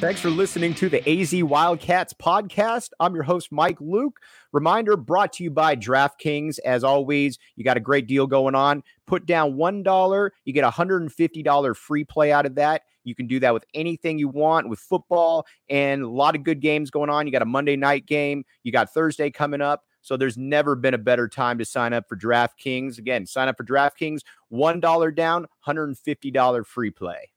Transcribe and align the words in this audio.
Thanks 0.00 0.18
for 0.22 0.30
listening 0.30 0.72
to 0.76 0.88
the 0.88 1.06
AZ 1.06 1.44
Wildcats 1.44 2.14
podcast. 2.14 2.88
I'm 3.00 3.14
your 3.14 3.22
host, 3.22 3.52
Mike 3.52 3.76
Luke. 3.82 4.18
Reminder 4.50 4.96
brought 4.96 5.34
to 5.34 5.44
you 5.44 5.50
by 5.50 5.76
DraftKings. 5.76 6.58
As 6.64 6.82
always, 6.82 7.38
you 7.54 7.64
got 7.64 7.76
a 7.76 7.80
great 7.80 8.06
deal 8.06 8.26
going 8.26 8.54
on. 8.54 8.82
Put 9.06 9.26
down 9.26 9.58
$1, 9.58 10.30
you 10.46 10.54
get 10.54 10.64
a 10.64 10.70
$150 10.70 11.76
free 11.76 12.04
play 12.04 12.32
out 12.32 12.46
of 12.46 12.54
that. 12.54 12.84
You 13.04 13.14
can 13.14 13.26
do 13.26 13.40
that 13.40 13.52
with 13.52 13.66
anything 13.74 14.18
you 14.18 14.28
want 14.28 14.70
with 14.70 14.78
football 14.78 15.44
and 15.68 16.00
a 16.02 16.08
lot 16.08 16.34
of 16.34 16.44
good 16.44 16.60
games 16.60 16.90
going 16.90 17.10
on. 17.10 17.26
You 17.26 17.32
got 17.32 17.42
a 17.42 17.44
Monday 17.44 17.76
night 17.76 18.06
game, 18.06 18.44
you 18.62 18.72
got 18.72 18.94
Thursday 18.94 19.30
coming 19.30 19.60
up. 19.60 19.84
So 20.00 20.16
there's 20.16 20.38
never 20.38 20.76
been 20.76 20.94
a 20.94 20.98
better 20.98 21.28
time 21.28 21.58
to 21.58 21.66
sign 21.66 21.92
up 21.92 22.08
for 22.08 22.16
DraftKings. 22.16 22.96
Again, 22.96 23.26
sign 23.26 23.48
up 23.48 23.58
for 23.58 23.64
DraftKings, 23.64 24.20
$1 24.50 25.14
down, 25.14 25.46
$150 25.68 26.66
free 26.66 26.90
play. 26.90 27.32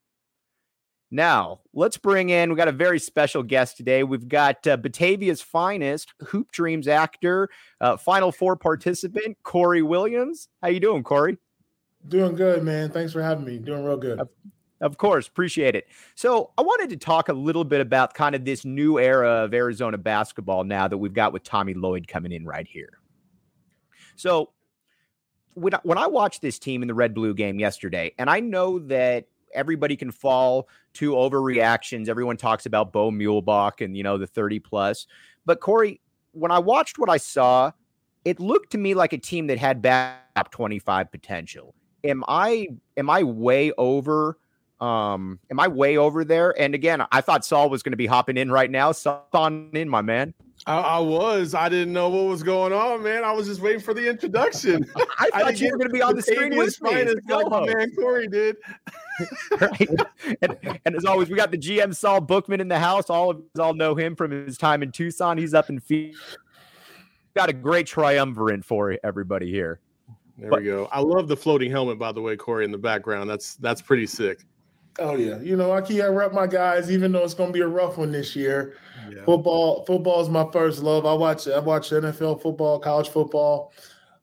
Now, 1.13 1.59
let's 1.75 1.95
bring 1.95 2.31
in, 2.31 2.49
we 2.49 2.55
got 2.55 2.67
a 2.67 2.71
very 2.71 2.97
special 2.97 3.43
guest 3.43 3.77
today. 3.77 4.03
We've 4.03 4.27
got 4.27 4.65
uh, 4.65 4.77
Batavia's 4.77 5.43
finest, 5.43 6.11
Hoop 6.29 6.51
Dreams 6.51 6.87
actor, 6.87 7.49
uh, 7.79 7.97
Final 7.97 8.31
Four 8.31 8.55
participant, 8.55 9.37
Corey 9.43 9.83
Williams. 9.83 10.47
How 10.63 10.69
you 10.69 10.79
doing, 10.79 11.03
Corey? 11.03 11.37
Doing 12.07 12.33
good, 12.33 12.63
man. 12.63 12.89
Thanks 12.89 13.13
for 13.13 13.21
having 13.21 13.45
me. 13.45 13.59
Doing 13.59 13.83
real 13.83 13.95
good. 13.95 14.21
Of, 14.21 14.29
of 14.81 14.97
course, 14.97 15.27
appreciate 15.27 15.75
it. 15.75 15.87
So 16.15 16.49
I 16.57 16.63
wanted 16.63 16.89
to 16.89 16.97
talk 16.97 17.29
a 17.29 17.33
little 17.33 17.63
bit 17.63 17.79
about 17.79 18.15
kind 18.15 18.33
of 18.33 18.43
this 18.43 18.65
new 18.65 18.97
era 18.97 19.43
of 19.43 19.53
Arizona 19.53 19.99
basketball 19.99 20.63
now 20.63 20.87
that 20.87 20.97
we've 20.97 21.13
got 21.13 21.31
with 21.31 21.43
Tommy 21.43 21.75
Lloyd 21.75 22.07
coming 22.07 22.31
in 22.31 22.43
right 22.43 22.67
here. 22.67 22.97
So 24.15 24.49
when 25.53 25.75
I, 25.75 25.79
when 25.83 25.99
I 25.99 26.07
watched 26.07 26.41
this 26.41 26.57
team 26.57 26.81
in 26.81 26.87
the 26.87 26.95
red 26.95 27.13
blue 27.13 27.35
game 27.35 27.59
yesterday, 27.59 28.15
and 28.17 28.31
I 28.31 28.39
know 28.39 28.79
that 28.79 29.27
everybody 29.53 29.95
can 29.95 30.11
fall 30.11 30.67
to 30.95 31.11
overreactions. 31.11 32.07
Everyone 32.07 32.37
talks 32.37 32.65
about 32.65 32.91
Bo 32.93 33.11
Muehlebach 33.11 33.83
and 33.83 33.95
you 33.95 34.03
know 34.03 34.17
the 34.17 34.27
30 34.27 34.59
plus. 34.59 35.07
But 35.45 35.59
Corey, 35.59 36.01
when 36.31 36.51
I 36.51 36.59
watched 36.59 36.97
what 36.97 37.09
I 37.09 37.17
saw, 37.17 37.71
it 38.25 38.39
looked 38.39 38.71
to 38.71 38.77
me 38.77 38.93
like 38.93 39.13
a 39.13 39.17
team 39.17 39.47
that 39.47 39.57
had 39.57 39.81
back 39.81 40.51
25 40.51 41.11
potential. 41.11 41.75
Am 42.03 42.23
I 42.27 42.67
am 42.97 43.09
I 43.09 43.23
way 43.23 43.71
over 43.77 44.37
um 44.83 45.39
am 45.49 45.59
I 45.59 45.67
way 45.67 45.97
over 45.97 46.25
there? 46.25 46.59
And 46.59 46.75
again, 46.75 47.05
I 47.11 47.21
thought 47.21 47.45
Saul 47.45 47.69
was 47.69 47.81
going 47.83 47.93
to 47.93 47.97
be 47.97 48.05
hopping 48.05 48.35
in 48.37 48.51
right 48.51 48.69
now. 48.69 48.91
Saul 48.91 49.25
on 49.33 49.69
in, 49.73 49.87
my 49.87 50.01
man. 50.01 50.33
I, 50.65 50.77
I, 50.77 50.99
was. 50.99 51.53
I 51.53 51.67
didn't 51.67 51.93
know 51.93 52.09
what 52.09 52.25
was 52.25 52.43
going 52.43 52.71
on, 52.71 53.03
man. 53.03 53.23
I 53.23 53.31
was 53.33 53.47
just 53.47 53.59
waiting 53.59 53.81
for 53.81 53.93
the 53.93 54.07
introduction. 54.07 54.85
I 55.19 55.29
thought 55.31 55.45
I 55.45 55.49
you 55.49 55.71
were 55.71 55.77
going 55.77 55.89
to 55.89 55.93
be 55.93 56.01
on 56.01 56.15
the 56.15 56.21
screen 56.21 56.55
with 56.55 56.81
me. 56.81 57.03
Like 57.27 57.49
my 57.49 57.65
man 57.65 57.91
Corey 57.95 58.27
did. 58.27 58.57
right. 59.59 59.89
And, 60.41 60.79
and, 60.85 60.95
as 60.95 61.03
always, 61.03 61.29
we 61.29 61.35
got 61.35 61.51
the 61.51 61.57
GM 61.57 61.93
Saul 61.93 62.21
Bookman 62.21 62.61
in 62.61 62.69
the 62.69 62.79
house. 62.79 63.09
All 63.09 63.31
of 63.31 63.37
us 63.37 63.59
all 63.59 63.73
know 63.73 63.93
him 63.93 64.15
from 64.15 64.31
his 64.31 64.57
time 64.57 64.81
in 64.81 64.91
Tucson. 64.91 65.37
He's 65.37 65.53
up 65.53 65.69
in 65.69 65.79
Phoenix. 65.81 66.17
Got 67.35 67.49
a 67.49 67.53
great 67.53 67.85
triumvirate 67.85 68.63
for 68.63 68.97
everybody 69.03 69.51
here. 69.51 69.81
There 70.37 70.49
but, 70.49 70.61
we 70.61 70.65
go. 70.65 70.87
I 70.91 71.01
love 71.01 71.27
the 71.27 71.35
floating 71.35 71.69
helmet, 71.69 71.99
by 71.99 72.13
the 72.13 72.21
way, 72.21 72.37
Corey, 72.37 72.63
in 72.63 72.71
the 72.71 72.77
background. 72.77 73.29
That's 73.29 73.55
that's 73.55 73.81
pretty 73.81 74.07
sick. 74.07 74.45
Oh 74.99 75.15
yeah, 75.15 75.39
you 75.39 75.55
know 75.55 75.71
I 75.71 75.81
keep 75.81 76.01
I 76.01 76.07
rep 76.07 76.33
my 76.33 76.47
guys, 76.47 76.91
even 76.91 77.11
though 77.11 77.23
it's 77.23 77.33
going 77.33 77.49
to 77.49 77.53
be 77.53 77.61
a 77.61 77.67
rough 77.67 77.97
one 77.97 78.11
this 78.11 78.35
year. 78.35 78.75
Yeah. 79.09 79.25
Football, 79.25 79.85
football 79.85 80.21
is 80.21 80.29
my 80.29 80.47
first 80.51 80.83
love. 80.83 81.05
I 81.05 81.13
watch 81.13 81.47
I 81.47 81.59
watch 81.59 81.89
NFL 81.89 82.41
football, 82.41 82.79
college 82.79 83.09
football. 83.09 83.73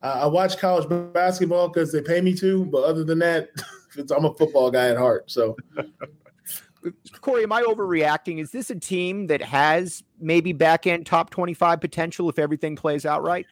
I 0.03 0.27
watch 0.27 0.57
college 0.59 0.89
basketball 1.13 1.69
because 1.69 1.93
they 1.93 2.01
pay 2.01 2.21
me 2.23 2.35
to, 2.37 2.65
but 2.65 2.85
other 2.85 3.05
than 3.05 3.19
that, 3.19 3.51
I'm 4.17 4.25
a 4.25 4.33
football 4.35 4.71
guy 4.71 4.89
at 4.89 4.97
heart. 4.97 5.31
So, 5.31 5.57
Corey, 7.21 7.43
am 7.43 7.53
I 7.53 7.63
overreacting? 7.63 8.41
Is 8.41 8.51
this 8.51 8.71
a 8.71 8.75
team 8.75 9.27
that 9.27 9.43
has 9.43 10.03
maybe 10.19 10.53
back 10.53 10.87
end 10.87 11.05
top 11.05 11.29
25 11.31 11.81
potential 11.81 12.31
if 12.31 12.39
everything 12.39 12.77
plays 12.77 13.05
out 13.05 13.23
right? 13.23 13.47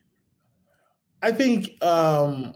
I 1.20 1.32
think 1.32 1.82
um, 1.84 2.54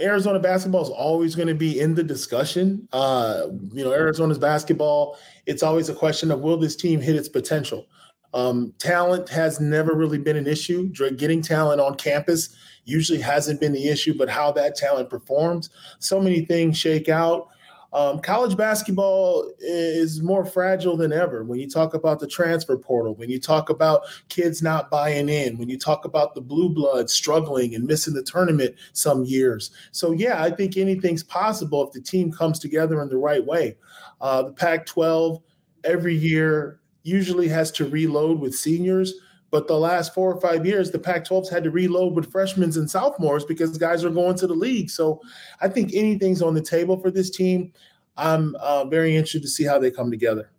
Arizona 0.00 0.38
basketball 0.38 0.82
is 0.82 0.88
always 0.88 1.34
going 1.34 1.48
to 1.48 1.54
be 1.54 1.78
in 1.78 1.94
the 1.94 2.02
discussion. 2.02 2.88
Uh, 2.92 3.46
you 3.72 3.84
know, 3.84 3.92
Arizona's 3.92 4.38
basketball, 4.38 5.16
it's 5.46 5.62
always 5.62 5.88
a 5.88 5.94
question 5.94 6.30
of 6.30 6.40
will 6.40 6.56
this 6.56 6.76
team 6.76 7.00
hit 7.00 7.16
its 7.16 7.28
potential? 7.28 7.86
Um, 8.32 8.74
talent 8.78 9.28
has 9.28 9.60
never 9.60 9.94
really 9.94 10.18
been 10.18 10.36
an 10.36 10.48
issue. 10.48 10.88
Getting 11.16 11.40
talent 11.40 11.80
on 11.80 11.94
campus 11.94 12.54
usually 12.84 13.20
hasn't 13.20 13.60
been 13.60 13.72
the 13.72 13.88
issue, 13.88 14.16
but 14.18 14.28
how 14.28 14.50
that 14.52 14.74
talent 14.74 15.08
performs. 15.08 15.70
So 16.00 16.20
many 16.20 16.44
things 16.44 16.76
shake 16.76 17.08
out. 17.08 17.48
Um, 17.94 18.18
college 18.18 18.56
basketball 18.56 19.54
is 19.60 20.20
more 20.20 20.44
fragile 20.44 20.96
than 20.96 21.12
ever. 21.12 21.44
When 21.44 21.60
you 21.60 21.70
talk 21.70 21.94
about 21.94 22.18
the 22.18 22.26
transfer 22.26 22.76
portal, 22.76 23.14
when 23.14 23.30
you 23.30 23.38
talk 23.38 23.70
about 23.70 24.02
kids 24.28 24.62
not 24.62 24.90
buying 24.90 25.28
in, 25.28 25.56
when 25.58 25.68
you 25.68 25.78
talk 25.78 26.04
about 26.04 26.34
the 26.34 26.40
blue 26.40 26.68
blood 26.68 27.08
struggling 27.08 27.72
and 27.76 27.86
missing 27.86 28.12
the 28.12 28.24
tournament 28.24 28.74
some 28.94 29.24
years. 29.24 29.70
So, 29.92 30.10
yeah, 30.10 30.42
I 30.42 30.50
think 30.50 30.76
anything's 30.76 31.22
possible 31.22 31.86
if 31.86 31.92
the 31.92 32.00
team 32.00 32.32
comes 32.32 32.58
together 32.58 33.00
in 33.00 33.08
the 33.08 33.16
right 33.16 33.46
way. 33.46 33.76
Uh, 34.20 34.42
the 34.42 34.52
Pac 34.52 34.86
12 34.86 35.40
every 35.84 36.16
year 36.16 36.80
usually 37.04 37.46
has 37.46 37.70
to 37.72 37.88
reload 37.88 38.40
with 38.40 38.56
seniors. 38.56 39.14
But 39.54 39.68
the 39.68 39.78
last 39.78 40.12
four 40.12 40.32
or 40.34 40.40
five 40.40 40.66
years, 40.66 40.90
the 40.90 40.98
Pac 40.98 41.24
12's 41.24 41.48
had 41.48 41.62
to 41.62 41.70
reload 41.70 42.16
with 42.16 42.32
freshmen 42.32 42.76
and 42.76 42.90
sophomores 42.90 43.44
because 43.44 43.78
guys 43.78 44.04
are 44.04 44.10
going 44.10 44.36
to 44.38 44.48
the 44.48 44.54
league. 44.54 44.90
So 44.90 45.20
I 45.60 45.68
think 45.68 45.92
anything's 45.94 46.42
on 46.42 46.54
the 46.54 46.60
table 46.60 46.98
for 46.98 47.08
this 47.08 47.30
team. 47.30 47.72
I'm 48.16 48.56
uh, 48.56 48.86
very 48.86 49.14
interested 49.14 49.42
to 49.42 49.48
see 49.48 49.62
how 49.62 49.78
they 49.78 49.92
come 49.92 50.10
together. 50.10 50.50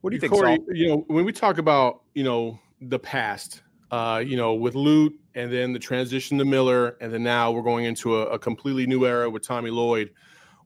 What 0.00 0.10
do 0.10 0.14
you 0.14 0.20
think, 0.20 0.32
Corey? 0.32 0.58
Saul? 0.58 0.76
You 0.76 0.88
know, 0.90 1.04
when 1.08 1.24
we 1.24 1.32
talk 1.32 1.58
about 1.58 2.02
you 2.14 2.22
know 2.22 2.60
the 2.80 3.00
past, 3.00 3.62
uh, 3.90 4.22
you 4.24 4.36
know, 4.36 4.54
with 4.54 4.76
Lute 4.76 5.18
and 5.34 5.52
then 5.52 5.72
the 5.72 5.80
transition 5.80 6.38
to 6.38 6.44
Miller, 6.44 6.96
and 7.00 7.12
then 7.12 7.24
now 7.24 7.50
we're 7.50 7.62
going 7.62 7.86
into 7.86 8.18
a, 8.18 8.26
a 8.26 8.38
completely 8.38 8.86
new 8.86 9.06
era 9.06 9.28
with 9.28 9.42
Tommy 9.42 9.70
Lloyd. 9.70 10.12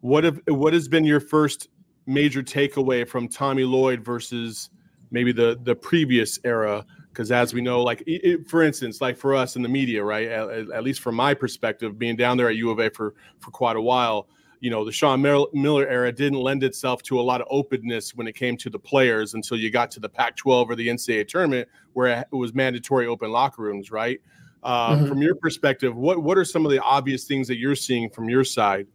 What 0.03 0.25
have 0.25 0.39
what 0.49 0.75
has 0.75 0.87
been 0.87 1.05
your 1.07 1.21
first 1.21 1.69
major 2.05 2.43
takeaway 2.43 3.09
from 3.09 3.27
Tommy 3.27 3.65
Lloyd 3.65 4.05
versus 4.05 4.69
maybe 5.11 5.33
the 5.33 5.59
the 5.63 5.75
previous 5.75 6.39
era? 6.45 6.85
Because 7.13 7.31
as 7.31 7.53
we 7.53 7.61
know 7.61 7.83
like 7.83 8.03
it, 8.07 8.49
for 8.49 8.63
instance 8.63 9.01
like 9.01 9.17
for 9.17 9.35
us 9.35 9.57
in 9.57 9.63
the 9.63 9.69
media 9.69 10.03
right 10.03 10.29
at, 10.29 10.71
at, 10.71 10.83
least 10.83 11.01
from 11.01 11.15
my 11.15 11.35
perspective 11.35 11.99
being 11.99 12.17
down 12.17 12.37
there 12.37 12.49
at 12.49 12.57
u 12.57 12.71
of 12.71 12.79
a 12.79 12.91
for 12.91 13.15
for 13.39 13.51
quite 13.51 13.77
a 13.77 13.81
while 13.81 14.29
you 14.61 14.71
know 14.71 14.85
the 14.85 14.93
sean 14.93 15.21
miller 15.21 15.87
era 15.87 16.11
didn't 16.11 16.41
lend 16.41 16.63
itself 16.63 17.03
to 17.03 17.21
a 17.21 17.23
lot 17.23 17.41
of 17.41 17.47
openness 17.51 18.15
when 18.15 18.27
it 18.27 18.35
came 18.35 18.57
to 18.57 18.71
the 18.71 18.79
players 18.79 19.35
until 19.35 19.57
you 19.57 19.71
got 19.71 19.91
to 19.91 20.01
the 20.01 20.09
pac 20.09 20.37
12 20.37 20.71
or 20.71 20.75
the 20.75 20.89
ncaa 20.89 21.27
tournament 21.27 21.69
where 21.93 22.21
it 22.21 22.35
was 22.35 22.55
mandatory 22.55 23.07
open 23.07 23.31
locker 23.31 23.63
rooms 23.63 23.91
right 23.91 24.21
uh, 24.65 24.95
mm-hmm. 24.95 25.07
from 25.07 25.21
your 25.21 25.35
perspective 25.35 25.95
what 25.97 26.23
what 26.23 26.39
are 26.39 26.45
some 26.45 26.65
of 26.65 26.73
the 26.73 26.81
obvious 26.83 27.25
things 27.25 27.47
that 27.49 27.59
you're 27.59 27.75
seeing 27.75 28.09
from 28.09 28.29
your 28.29 28.45
side 28.45 28.87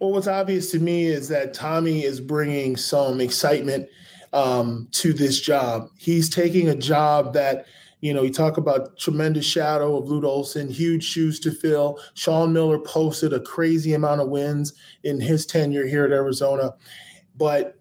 well 0.00 0.12
what's 0.12 0.28
obvious 0.28 0.70
to 0.70 0.78
me 0.78 1.06
is 1.06 1.28
that 1.28 1.52
tommy 1.52 2.04
is 2.04 2.20
bringing 2.20 2.76
some 2.76 3.20
excitement 3.20 3.88
um, 4.32 4.88
to 4.92 5.12
this 5.12 5.40
job. 5.40 5.88
He's 5.96 6.28
taking 6.28 6.68
a 6.68 6.76
job 6.76 7.32
that 7.34 7.66
You 8.00 8.12
know, 8.12 8.22
you 8.22 8.32
talk 8.32 8.58
about 8.58 8.98
tremendous 8.98 9.46
shadow 9.46 9.96
of 9.96 10.06
Lute 10.06 10.24
Olson, 10.24 10.68
huge 10.68 11.02
shoes 11.02 11.40
to 11.40 11.50
fill. 11.50 11.98
Sean 12.14 12.52
Miller 12.52 12.78
posted 12.78 13.32
a 13.32 13.40
crazy 13.40 13.94
amount 13.94 14.20
of 14.20 14.28
wins 14.28 14.74
in 15.02 15.18
his 15.18 15.46
tenure 15.46 15.86
here 15.86 16.04
at 16.04 16.12
Arizona. 16.12 16.74
But 17.36 17.80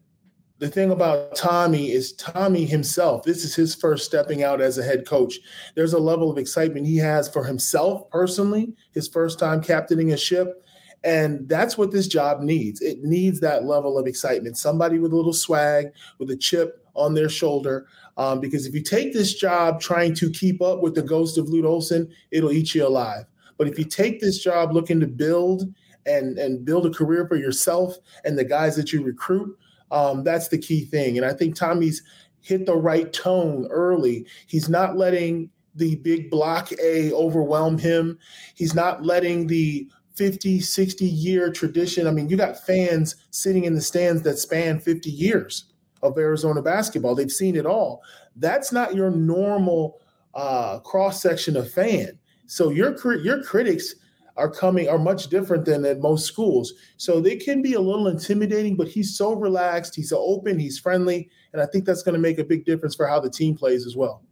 the 0.57 0.69
thing 0.69 0.91
about 0.91 1.35
Tommy 1.35 1.91
is 1.91 2.13
Tommy 2.13 2.65
himself, 2.65 3.23
this 3.23 3.43
is 3.43 3.53
his 3.53 3.75
first 3.75 4.05
stepping 4.05 4.41
out 4.41 4.61
as 4.61 4.77
a 4.77 4.83
head 4.83 5.05
coach. 5.05 5.37
There's 5.75 5.93
a 5.93 5.99
level 5.99 6.31
of 6.31 6.37
excitement 6.37 6.87
he 6.87 6.97
has 6.97 7.27
for 7.27 7.43
himself 7.43 8.09
personally, 8.09 8.73
his 8.93 9.09
first 9.09 9.37
time 9.37 9.61
captaining 9.61 10.13
a 10.13 10.17
ship. 10.17 10.64
And 11.05 11.47
that's 11.47 11.77
what 11.77 11.91
this 11.91 12.07
job 12.07 12.41
needs. 12.41 12.81
It 12.81 13.03
needs 13.03 13.39
that 13.39 13.63
level 13.63 13.97
of 13.97 14.07
excitement. 14.07 14.57
Somebody 14.57 14.97
with 14.97 15.13
a 15.13 15.15
little 15.15 15.33
swag, 15.33 15.91
with 16.17 16.31
a 16.31 16.35
chip 16.35 16.83
on 16.95 17.13
their 17.13 17.29
shoulder. 17.29 17.85
Um, 18.17 18.39
because 18.39 18.65
if 18.65 18.73
you 18.73 18.81
take 18.81 19.13
this 19.13 19.35
job 19.35 19.79
trying 19.79 20.15
to 20.15 20.31
keep 20.31 20.63
up 20.63 20.81
with 20.81 20.95
the 20.95 21.03
ghost 21.03 21.37
of 21.37 21.47
Lute 21.47 21.65
Olson, 21.65 22.11
it'll 22.31 22.51
eat 22.51 22.73
you 22.73 22.87
alive. 22.87 23.25
But 23.57 23.67
if 23.67 23.77
you 23.77 23.85
take 23.85 24.19
this 24.19 24.39
job 24.39 24.73
looking 24.73 24.99
to 24.99 25.07
build 25.07 25.71
and, 26.07 26.39
and 26.39 26.65
build 26.65 26.87
a 26.87 26.89
career 26.89 27.27
for 27.27 27.35
yourself 27.35 27.95
and 28.23 28.37
the 28.37 28.43
guys 28.43 28.75
that 28.75 28.91
you 28.91 29.03
recruit, 29.03 29.55
um, 29.91 30.23
that's 30.23 30.47
the 30.47 30.57
key 30.57 30.85
thing. 30.85 31.17
And 31.17 31.25
I 31.25 31.33
think 31.33 31.55
Tommy's 31.55 32.01
hit 32.41 32.65
the 32.65 32.75
right 32.75 33.13
tone 33.13 33.67
early. 33.69 34.25
He's 34.47 34.69
not 34.69 34.97
letting 34.97 35.51
the 35.75 35.95
big 35.97 36.31
block 36.31 36.71
A 36.81 37.11
overwhelm 37.11 37.77
him. 37.77 38.17
He's 38.55 38.73
not 38.73 39.03
letting 39.03 39.47
the 39.47 39.87
50, 40.15 40.59
60 40.59 41.05
year 41.05 41.51
tradition. 41.51 42.07
I 42.07 42.11
mean, 42.11 42.29
you 42.29 42.37
got 42.37 42.65
fans 42.65 43.15
sitting 43.31 43.65
in 43.65 43.75
the 43.75 43.81
stands 43.81 44.21
that 44.23 44.37
span 44.37 44.79
50 44.79 45.09
years 45.09 45.65
of 46.01 46.17
Arizona 46.17 46.61
basketball. 46.61 47.15
They've 47.15 47.31
seen 47.31 47.55
it 47.55 47.65
all. 47.65 48.01
That's 48.35 48.71
not 48.71 48.95
your 48.95 49.11
normal 49.11 49.99
uh, 50.33 50.79
cross 50.79 51.21
section 51.21 51.55
of 51.57 51.71
fan. 51.71 52.19
So 52.47 52.69
your 52.69 52.95
your 53.17 53.43
critics 53.43 53.95
are 54.37 54.49
coming 54.49 54.89
are 54.89 54.99
much 54.99 55.27
different 55.27 55.65
than 55.65 55.85
at 55.85 55.99
most 55.99 56.25
schools. 56.25 56.73
So 56.97 57.19
they 57.19 57.37
can 57.37 57.61
be 57.61 57.73
a 57.73 57.79
little 57.79 58.07
intimidating, 58.07 58.75
but 58.75 58.87
he's 58.87 59.17
so 59.17 59.33
relaxed, 59.33 59.95
he's 59.95 60.11
open, 60.11 60.59
he's 60.59 60.77
friendly, 60.77 61.29
and 61.53 61.61
I 61.61 61.65
think 61.65 61.85
that's 61.85 62.03
going 62.03 62.15
to 62.15 62.19
make 62.19 62.37
a 62.37 62.43
big 62.43 62.65
difference 62.65 62.95
for 62.95 63.07
how 63.07 63.19
the 63.19 63.29
team 63.29 63.55
plays 63.55 63.85
as 63.85 63.95
well. 63.95 64.23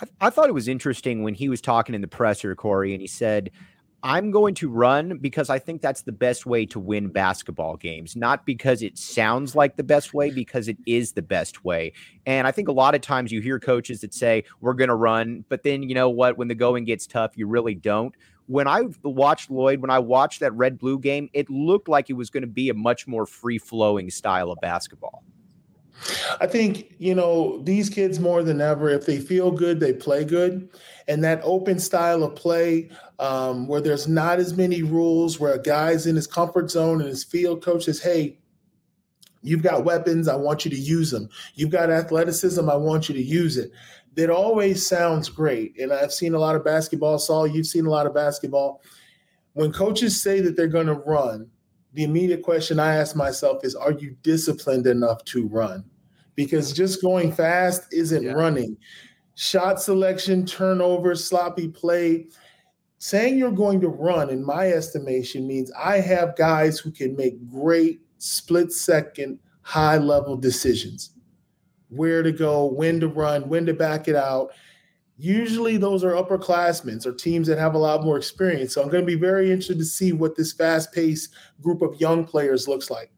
I, 0.00 0.26
I 0.26 0.30
thought 0.30 0.48
it 0.48 0.54
was 0.54 0.68
interesting 0.68 1.22
when 1.22 1.34
he 1.34 1.48
was 1.48 1.60
talking 1.60 1.94
in 1.94 2.00
the 2.00 2.08
presser, 2.08 2.54
Corey, 2.54 2.92
and 2.92 3.00
he 3.00 3.08
said, 3.08 3.50
I'm 4.02 4.30
going 4.30 4.54
to 4.56 4.68
run 4.68 5.18
because 5.18 5.50
I 5.50 5.58
think 5.58 5.82
that's 5.82 6.02
the 6.02 6.12
best 6.12 6.46
way 6.46 6.64
to 6.66 6.80
win 6.80 7.08
basketball 7.08 7.76
games, 7.76 8.16
not 8.16 8.46
because 8.46 8.82
it 8.82 8.96
sounds 8.96 9.54
like 9.54 9.76
the 9.76 9.82
best 9.82 10.14
way, 10.14 10.30
because 10.30 10.68
it 10.68 10.78
is 10.86 11.12
the 11.12 11.22
best 11.22 11.64
way. 11.64 11.92
And 12.24 12.46
I 12.46 12.52
think 12.52 12.68
a 12.68 12.72
lot 12.72 12.94
of 12.94 13.02
times 13.02 13.30
you 13.30 13.40
hear 13.40 13.58
coaches 13.58 14.00
that 14.00 14.14
say, 14.14 14.44
we're 14.60 14.74
going 14.74 14.88
to 14.88 14.94
run, 14.94 15.44
but 15.48 15.62
then 15.62 15.82
you 15.82 15.94
know 15.94 16.08
what? 16.08 16.38
When 16.38 16.48
the 16.48 16.54
going 16.54 16.84
gets 16.84 17.06
tough, 17.06 17.32
you 17.36 17.46
really 17.46 17.74
don't 17.74 18.14
when 18.46 18.66
I 18.66 18.82
watched 19.04 19.48
Lloyd, 19.48 19.80
when 19.80 19.90
I 19.90 20.00
watched 20.00 20.40
that 20.40 20.52
red 20.54 20.76
blue 20.76 20.98
game, 20.98 21.30
it 21.32 21.48
looked 21.48 21.88
like 21.88 22.10
it 22.10 22.14
was 22.14 22.30
going 22.30 22.40
to 22.40 22.48
be 22.48 22.68
a 22.68 22.74
much 22.74 23.06
more 23.06 23.24
free 23.24 23.58
flowing 23.58 24.10
style 24.10 24.50
of 24.50 24.58
basketball. 24.60 25.22
I 26.40 26.46
think, 26.46 26.94
you 26.98 27.14
know, 27.14 27.60
these 27.62 27.90
kids 27.90 28.18
more 28.18 28.42
than 28.42 28.60
ever, 28.60 28.88
if 28.88 29.06
they 29.06 29.18
feel 29.18 29.50
good, 29.50 29.80
they 29.80 29.92
play 29.92 30.24
good. 30.24 30.68
And 31.08 31.22
that 31.24 31.40
open 31.42 31.78
style 31.78 32.22
of 32.22 32.34
play, 32.34 32.90
um, 33.18 33.66
where 33.66 33.80
there's 33.80 34.08
not 34.08 34.38
as 34.38 34.56
many 34.56 34.82
rules, 34.82 35.38
where 35.38 35.54
a 35.54 35.62
guy's 35.62 36.06
in 36.06 36.16
his 36.16 36.26
comfort 36.26 36.70
zone 36.70 37.00
and 37.00 37.08
his 37.08 37.24
field 37.24 37.62
coach 37.62 37.84
says, 37.84 38.00
hey, 38.00 38.38
you've 39.42 39.62
got 39.62 39.84
weapons, 39.84 40.28
I 40.28 40.36
want 40.36 40.64
you 40.64 40.70
to 40.70 40.76
use 40.76 41.10
them. 41.10 41.28
You've 41.54 41.70
got 41.70 41.90
athleticism, 41.90 42.68
I 42.68 42.76
want 42.76 43.08
you 43.08 43.14
to 43.14 43.22
use 43.22 43.56
it 43.56 43.72
that 44.14 44.30
always 44.30 44.86
sounds 44.86 45.28
great. 45.28 45.78
And 45.78 45.92
I've 45.92 46.12
seen 46.12 46.34
a 46.34 46.38
lot 46.38 46.56
of 46.56 46.64
basketball. 46.64 47.18
Saul, 47.18 47.46
you've 47.46 47.66
seen 47.66 47.86
a 47.86 47.90
lot 47.90 48.06
of 48.06 48.14
basketball. 48.14 48.82
When 49.52 49.72
coaches 49.72 50.20
say 50.20 50.40
that 50.40 50.56
they're 50.56 50.66
going 50.66 50.86
to 50.86 50.94
run, 50.94 51.50
the 51.92 52.04
immediate 52.04 52.42
question 52.42 52.78
I 52.78 52.96
ask 52.96 53.16
myself 53.16 53.64
is, 53.64 53.74
are 53.74 53.92
you 53.92 54.16
disciplined 54.22 54.86
enough 54.86 55.24
to 55.26 55.46
run? 55.48 55.84
Because 56.34 56.72
just 56.72 57.02
going 57.02 57.32
fast 57.32 57.92
isn't 57.92 58.22
yeah. 58.22 58.32
running. 58.32 58.76
Shot 59.34 59.82
selection, 59.82 60.46
turnover, 60.46 61.14
sloppy 61.14 61.68
play. 61.68 62.28
Saying 62.98 63.38
you're 63.38 63.50
going 63.50 63.80
to 63.80 63.88
run, 63.88 64.30
in 64.30 64.44
my 64.44 64.68
estimation, 64.68 65.46
means 65.46 65.72
I 65.72 66.00
have 66.00 66.36
guys 66.36 66.78
who 66.78 66.90
can 66.90 67.16
make 67.16 67.48
great 67.48 68.02
split 68.18 68.72
second, 68.72 69.38
high 69.62 69.96
level 69.96 70.36
decisions 70.36 71.10
where 71.88 72.22
to 72.22 72.32
go, 72.32 72.66
when 72.66 73.00
to 73.00 73.08
run, 73.08 73.48
when 73.48 73.66
to 73.66 73.74
back 73.74 74.08
it 74.08 74.16
out. 74.16 74.52
Usually, 75.22 75.76
those 75.76 76.02
are 76.02 76.12
upperclassmen 76.12 77.04
or 77.04 77.12
teams 77.12 77.46
that 77.48 77.58
have 77.58 77.74
a 77.74 77.78
lot 77.78 78.02
more 78.02 78.16
experience. 78.16 78.74
So, 78.74 78.82
I'm 78.82 78.88
going 78.88 79.02
to 79.02 79.06
be 79.06 79.16
very 79.16 79.50
interested 79.50 79.78
to 79.78 79.84
see 79.84 80.12
what 80.12 80.34
this 80.34 80.52
fast 80.52 80.92
paced 80.92 81.34
group 81.60 81.82
of 81.82 82.00
young 82.00 82.24
players 82.24 82.66
looks 82.66 82.90
like. 82.90 83.12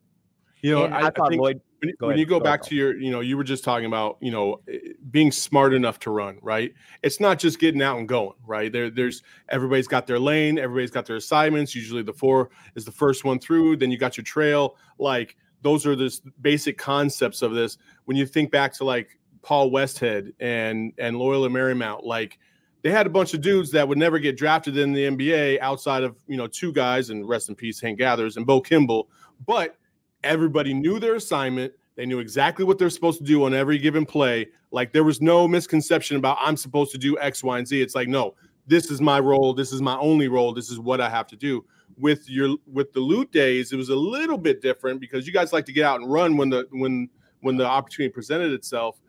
You 0.63 0.73
know, 0.73 0.85
I, 0.85 1.07
I, 1.07 1.11
thought 1.11 1.33
I 1.33 1.37
Lloyd. 1.37 1.61
When, 1.81 1.95
when 1.99 2.19
you 2.19 2.27
go, 2.27 2.39
go 2.39 2.45
back 2.45 2.61
ahead. 2.61 2.71
to 2.71 2.75
your, 2.77 2.97
you 2.97 3.11
know, 3.11 3.21
you 3.21 3.37
were 3.37 3.45
just 3.45 3.65
talking 3.65 3.87
about, 3.87 4.17
you 4.21 4.31
know, 4.31 4.61
eh, 4.73 4.79
being 5.11 5.33
smart 5.33 5.75
enough 5.75 5.99
to 6.01 6.11
run, 6.11 6.39
right? 6.41 6.73
It's 7.03 7.19
not 7.19 7.41
just 7.41 7.59
getting 7.59 7.83
out 7.83 7.99
and 7.99 8.09
going, 8.09 8.37
right? 8.47 8.73
There, 8.73 8.89
there's 8.89 9.23
everybody's 9.49 9.89
got 9.89 10.07
their 10.07 10.21
lane, 10.21 10.59
everybody's 10.59 10.93
got 10.93 11.07
their 11.07 11.17
assignments. 11.17 11.75
Usually, 11.75 12.03
the 12.03 12.13
four 12.13 12.51
is 12.77 12.85
the 12.85 12.93
first 12.93 13.25
one 13.25 13.41
through. 13.41 13.77
Then 13.77 13.91
you 13.91 13.99
got 13.99 14.17
your 14.17 14.25
trail. 14.25 14.77
Like 14.99 15.37
those 15.63 15.87
are 15.87 15.97
the 15.97 16.17
basic 16.41 16.79
concepts 16.79 17.43
of 17.43 17.53
this. 17.53 17.79
When 18.05 18.17
you 18.17 18.27
think 18.27 18.51
back 18.51 18.73
to 18.75 18.85
like 18.85 19.19
Paul 19.43 19.71
Westhead 19.71 20.33
and 20.41 20.93
and 20.99 21.19
Loyola 21.19 21.49
Marymount, 21.49 22.05
like 22.05 22.39
they 22.83 22.91
had 22.91 23.07
a 23.07 23.11
bunch 23.11 23.35
of 23.35 23.41
dudes 23.41 23.71
that 23.73 23.87
would 23.87 23.99
never 23.99 24.19
get 24.19 24.37
drafted 24.37 24.77
in 24.77 24.93
the 24.93 25.07
NBA 25.07 25.61
outside 25.61 26.03
of 26.03 26.17
you 26.27 26.37
know 26.37 26.47
two 26.47 26.73
guys 26.73 27.11
and 27.11 27.29
rest 27.29 27.49
in 27.49 27.55
peace 27.55 27.81
Hank 27.81 27.99
Gathers 27.99 28.37
and 28.37 28.47
Bo 28.47 28.61
Kimble, 28.61 29.09
but 29.47 29.77
everybody 30.25 30.75
knew 30.75 30.99
their 30.99 31.17
assignment. 31.17 31.73
They 31.95 32.07
knew 32.07 32.21
exactly 32.21 32.65
what 32.65 32.79
they're 32.79 32.91
supposed 32.91 33.19
to 33.19 33.25
do 33.25 33.45
on 33.45 33.53
every 33.53 33.79
given 33.79 34.07
play. 34.07 34.49
Like 34.71 34.93
there 34.93 35.05
was 35.05 35.21
no 35.21 35.47
misconception 35.47 36.17
about 36.17 36.39
I'm 36.41 36.57
supposed 36.57 36.91
to 36.93 36.99
do 36.99 37.19
X, 37.19 37.45
Y, 37.45 37.59
and 37.59 37.69
Z. 37.69 37.81
It's 37.83 37.95
like 37.95 38.09
no, 38.09 38.35
this 38.67 38.91
is 38.91 39.01
my 39.01 39.21
role. 39.21 39.53
This 39.53 39.73
is 39.73 39.83
my 39.83 39.97
only 39.99 40.29
role. 40.29 40.55
This 40.55 40.71
is 40.71 40.79
what 40.79 41.01
I 41.01 41.11
have 41.11 41.27
to 41.29 41.37
do 41.37 41.65
with 41.99 42.29
your 42.29 42.57
with 42.67 42.93
the 42.93 43.01
Lute 43.01 43.31
days, 43.33 43.73
it 43.73 43.77
was 43.77 43.89
a 43.89 43.97
little 43.97 44.39
bit 44.39 44.61
different 44.61 45.01
because 45.01 45.27
you 45.27 45.33
guys 45.33 45.53
like 45.53 45.65
to 45.67 45.73
get 45.73 45.85
out 45.85 46.01
and 46.01 46.11
run 46.11 46.37
when 46.37 46.51
the 46.51 46.67
when 46.71 47.09
when 47.41 47.57
the 47.57 47.67
opportunity 47.67 48.13
presented 48.13 48.53
itself, 48.53 49.01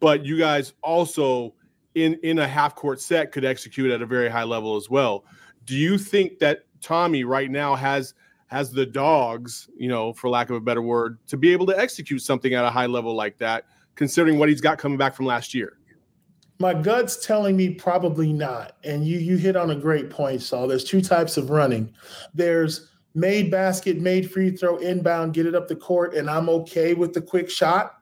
but 0.00 0.24
you 0.24 0.38
guys 0.38 0.72
also 0.82 1.54
in 1.94 2.14
in 2.22 2.38
a 2.38 2.48
half 2.48 2.74
court 2.74 3.00
set 3.00 3.32
could 3.32 3.44
execute 3.44 3.90
at 3.90 4.02
a 4.02 4.06
very 4.06 4.28
high 4.28 4.44
level 4.44 4.76
as 4.76 4.90
well. 4.90 5.24
Do 5.64 5.74
you 5.74 5.98
think 5.98 6.38
that 6.38 6.64
Tommy 6.80 7.24
right 7.24 7.50
now 7.50 7.74
has 7.74 8.14
has 8.48 8.70
the 8.70 8.86
dogs, 8.86 9.68
you 9.76 9.88
know, 9.88 10.12
for 10.12 10.30
lack 10.30 10.50
of 10.50 10.56
a 10.56 10.60
better 10.60 10.82
word, 10.82 11.18
to 11.26 11.36
be 11.36 11.52
able 11.52 11.66
to 11.66 11.78
execute 11.78 12.22
something 12.22 12.54
at 12.54 12.64
a 12.64 12.70
high 12.70 12.86
level 12.86 13.14
like 13.14 13.38
that, 13.38 13.64
considering 13.96 14.38
what 14.38 14.48
he's 14.48 14.60
got 14.60 14.78
coming 14.78 14.98
back 14.98 15.14
from 15.14 15.26
last 15.26 15.52
year? 15.52 15.78
my 16.58 16.74
gut's 16.74 17.24
telling 17.24 17.56
me 17.56 17.70
probably 17.70 18.32
not. 18.32 18.76
And 18.84 19.06
you 19.06 19.18
you 19.18 19.36
hit 19.36 19.56
on 19.56 19.70
a 19.70 19.76
great 19.76 20.10
point, 20.10 20.42
Saul. 20.42 20.66
There's 20.66 20.84
two 20.84 21.02
types 21.02 21.36
of 21.36 21.50
running. 21.50 21.92
There's 22.34 22.88
made 23.14 23.50
basket, 23.50 24.00
made 24.00 24.30
free 24.30 24.50
throw, 24.50 24.76
inbound, 24.76 25.34
get 25.34 25.46
it 25.46 25.54
up 25.54 25.68
the 25.68 25.76
court, 25.76 26.14
and 26.14 26.28
I'm 26.28 26.48
okay 26.48 26.94
with 26.94 27.12
the 27.12 27.22
quick 27.22 27.50
shot. 27.50 27.95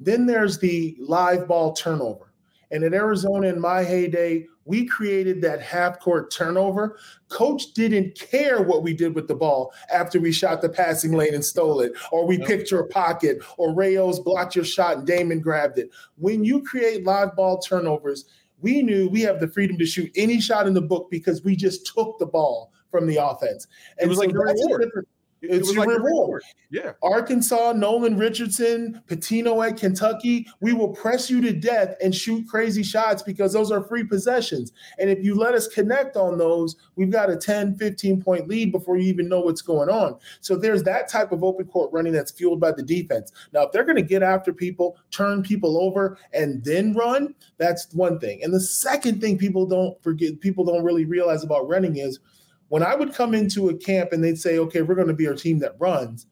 Then 0.00 0.26
there's 0.26 0.58
the 0.58 0.96
live 1.00 1.48
ball 1.48 1.72
turnover. 1.72 2.32
And 2.70 2.82
at 2.82 2.94
Arizona 2.94 3.48
in 3.48 3.60
my 3.60 3.84
heyday, 3.84 4.46
we 4.64 4.86
created 4.86 5.42
that 5.42 5.60
half 5.60 6.00
court 6.00 6.32
turnover. 6.32 6.98
Coach 7.28 7.72
didn't 7.74 8.18
care 8.18 8.62
what 8.62 8.82
we 8.82 8.94
did 8.94 9.14
with 9.14 9.28
the 9.28 9.34
ball 9.34 9.72
after 9.92 10.18
we 10.18 10.32
shot 10.32 10.62
the 10.62 10.68
passing 10.68 11.12
lane 11.12 11.34
and 11.34 11.44
stole 11.44 11.80
it, 11.80 11.92
or 12.10 12.26
we 12.26 12.38
picked 12.38 12.70
your 12.70 12.84
pocket, 12.84 13.38
or 13.58 13.74
Ray 13.74 13.96
Owes 13.96 14.20
blocked 14.20 14.56
your 14.56 14.64
shot 14.64 14.98
and 14.98 15.06
Damon 15.06 15.40
grabbed 15.40 15.78
it. 15.78 15.90
When 16.16 16.44
you 16.44 16.62
create 16.62 17.04
live 17.04 17.36
ball 17.36 17.58
turnovers, 17.58 18.24
we 18.60 18.82
knew 18.82 19.08
we 19.08 19.20
have 19.20 19.40
the 19.40 19.48
freedom 19.48 19.76
to 19.78 19.86
shoot 19.86 20.10
any 20.16 20.40
shot 20.40 20.66
in 20.66 20.74
the 20.74 20.80
book 20.80 21.10
because 21.10 21.44
we 21.44 21.54
just 21.54 21.86
took 21.94 22.18
the 22.18 22.26
ball 22.26 22.72
from 22.90 23.06
the 23.06 23.16
offense. 23.16 23.66
And 23.98 24.06
it 24.06 24.08
was 24.08 24.18
so 24.18 24.24
like 24.24 24.34
that's 24.34 24.64
a 24.64 24.78
different 24.78 25.08
it's 25.50 25.70
it 25.70 25.74
your 25.74 25.86
like 25.86 25.98
reward. 25.98 26.42
Yeah. 26.70 26.92
Arkansas, 27.02 27.72
Nolan 27.72 28.16
Richardson, 28.16 29.00
Pitino 29.06 29.66
at 29.66 29.76
Kentucky, 29.76 30.46
we 30.60 30.72
will 30.72 30.88
press 30.88 31.30
you 31.30 31.40
to 31.40 31.52
death 31.52 31.94
and 32.02 32.14
shoot 32.14 32.48
crazy 32.48 32.82
shots 32.82 33.22
because 33.22 33.52
those 33.52 33.70
are 33.70 33.82
free 33.82 34.04
possessions. 34.04 34.72
And 34.98 35.08
if 35.08 35.24
you 35.24 35.34
let 35.34 35.54
us 35.54 35.68
connect 35.68 36.16
on 36.16 36.38
those, 36.38 36.76
we've 36.96 37.10
got 37.10 37.30
a 37.30 37.36
10, 37.36 37.76
15 37.76 38.22
point 38.22 38.48
lead 38.48 38.72
before 38.72 38.96
you 38.96 39.04
even 39.04 39.28
know 39.28 39.40
what's 39.40 39.62
going 39.62 39.88
on. 39.88 40.18
So 40.40 40.56
there's 40.56 40.82
that 40.84 41.08
type 41.08 41.32
of 41.32 41.44
open 41.44 41.66
court 41.66 41.92
running 41.92 42.12
that's 42.12 42.32
fueled 42.32 42.60
by 42.60 42.72
the 42.72 42.82
defense. 42.82 43.32
Now, 43.52 43.62
if 43.62 43.72
they're 43.72 43.84
going 43.84 43.96
to 43.96 44.02
get 44.02 44.22
after 44.22 44.52
people, 44.52 44.96
turn 45.10 45.42
people 45.42 45.78
over, 45.78 46.18
and 46.32 46.64
then 46.64 46.94
run, 46.94 47.34
that's 47.58 47.92
one 47.92 48.18
thing. 48.18 48.42
And 48.42 48.52
the 48.52 48.60
second 48.60 49.20
thing 49.20 49.38
people 49.38 49.66
don't 49.66 50.02
forget, 50.02 50.40
people 50.40 50.64
don't 50.64 50.84
really 50.84 51.04
realize 51.04 51.44
about 51.44 51.68
running 51.68 51.96
is– 51.96 52.18
when 52.68 52.82
I 52.82 52.94
would 52.94 53.14
come 53.14 53.34
into 53.34 53.68
a 53.68 53.76
camp 53.76 54.12
and 54.12 54.22
they'd 54.22 54.38
say, 54.38 54.58
okay, 54.58 54.82
we're 54.82 54.94
going 54.94 55.08
to 55.08 55.14
be 55.14 55.28
our 55.28 55.34
team 55.34 55.58
that 55.60 55.76
runs, 55.78 56.26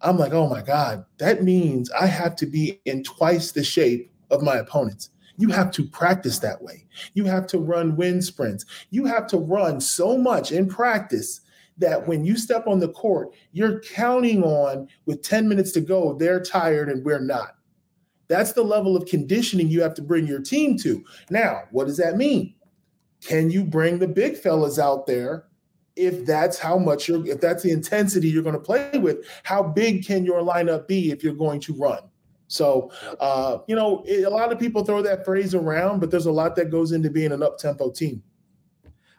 I'm 0.00 0.18
like, 0.18 0.32
oh 0.32 0.48
my 0.48 0.62
God, 0.62 1.04
that 1.18 1.42
means 1.42 1.90
I 1.90 2.06
have 2.06 2.36
to 2.36 2.46
be 2.46 2.80
in 2.84 3.02
twice 3.02 3.52
the 3.52 3.64
shape 3.64 4.12
of 4.30 4.42
my 4.42 4.56
opponents. 4.56 5.10
You 5.36 5.48
have 5.50 5.70
to 5.72 5.84
practice 5.84 6.40
that 6.40 6.62
way. 6.62 6.86
You 7.14 7.24
have 7.24 7.46
to 7.48 7.58
run 7.58 7.96
wind 7.96 8.24
sprints. 8.24 8.64
You 8.90 9.06
have 9.06 9.26
to 9.28 9.38
run 9.38 9.80
so 9.80 10.16
much 10.18 10.52
in 10.52 10.68
practice 10.68 11.40
that 11.78 12.06
when 12.08 12.24
you 12.24 12.36
step 12.36 12.66
on 12.66 12.80
the 12.80 12.88
court, 12.88 13.32
you're 13.52 13.80
counting 13.80 14.42
on 14.42 14.88
with 15.06 15.22
10 15.22 15.48
minutes 15.48 15.72
to 15.72 15.80
go, 15.80 16.14
they're 16.14 16.42
tired 16.42 16.88
and 16.88 17.04
we're 17.04 17.20
not. 17.20 17.54
That's 18.28 18.52
the 18.52 18.62
level 18.62 18.96
of 18.96 19.06
conditioning 19.06 19.68
you 19.68 19.80
have 19.82 19.94
to 19.94 20.02
bring 20.02 20.26
your 20.26 20.40
team 20.40 20.76
to. 20.78 21.04
Now, 21.30 21.62
what 21.70 21.86
does 21.86 21.96
that 21.96 22.16
mean? 22.16 22.54
Can 23.20 23.50
you 23.50 23.64
bring 23.64 23.98
the 23.98 24.08
big 24.08 24.36
fellas 24.36 24.78
out 24.78 25.06
there 25.06 25.44
if 25.96 26.24
that's 26.24 26.58
how 26.58 26.78
much 26.78 27.08
you're 27.08 27.26
if 27.26 27.40
that's 27.40 27.62
the 27.62 27.72
intensity 27.72 28.28
you're 28.28 28.42
going 28.42 28.54
to 28.54 28.60
play 28.60 28.98
with? 28.98 29.26
How 29.42 29.62
big 29.62 30.06
can 30.06 30.24
your 30.24 30.40
lineup 30.40 30.86
be 30.86 31.10
if 31.10 31.24
you're 31.24 31.34
going 31.34 31.60
to 31.60 31.74
run? 31.74 32.00
So, 32.48 32.90
uh, 33.20 33.58
you 33.66 33.76
know, 33.76 34.02
it, 34.06 34.24
a 34.24 34.30
lot 34.30 34.52
of 34.52 34.58
people 34.58 34.84
throw 34.84 35.02
that 35.02 35.24
phrase 35.24 35.54
around, 35.54 36.00
but 36.00 36.10
there's 36.10 36.26
a 36.26 36.32
lot 36.32 36.56
that 36.56 36.70
goes 36.70 36.92
into 36.92 37.10
being 37.10 37.32
an 37.32 37.42
up 37.42 37.58
tempo 37.58 37.90
team. 37.90 38.22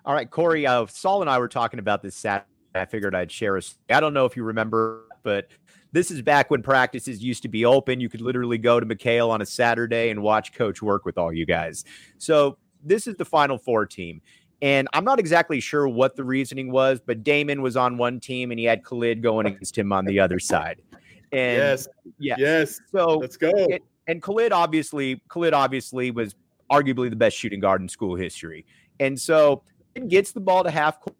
All 0.05 0.15
right, 0.15 0.29
Corey, 0.29 0.65
uh, 0.65 0.87
Saul 0.87 1.21
and 1.21 1.29
I 1.29 1.37
were 1.37 1.47
talking 1.47 1.79
about 1.79 2.01
this 2.01 2.15
Saturday. 2.15 2.47
I 2.73 2.85
figured 2.85 3.13
I'd 3.13 3.31
share 3.31 3.57
a. 3.57 3.61
I 3.89 3.99
don't 3.99 4.13
know 4.13 4.25
if 4.25 4.35
you 4.35 4.43
remember, 4.43 5.05
but 5.23 5.49
this 5.91 6.11
is 6.11 6.21
back 6.21 6.49
when 6.49 6.61
practices 6.61 7.23
used 7.23 7.41
to 7.43 7.47
be 7.47 7.65
open. 7.65 7.99
You 7.99 8.09
could 8.09 8.21
literally 8.21 8.57
go 8.57 8.79
to 8.79 8.85
McKale 8.85 9.29
on 9.29 9.41
a 9.41 9.45
Saturday 9.45 10.09
and 10.09 10.21
watch 10.21 10.53
coach 10.53 10.81
work 10.81 11.05
with 11.05 11.17
all 11.17 11.33
you 11.33 11.45
guys. 11.45 11.83
So 12.17 12.57
this 12.83 13.07
is 13.07 13.15
the 13.15 13.25
Final 13.25 13.57
Four 13.57 13.85
team. 13.85 14.21
And 14.61 14.87
I'm 14.93 15.05
not 15.05 15.19
exactly 15.19 15.59
sure 15.61 15.87
what 15.87 16.15
the 16.15 16.23
reasoning 16.23 16.71
was, 16.71 16.99
but 16.99 17.23
Damon 17.23 17.61
was 17.61 17.77
on 17.77 17.97
one 17.97 18.19
team 18.19 18.51
and 18.51 18.59
he 18.59 18.65
had 18.65 18.83
Khalid 18.83 19.23
going 19.23 19.45
against 19.45 19.77
him 19.77 19.93
on 19.93 20.05
the 20.05 20.19
other 20.19 20.37
side. 20.37 20.81
And 21.31 21.57
yes, 21.57 21.87
yes. 22.17 22.39
yes. 22.39 22.81
So 22.91 23.19
let's 23.19 23.37
go. 23.37 23.51
It, 23.55 23.83
and 24.07 24.21
Khalid 24.21 24.51
obviously, 24.51 25.21
Khalid 25.29 25.53
obviously 25.53 26.11
was 26.11 26.35
arguably 26.69 27.09
the 27.09 27.15
best 27.15 27.37
shooting 27.37 27.59
guard 27.59 27.81
in 27.81 27.87
school 27.87 28.15
history. 28.15 28.65
And 28.99 29.17
so 29.19 29.63
it 29.95 30.09
gets 30.09 30.33
the 30.33 30.41
ball 30.41 30.63
to 30.63 30.71
half 30.71 30.99
court. 30.99 31.15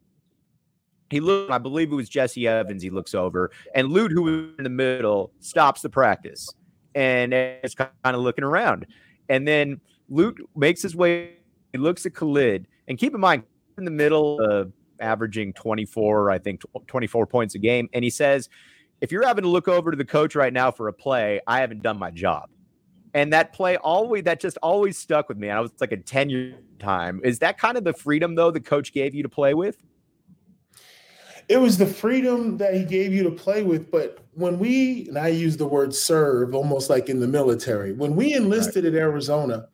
He 1.09 1.19
looked, 1.19 1.51
I 1.51 1.57
believe 1.57 1.91
it 1.91 1.95
was 1.95 2.09
Jessie 2.09 2.47
Evans. 2.47 2.83
He 2.83 2.89
looks 2.91 3.15
over, 3.15 3.49
and 3.73 3.87
Lute, 3.89 4.11
who 4.11 4.21
was 4.21 4.33
in 4.59 4.63
the 4.63 4.69
middle, 4.69 5.31
stops 5.39 5.81
the 5.81 5.89
practice 5.89 6.53
and 6.93 7.33
is 7.33 7.73
kind 7.73 7.89
of 8.03 8.19
looking 8.19 8.43
around. 8.43 8.85
And 9.27 9.47
then 9.47 9.81
Lute 10.09 10.39
makes 10.55 10.81
his 10.81 10.95
way. 10.95 11.31
He 11.71 11.77
looks 11.77 12.05
at 12.05 12.13
Khalid, 12.13 12.67
and 12.87 12.97
keep 12.97 13.13
in 13.13 13.21
mind, 13.21 13.43
in 13.77 13.85
the 13.85 13.91
middle, 13.91 14.39
of 14.41 14.71
averaging 14.99 15.53
24, 15.53 16.31
I 16.31 16.39
think 16.39 16.61
24 16.87 17.27
points 17.27 17.55
a 17.55 17.59
game. 17.59 17.89
And 17.93 18.03
he 18.03 18.09
says, 18.09 18.49
if 19.01 19.11
you're 19.11 19.25
having 19.25 19.43
to 19.43 19.49
look 19.49 19.67
over 19.67 19.91
to 19.91 19.97
the 19.97 20.05
coach 20.05 20.35
right 20.35 20.51
now 20.51 20.71
for 20.71 20.87
a 20.87 20.93
play, 20.93 21.39
I 21.47 21.61
haven't 21.61 21.81
done 21.81 21.97
my 21.97 22.11
job. 22.11 22.49
And 23.13 23.33
that 23.33 23.53
play 23.53 23.77
always 23.77 24.23
that 24.25 24.39
just 24.39 24.57
always 24.57 24.97
stuck 24.97 25.29
with 25.29 25.37
me. 25.37 25.49
And 25.49 25.57
I 25.57 25.61
was 25.61 25.71
like 25.79 25.91
a 25.91 25.97
10 25.97 26.29
year 26.29 26.55
time. 26.77 27.21
Is 27.23 27.39
that 27.39 27.57
kind 27.57 27.77
of 27.77 27.83
the 27.83 27.93
freedom 27.93 28.35
though 28.35 28.51
the 28.51 28.59
coach 28.59 28.93
gave 28.93 29.15
you 29.15 29.23
to 29.23 29.29
play 29.29 29.53
with? 29.53 29.77
It 31.47 31.57
was 31.57 31.79
the 31.79 31.87
freedom 31.87 32.57
that 32.57 32.75
he 32.75 32.83
gave 32.83 33.11
you 33.11 33.23
to 33.23 33.31
play 33.31 33.63
with. 33.63 33.89
But 33.89 34.19
when 34.33 34.59
we, 34.59 35.07
and 35.07 35.17
I 35.17 35.29
use 35.29 35.57
the 35.57 35.65
word 35.65 35.95
serve 35.95 36.53
almost 36.53 36.91
like 36.91 37.09
in 37.09 37.19
the 37.19 37.27
military, 37.27 37.93
when 37.93 38.15
we 38.15 38.35
enlisted 38.35 38.83
right. 38.83 38.93
at 38.93 38.99
Arizona, 38.99 39.67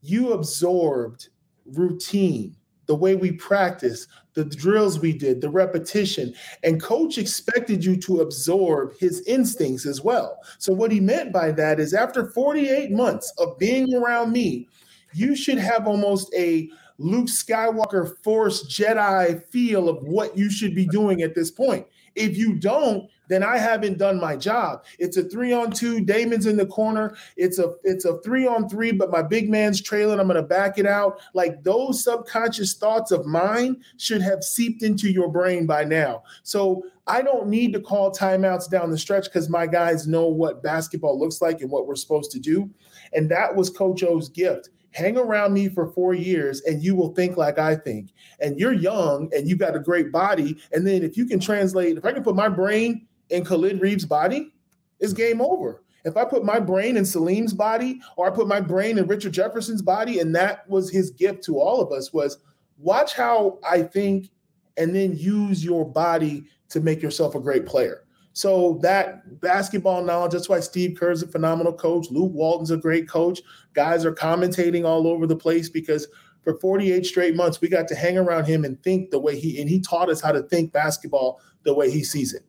you 0.00 0.32
absorbed 0.32 1.28
routine, 1.72 2.56
the 2.86 2.94
way 2.94 3.14
we 3.14 3.32
practice, 3.32 4.06
the 4.34 4.44
drills 4.44 4.98
we 4.98 5.12
did, 5.12 5.40
the 5.40 5.50
repetition. 5.50 6.34
And 6.62 6.82
coach 6.82 7.18
expected 7.18 7.84
you 7.84 7.96
to 7.98 8.20
absorb 8.20 8.96
his 8.98 9.20
instincts 9.26 9.86
as 9.86 10.00
well. 10.00 10.38
So, 10.58 10.72
what 10.72 10.90
he 10.90 11.00
meant 11.00 11.32
by 11.32 11.52
that 11.52 11.80
is 11.80 11.94
after 11.94 12.30
48 12.30 12.90
months 12.90 13.32
of 13.38 13.58
being 13.58 13.94
around 13.94 14.32
me, 14.32 14.68
you 15.12 15.36
should 15.36 15.58
have 15.58 15.86
almost 15.86 16.32
a 16.34 16.68
Luke 16.98 17.26
Skywalker 17.26 18.16
Force 18.24 18.64
Jedi 18.66 19.44
feel 19.46 19.88
of 19.88 20.02
what 20.02 20.36
you 20.36 20.50
should 20.50 20.74
be 20.74 20.86
doing 20.86 21.22
at 21.22 21.34
this 21.34 21.50
point. 21.50 21.86
If 22.18 22.36
you 22.36 22.54
don't, 22.54 23.08
then 23.28 23.42
I 23.42 23.58
haven't 23.58 23.98
done 23.98 24.20
my 24.20 24.36
job. 24.36 24.84
It's 24.98 25.16
a 25.16 25.22
three 25.22 25.52
on 25.52 25.70
two. 25.70 26.00
Damon's 26.04 26.46
in 26.46 26.56
the 26.56 26.66
corner. 26.66 27.16
It's 27.36 27.58
a 27.58 27.74
it's 27.84 28.04
a 28.04 28.20
three 28.22 28.46
on 28.46 28.68
three, 28.68 28.90
but 28.90 29.10
my 29.10 29.22
big 29.22 29.48
man's 29.48 29.80
trailing. 29.80 30.18
I'm 30.18 30.26
gonna 30.26 30.42
back 30.42 30.78
it 30.78 30.86
out. 30.86 31.20
Like 31.34 31.62
those 31.62 32.02
subconscious 32.02 32.74
thoughts 32.74 33.12
of 33.12 33.26
mine 33.26 33.82
should 33.98 34.22
have 34.22 34.42
seeped 34.42 34.82
into 34.82 35.10
your 35.10 35.28
brain 35.28 35.66
by 35.66 35.84
now. 35.84 36.22
So 36.42 36.84
I 37.06 37.22
don't 37.22 37.48
need 37.48 37.72
to 37.74 37.80
call 37.80 38.10
timeouts 38.10 38.68
down 38.70 38.90
the 38.90 38.98
stretch 38.98 39.24
because 39.24 39.48
my 39.48 39.66
guys 39.66 40.06
know 40.06 40.26
what 40.26 40.62
basketball 40.62 41.18
looks 41.18 41.40
like 41.40 41.60
and 41.60 41.70
what 41.70 41.86
we're 41.86 41.96
supposed 41.96 42.30
to 42.32 42.38
do. 42.38 42.70
And 43.12 43.30
that 43.30 43.54
was 43.54 43.70
Coach 43.70 44.02
O's 44.02 44.28
gift 44.28 44.70
hang 44.92 45.16
around 45.16 45.52
me 45.52 45.68
for 45.68 45.92
four 45.92 46.14
years 46.14 46.62
and 46.62 46.82
you 46.82 46.94
will 46.94 47.14
think 47.14 47.36
like 47.36 47.58
I 47.58 47.76
think. 47.76 48.10
And 48.40 48.58
you're 48.58 48.72
young 48.72 49.30
and 49.34 49.48
you've 49.48 49.58
got 49.58 49.76
a 49.76 49.80
great 49.80 50.10
body. 50.10 50.58
And 50.72 50.86
then 50.86 51.02
if 51.02 51.16
you 51.16 51.26
can 51.26 51.40
translate, 51.40 51.96
if 51.96 52.04
I 52.04 52.12
can 52.12 52.22
put 52.22 52.36
my 52.36 52.48
brain 52.48 53.06
in 53.30 53.44
Khalid 53.44 53.80
Reeves' 53.80 54.04
body, 54.04 54.52
it's 55.00 55.12
game 55.12 55.40
over. 55.40 55.82
If 56.04 56.16
I 56.16 56.24
put 56.24 56.44
my 56.44 56.58
brain 56.60 56.96
in 56.96 57.04
Salim's 57.04 57.52
body, 57.52 58.00
or 58.16 58.26
I 58.26 58.30
put 58.30 58.48
my 58.48 58.60
brain 58.60 58.98
in 58.98 59.06
Richard 59.06 59.32
Jefferson's 59.32 59.82
body, 59.82 60.20
and 60.20 60.34
that 60.34 60.68
was 60.68 60.90
his 60.90 61.10
gift 61.10 61.44
to 61.44 61.60
all 61.60 61.80
of 61.80 61.92
us, 61.92 62.12
was 62.12 62.38
watch 62.78 63.14
how 63.14 63.58
I 63.68 63.82
think 63.82 64.30
and 64.76 64.94
then 64.94 65.16
use 65.16 65.64
your 65.64 65.84
body 65.84 66.44
to 66.70 66.80
make 66.80 67.02
yourself 67.02 67.34
a 67.34 67.40
great 67.40 67.66
player. 67.66 68.04
So 68.38 68.78
that 68.82 69.40
basketball 69.40 70.04
knowledge, 70.04 70.30
that's 70.30 70.48
why 70.48 70.60
Steve 70.60 70.96
Kerr's 70.96 71.24
a 71.24 71.26
phenomenal 71.26 71.72
coach. 71.72 72.06
Luke 72.08 72.30
Walton's 72.32 72.70
a 72.70 72.76
great 72.76 73.08
coach. 73.08 73.40
Guys 73.74 74.04
are 74.04 74.14
commentating 74.14 74.84
all 74.84 75.08
over 75.08 75.26
the 75.26 75.34
place 75.34 75.68
because 75.68 76.06
for 76.44 76.56
48 76.60 77.04
straight 77.04 77.34
months, 77.34 77.60
we 77.60 77.68
got 77.68 77.88
to 77.88 77.96
hang 77.96 78.16
around 78.16 78.44
him 78.44 78.64
and 78.64 78.80
think 78.84 79.10
the 79.10 79.18
way 79.18 79.36
he 79.36 79.60
and 79.60 79.68
he 79.68 79.80
taught 79.80 80.08
us 80.08 80.20
how 80.20 80.30
to 80.30 80.44
think 80.44 80.72
basketball 80.72 81.40
the 81.64 81.74
way 81.74 81.90
he 81.90 82.04
sees 82.04 82.32
it. 82.32 82.44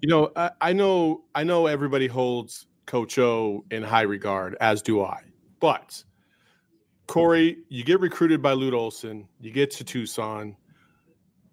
You 0.00 0.08
know, 0.08 0.32
I, 0.36 0.52
I 0.62 0.72
know 0.72 1.24
I 1.34 1.44
know 1.44 1.66
everybody 1.66 2.06
holds 2.06 2.66
Coach 2.86 3.18
O 3.18 3.62
in 3.70 3.82
high 3.82 4.02
regard, 4.08 4.56
as 4.62 4.80
do 4.80 5.02
I. 5.02 5.20
But 5.60 6.02
Corey, 7.08 7.58
you 7.68 7.84
get 7.84 8.00
recruited 8.00 8.40
by 8.40 8.54
Lute 8.54 8.72
Olson, 8.72 9.28
you 9.42 9.50
get 9.50 9.70
to 9.72 9.84
Tucson, 9.84 10.56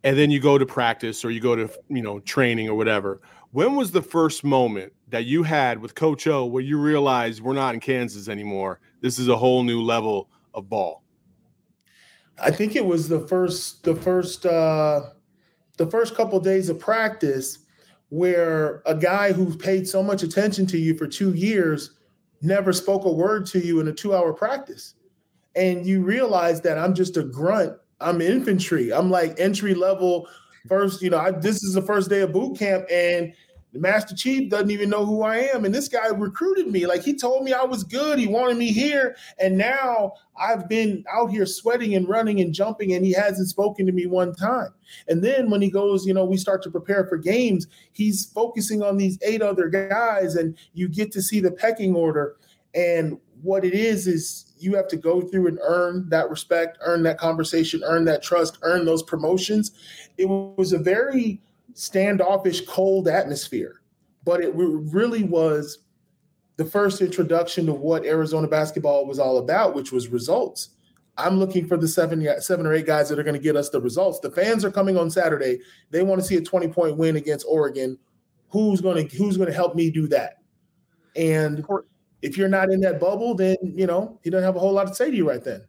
and 0.06 0.18
then 0.18 0.32
you 0.32 0.40
go 0.40 0.58
to 0.58 0.66
practice 0.66 1.26
or 1.26 1.32
you 1.32 1.42
go 1.42 1.58
to 1.58 1.70
you 1.90 2.02
know 2.02 2.22
training 2.22 2.70
or 2.70 2.76
whatever 2.76 3.20
when 3.54 3.76
was 3.76 3.92
the 3.92 4.02
first 4.02 4.44
moment 4.44 4.92
that 5.10 5.26
you 5.26 5.44
had 5.44 5.80
with 5.80 5.94
Coach 5.94 6.26
O 6.26 6.44
where 6.46 6.64
you 6.64 6.80
realized 6.80 7.40
we're 7.40 7.54
not 7.54 7.76
in 7.76 7.80
Kansas 7.80 8.28
anymore? 8.28 8.80
This 9.02 9.20
is 9.20 9.28
a 9.30 9.38
whole 9.38 9.64
new 9.64 9.82
level 9.82 10.28
of 10.56 10.68
ball. 10.68 11.04
I 12.42 12.50
think 12.50 12.76
it 12.76 12.84
was 12.84 13.08
the 13.08 13.20
first 13.28 13.84
the 13.84 13.96
first 13.96 14.46
uh 14.48 15.02
the 15.78 15.86
first 15.86 16.16
couple 16.16 16.40
of 16.40 16.44
days 16.44 16.68
of 16.68 16.80
practice 16.80 17.60
where 18.10 18.82
a 18.88 18.96
guy 18.96 19.32
who 19.32 19.56
paid 19.56 19.88
so 19.88 20.02
much 20.02 20.24
attention 20.24 20.66
to 20.68 20.78
you 20.78 20.96
for 20.96 21.08
2 21.08 21.34
years 21.34 21.92
never 22.42 22.74
spoke 22.74 23.06
a 23.06 23.12
word 23.12 23.46
to 23.48 23.60
you 23.60 23.80
in 23.80 23.88
a 23.88 23.94
2-hour 23.94 24.34
practice. 24.34 24.96
And 25.56 25.86
you 25.86 26.04
realize 26.04 26.62
that 26.62 26.78
I'm 26.78 26.94
just 26.94 27.18
a 27.18 27.24
grunt. 27.24 27.74
I'm 28.00 28.22
infantry. 28.22 28.92
I'm 28.92 29.10
like 29.10 29.40
entry 29.40 29.74
level 29.74 30.28
first, 30.68 31.02
you 31.02 31.10
know, 31.10 31.18
I, 31.18 31.32
this 31.32 31.64
is 31.64 31.74
the 31.74 31.82
first 31.82 32.10
day 32.10 32.22
of 32.22 32.34
boot 32.34 32.58
camp 32.58 32.86
and 32.92 33.34
the 33.74 33.80
Master 33.80 34.16
Chief 34.16 34.52
doesn't 34.52 34.70
even 34.70 34.90
know 34.90 35.04
who 35.04 35.24
I 35.24 35.38
am. 35.38 35.66
And 35.66 35.74
this 35.74 35.88
guy 35.88 36.08
recruited 36.08 36.68
me. 36.68 36.86
Like 36.86 37.02
he 37.02 37.16
told 37.16 37.44
me 37.44 37.54
I 37.54 37.64
was 37.64 37.84
good. 37.84 38.20
He 38.20 38.28
wanted 38.28 38.58
me 38.58 38.72
here. 38.72 39.16
And 39.40 39.58
now 39.58 40.14
I've 40.38 40.70
been 40.70 41.04
out 41.12 41.32
here 41.32 41.48
sweating 41.48 41.96
and 41.96 42.08
running 42.08 42.40
and 42.40 42.54
jumping, 42.54 42.94
and 42.94 43.04
he 43.04 43.12
hasn't 43.14 43.50
spoken 43.50 43.88
to 43.88 43.92
me 43.92 44.06
one 44.06 44.36
time. 44.36 44.70
And 45.08 45.24
then 45.24 45.50
when 45.50 45.62
he 45.62 45.72
goes, 45.72 46.06
you 46.06 46.14
know, 46.14 46.24
we 46.24 46.38
start 46.38 46.62
to 46.64 46.72
prepare 46.72 47.06
for 47.08 47.18
games, 47.18 47.66
he's 47.94 48.26
focusing 48.26 48.84
on 48.84 48.98
these 48.98 49.18
eight 49.24 49.42
other 49.42 49.70
guys, 49.70 50.36
and 50.36 50.56
you 50.74 50.88
get 50.88 51.12
to 51.14 51.22
see 51.22 51.40
the 51.40 51.52
pecking 51.52 51.96
order. 51.96 52.36
And 52.76 53.20
what 53.42 53.66
it 53.66 53.74
is, 53.74 54.08
is 54.08 54.53
you 54.64 54.76
have 54.76 54.88
to 54.88 54.98
go 54.98 55.22
through 55.22 55.48
and 55.48 55.60
earn 55.62 56.08
that 56.10 56.30
respect, 56.30 56.78
earn 56.82 57.04
that 57.04 57.18
conversation, 57.18 57.82
earn 57.86 58.06
that 58.06 58.24
trust, 58.24 58.58
earn 58.62 58.86
those 58.86 59.04
promotions. 59.04 59.72
It 60.18 60.26
was 60.26 60.74
a 60.74 60.80
very 60.80 61.42
standoffish, 61.74 62.66
cold 62.66 63.08
atmosphere. 63.08 63.82
But 64.24 64.42
it 64.42 64.54
really 64.56 65.24
was 65.24 65.80
the 66.56 66.66
first 66.66 67.02
introduction 67.02 67.66
to 67.66 67.74
what 67.74 68.06
Arizona 68.06 68.48
basketball 68.48 69.06
was 69.06 69.20
all 69.20 69.40
about, 69.40 69.76
which 69.76 69.92
was 69.92 70.08
results. 70.08 70.70
I'm 71.18 71.38
looking 71.38 71.68
for 71.68 71.78
the 71.78 71.88
seven, 71.88 72.28
seven 72.42 72.66
or 72.66 72.74
eight 72.74 72.86
guys 72.86 73.10
that 73.10 73.20
are 73.20 73.24
going 73.24 73.36
to 73.36 73.42
get 73.42 73.56
us 73.56 73.70
the 73.70 73.82
results. 73.82 74.20
The 74.20 74.32
fans 74.32 74.66
are 74.66 74.72
coming 74.72 74.98
on 74.98 75.12
Saturday. 75.12 75.60
They 75.92 76.04
want 76.04 76.22
to 76.22 76.28
see 76.28 76.38
a 76.38 76.42
20 76.42 76.70
point 76.70 76.98
win 76.98 77.18
against 77.18 77.46
Oregon. 77.48 78.00
Who's 78.50 78.82
going 78.82 79.08
to 79.08 79.18
Who's 79.18 79.38
going 79.38 79.50
to 79.50 79.56
help 79.56 79.76
me 79.76 79.92
do 79.92 80.08
that? 80.08 80.38
And 81.16 81.64
if 82.24 82.38
you're 82.38 82.50
not 82.50 82.72
in 82.72 82.80
that 82.82 83.00
bubble, 83.00 83.36
then 83.36 83.58
you 83.62 83.86
know 83.86 84.20
he 84.24 84.30
doesn't 84.30 84.46
have 84.46 84.56
a 84.56 84.60
whole 84.60 84.74
lot 84.74 84.88
to 84.88 84.96
say 84.96 85.12
to 85.12 85.16
you 85.16 85.30
right 85.30 85.44
then. 85.44 85.62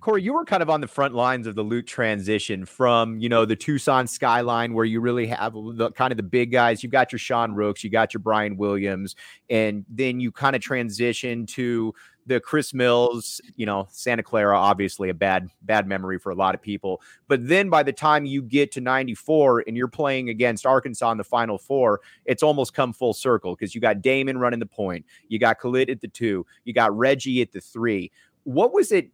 Corey, 0.00 0.22
you 0.22 0.34
were 0.34 0.44
kind 0.44 0.62
of 0.62 0.68
on 0.68 0.82
the 0.82 0.86
front 0.86 1.14
lines 1.14 1.46
of 1.46 1.54
the 1.54 1.62
Lute 1.62 1.86
transition 1.86 2.66
from, 2.66 3.18
you 3.20 3.30
know, 3.30 3.46
the 3.46 3.56
Tucson 3.56 4.06
skyline 4.06 4.74
where 4.74 4.84
you 4.84 5.00
really 5.00 5.26
have 5.28 5.54
the 5.54 5.90
kind 5.92 6.12
of 6.12 6.18
the 6.18 6.22
big 6.22 6.52
guys. 6.52 6.82
You've 6.82 6.92
got 6.92 7.10
your 7.10 7.18
Sean 7.18 7.52
Rooks, 7.52 7.82
you 7.82 7.88
got 7.88 8.12
your 8.12 8.20
Brian 8.20 8.58
Williams, 8.58 9.16
and 9.48 9.82
then 9.88 10.20
you 10.20 10.30
kind 10.30 10.54
of 10.54 10.60
transition 10.60 11.46
to 11.46 11.94
the 12.26 12.40
Chris 12.40 12.72
Mills, 12.72 13.40
you 13.56 13.66
know, 13.66 13.86
Santa 13.90 14.22
Clara, 14.22 14.58
obviously 14.58 15.10
a 15.10 15.14
bad, 15.14 15.48
bad 15.62 15.86
memory 15.86 16.18
for 16.18 16.30
a 16.30 16.34
lot 16.34 16.54
of 16.54 16.62
people. 16.62 17.02
But 17.28 17.46
then 17.46 17.68
by 17.68 17.82
the 17.82 17.92
time 17.92 18.24
you 18.24 18.42
get 18.42 18.72
to 18.72 18.80
94 18.80 19.64
and 19.66 19.76
you're 19.76 19.88
playing 19.88 20.30
against 20.30 20.64
Arkansas 20.64 21.10
in 21.12 21.18
the 21.18 21.24
final 21.24 21.58
four, 21.58 22.00
it's 22.24 22.42
almost 22.42 22.74
come 22.74 22.92
full 22.92 23.12
circle 23.12 23.54
because 23.54 23.74
you 23.74 23.80
got 23.80 24.02
Damon 24.02 24.38
running 24.38 24.60
the 24.60 24.66
point, 24.66 25.04
you 25.28 25.38
got 25.38 25.58
Khalid 25.58 25.90
at 25.90 26.00
the 26.00 26.08
two, 26.08 26.46
you 26.64 26.72
got 26.72 26.96
Reggie 26.96 27.42
at 27.42 27.52
the 27.52 27.60
three. 27.60 28.10
What 28.44 28.72
was 28.72 28.92
it? 28.92 29.10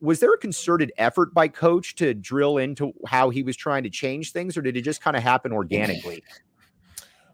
Was 0.00 0.20
there 0.20 0.32
a 0.32 0.38
concerted 0.38 0.92
effort 0.98 1.34
by 1.34 1.48
coach 1.48 1.96
to 1.96 2.14
drill 2.14 2.58
into 2.58 2.92
how 3.06 3.30
he 3.30 3.42
was 3.42 3.56
trying 3.56 3.82
to 3.82 3.90
change 3.90 4.30
things, 4.30 4.56
or 4.56 4.62
did 4.62 4.76
it 4.76 4.82
just 4.82 5.02
kind 5.02 5.16
of 5.16 5.22
happen 5.22 5.52
organically? 5.52 6.22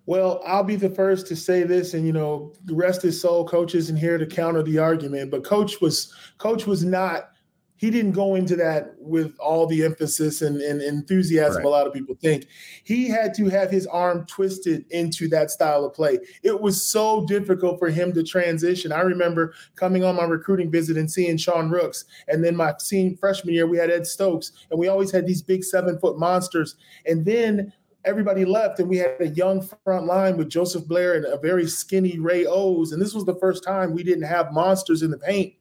Well, 0.07 0.43
I'll 0.47 0.65
be 0.65 0.77
the 0.77 0.91
first 0.91 1.27
to 1.29 1.37
say 1.37 1.63
this, 1.63 1.95
and 1.95 2.07
you 2.07 2.13
know, 2.13 2.53
the 2.65 2.75
rest 2.75 3.05
is 3.05 3.21
soul. 3.21 3.47
Coach 3.47 3.75
isn't 3.75 3.97
here 3.97 4.19
to 4.19 4.27
counter 4.27 4.63
the 4.63 4.79
argument, 4.79 5.31
but 5.31 5.45
coach 5.45 5.81
was 5.81 6.13
coach 6.39 6.67
was 6.67 6.85
not. 6.85 7.31
He 7.77 7.91
didn't 7.91 8.13
go 8.13 8.35
into 8.35 8.57
that 8.57 8.93
with 8.99 9.35
all 9.39 9.67
the 9.67 9.85
emphasis 9.85 10.43
and, 10.43 10.61
and 10.61 10.83
enthusiasm 10.83 11.59
right. 11.59 11.65
a 11.65 11.69
lot 11.71 11.87
of 11.87 11.95
people 11.95 12.15
think. 12.21 12.47
He 12.85 13.09
had 13.09 13.33
to 13.35 13.49
have 13.49 13.71
his 13.71 13.87
arm 13.87 14.27
twisted 14.27 14.85
into 14.91 15.29
that 15.29 15.51
style 15.51 15.87
of 15.87 15.95
play. 15.95 16.19
It 16.43 16.61
was 16.61 16.87
so 16.87 17.25
difficult 17.25 17.79
for 17.79 17.89
him 17.89 18.13
to 18.13 18.23
transition. 18.23 18.93
I 18.93 19.01
remember 19.01 19.55
coming 19.77 20.05
on 20.05 20.17
my 20.17 20.25
recruiting 20.25 20.71
visit 20.71 20.99
and 20.99 21.11
seeing 21.11 21.39
Sean 21.39 21.71
Rooks, 21.71 22.05
and 22.29 22.45
then 22.45 22.55
my 22.55 22.75
senior 22.79 23.17
freshman 23.17 23.55
year 23.55 23.67
we 23.67 23.79
had 23.79 23.91
Ed 23.91 24.07
Stokes, 24.07 24.53
and 24.71 24.79
we 24.79 24.89
always 24.89 25.11
had 25.11 25.27
these 25.27 25.41
big 25.41 25.65
seven 25.65 25.99
foot 25.99 26.19
monsters. 26.19 26.77
And 27.07 27.25
then 27.25 27.73
everybody 28.05 28.45
left 28.45 28.79
and 28.79 28.89
we 28.89 28.97
had 28.97 29.17
a 29.21 29.29
young 29.29 29.67
front 29.85 30.07
line 30.07 30.37
with 30.37 30.49
Joseph 30.49 30.87
Blair 30.87 31.15
and 31.15 31.27
a 31.27 31.39
very 31.39 31.67
skinny 31.67 32.19
Ray 32.19 32.47
Owes. 32.47 32.93
And 32.93 33.01
this 33.01 33.15
was 33.15 33.25
the 33.25 33.37
first 33.37 33.63
time 33.63 33.93
we 33.93 34.03
didn't 34.03 34.25
have 34.25 34.53
monsters 34.53 35.03
in 35.03 35.11
the 35.11 35.19
paint. 35.19 35.55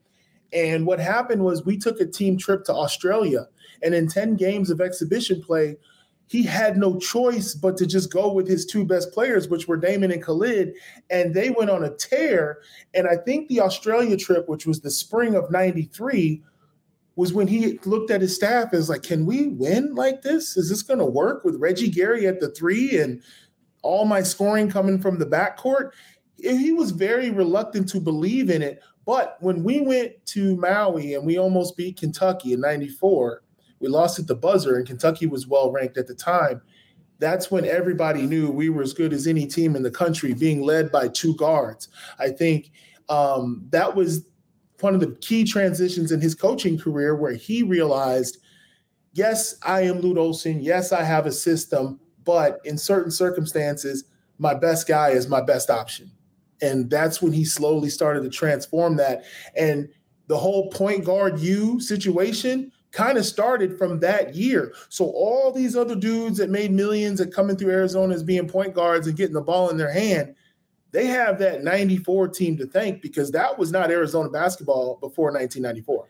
And 0.54 0.86
what 0.86 1.00
happened 1.00 1.44
was 1.44 1.66
we 1.66 1.78
took 1.78 2.00
a 2.00 2.06
team 2.06 2.38
trip 2.38 2.64
to 2.66 2.74
Australia. 2.74 3.48
And 3.84 3.94
in 3.94 4.08
10 4.08 4.36
games 4.36 4.70
of 4.70 4.82
exhibition 4.82 5.42
play, 5.42 5.78
he 6.28 6.44
had 6.44 6.78
no 6.78 6.98
choice 6.98 7.56
but 7.56 7.76
to 7.78 7.88
just 7.88 8.12
go 8.12 8.32
with 8.32 8.48
his 8.48 8.66
two 8.66 8.86
best 8.86 9.12
players, 9.12 9.48
which 9.48 9.68
were 9.68 9.78
Damon 9.78 10.12
and 10.12 10.24
Khalid. 10.24 10.74
And 11.10 11.34
they 11.34 11.50
went 11.50 11.72
on 11.72 11.84
a 11.84 11.90
tear. 11.90 12.60
And 12.94 13.08
I 13.08 13.18
think 13.18 13.48
the 13.48 13.62
Australia 13.62 14.16
trip, 14.16 14.48
which 14.48 14.66
was 14.66 14.82
the 14.82 14.92
spring 14.92 15.36
of 15.36 15.52
93, 15.52 16.44
was 17.20 17.34
when 17.34 17.48
he 17.48 17.78
looked 17.84 18.12
at 18.12 18.22
his 18.22 18.34
staff 18.34 18.74
as 18.74 18.88
like, 18.88 19.04
can 19.04 19.26
we 19.26 19.48
win 19.48 19.94
like 19.94 20.22
this? 20.22 20.56
Is 20.56 20.70
this 20.70 20.82
going 20.82 21.00
to 21.00 21.06
work 21.06 21.44
with 21.44 21.60
Reggie 21.60 21.90
Gary 21.90 22.26
at 22.26 22.40
the 22.40 22.50
three 22.50 22.98
and 22.98 23.22
all 23.82 24.06
my 24.06 24.24
scoring 24.24 24.70
coming 24.72 25.02
from 25.02 25.20
the 25.20 25.26
backcourt? 25.26 25.92
He 26.38 26.72
was 26.72 26.92
very 26.92 27.30
reluctant 27.30 27.90
to 27.90 28.00
believe 28.00 28.50
in 28.50 28.62
it. 28.62 28.82
But 29.06 29.36
when 29.42 29.66
we 29.66 29.82
went 29.82 30.14
to 30.28 30.56
Maui 30.56 31.14
and 31.14 31.26
we 31.26 31.38
almost 31.38 31.76
beat 31.76 32.00
Kentucky 32.00 32.54
in 32.54 32.62
94, 32.62 33.44
we 33.82 33.90
lost 33.90 34.18
at 34.18 34.28
the 34.28 34.36
buzzer, 34.36 34.78
and 34.78 34.88
Kentucky 34.88 35.26
was 35.26 35.46
well 35.46 35.74
ranked 35.74 35.98
at 35.98 36.08
the 36.08 36.16
time. 36.16 36.62
That's 37.18 37.52
when 37.52 37.66
everybody 37.66 38.28
knew 38.28 38.50
we 38.50 38.70
were 38.70 38.82
as 38.82 38.94
good 38.94 39.12
as 39.12 39.28
any 39.28 39.46
team 39.46 39.76
in 39.76 39.84
the 39.84 39.92
country, 39.92 40.34
being 40.34 40.62
led 40.62 40.90
by 40.90 41.10
two 41.10 41.36
guards. 41.36 41.90
I 42.18 42.30
think 42.30 42.72
um, 43.10 43.66
that 43.72 43.94
was 43.94 44.26
one 44.82 44.94
of 44.94 45.00
the 45.00 45.16
key 45.22 45.44
transitions 45.44 46.12
in 46.12 46.22
his 46.22 46.36
coaching 46.36 46.78
career 46.78 47.16
where 47.16 47.34
he 47.34 47.64
realized, 47.64 48.38
yes, 49.14 49.56
I 49.64 49.82
am 49.82 50.00
Lute 50.00 50.18
Olson. 50.18 50.62
Yes, 50.62 50.92
I 50.92 51.04
have 51.04 51.26
a 51.26 51.32
system, 51.32 52.00
but 52.24 52.60
in 52.64 52.78
certain 52.78 53.12
circumstances, 53.12 54.06
my 54.38 54.54
best 54.54 54.88
guy 54.88 55.10
is 55.10 55.28
my 55.28 55.42
best 55.42 55.70
option. 55.70 56.12
And 56.62 56.90
that's 56.90 57.22
when 57.22 57.34
he 57.34 57.46
slowly 57.46 57.90
started 57.90 58.24
to 58.24 58.30
transform 58.30 58.98
that. 58.98 59.24
And 59.56 59.90
the 60.28 60.38
whole 60.38 60.70
point 60.70 61.06
guard 61.06 61.40
you 61.40 61.80
situation 61.80 62.72
kind 62.92 63.18
of 63.18 63.26
started 63.26 63.78
from 63.78 64.00
that 64.00 64.36
year. 64.36 64.74
So 64.90 65.06
all 65.06 65.52
these 65.52 65.76
other 65.76 65.96
dudes 65.96 66.38
that 66.38 66.50
made 66.50 66.72
millions 66.72 67.22
at 67.22 67.34
coming 67.34 67.56
through 67.56 67.72
Arizona 67.72 68.14
as 68.14 68.24
being 68.24 68.48
point 68.48 68.74
guards 68.74 69.08
and 69.08 69.16
getting 69.16 69.34
the 69.36 69.42
ball 69.42 69.70
in 69.70 69.78
their 69.78 69.92
hand, 69.92 70.36
they 70.92 71.08
have 71.08 71.40
that 71.40 71.64
94 71.64 72.30
team 72.30 72.58
to 72.58 72.66
thank 72.66 73.02
because 73.02 73.32
that 73.32 73.58
was 73.58 73.72
not 73.72 73.92
Arizona 73.92 74.30
basketball 74.30 74.96
before 74.96 75.32
1994. 75.32 76.08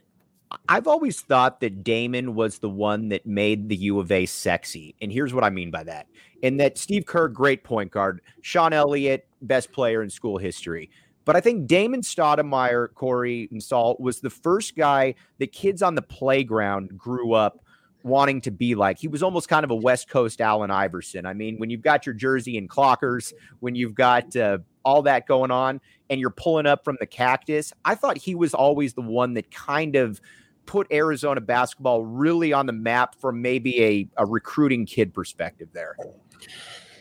I've 0.67 0.87
always 0.87 1.21
thought 1.21 1.59
that 1.59 1.83
Damon 1.83 2.33
was 2.33 2.59
the 2.59 2.69
one 2.69 3.09
that 3.09 3.25
made 3.25 3.69
the 3.69 3.75
U 3.75 3.99
of 3.99 4.11
A 4.11 4.25
sexy. 4.25 4.95
And 5.01 5.11
here's 5.11 5.33
what 5.33 5.43
I 5.43 5.49
mean 5.49 5.69
by 5.69 5.83
that. 5.83 6.07
In 6.41 6.57
that 6.57 6.77
Steve 6.77 7.05
Kerr, 7.05 7.27
great 7.27 7.63
point 7.63 7.91
guard, 7.91 8.21
Sean 8.41 8.73
Elliott, 8.73 9.27
best 9.41 9.71
player 9.71 10.01
in 10.01 10.09
school 10.09 10.37
history. 10.37 10.89
But 11.25 11.35
I 11.35 11.41
think 11.41 11.67
Damon 11.67 12.01
Stoudamire, 12.01 12.91
Corey, 12.95 13.47
and 13.51 13.61
Saul 13.61 13.95
was 13.99 14.21
the 14.21 14.31
first 14.31 14.75
guy 14.75 15.13
that 15.37 15.51
kids 15.51 15.83
on 15.83 15.93
the 15.93 16.01
playground 16.01 16.97
grew 16.97 17.33
up 17.33 17.63
wanting 18.03 18.41
to 18.41 18.51
be 18.51 18.75
like. 18.75 18.97
He 18.97 19.07
was 19.07 19.21
almost 19.23 19.49
kind 19.49 19.63
of 19.63 19.71
a 19.71 19.75
West 19.75 20.09
Coast 20.09 20.41
Allen 20.41 20.71
Iverson. 20.71 21.25
I 21.25 21.33
mean, 21.33 21.57
when 21.57 21.69
you've 21.69 21.81
got 21.81 22.05
your 22.05 22.15
jersey 22.15 22.57
and 22.57 22.69
clockers, 22.69 23.33
when 23.59 23.75
you've 23.75 23.95
got 23.95 24.35
uh, 24.35 24.59
all 24.83 25.01
that 25.03 25.27
going 25.27 25.51
on, 25.51 25.81
and 26.09 26.19
you're 26.19 26.29
pulling 26.29 26.65
up 26.65 26.83
from 26.83 26.97
the 26.99 27.05
cactus, 27.05 27.71
I 27.85 27.95
thought 27.95 28.17
he 28.17 28.35
was 28.35 28.53
always 28.53 28.93
the 28.93 29.01
one 29.01 29.33
that 29.35 29.51
kind 29.51 29.95
of 29.95 30.21
put 30.65 30.87
Arizona 30.91 31.41
basketball 31.41 32.03
really 32.03 32.53
on 32.53 32.65
the 32.65 32.73
map 32.73 33.15
from 33.15 33.41
maybe 33.41 33.83
a, 33.83 34.07
a 34.17 34.25
recruiting 34.25 34.85
kid 34.85 35.13
perspective 35.13 35.69
there. 35.73 35.95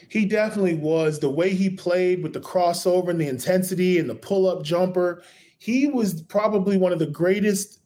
He 0.09 0.25
definitely 0.25 0.75
was. 0.75 1.19
The 1.19 1.31
way 1.31 1.51
he 1.51 1.69
played 1.69 2.23
with 2.23 2.33
the 2.33 2.41
crossover 2.41 3.09
and 3.09 3.21
the 3.21 3.29
intensity 3.29 3.99
and 3.99 4.09
the 4.09 4.15
pull 4.15 4.49
up 4.49 4.63
jumper, 4.63 5.23
he 5.59 5.87
was 5.87 6.23
probably 6.23 6.79
one 6.79 6.93
of 6.93 6.99
the 6.99 7.07
greatest 7.07 7.78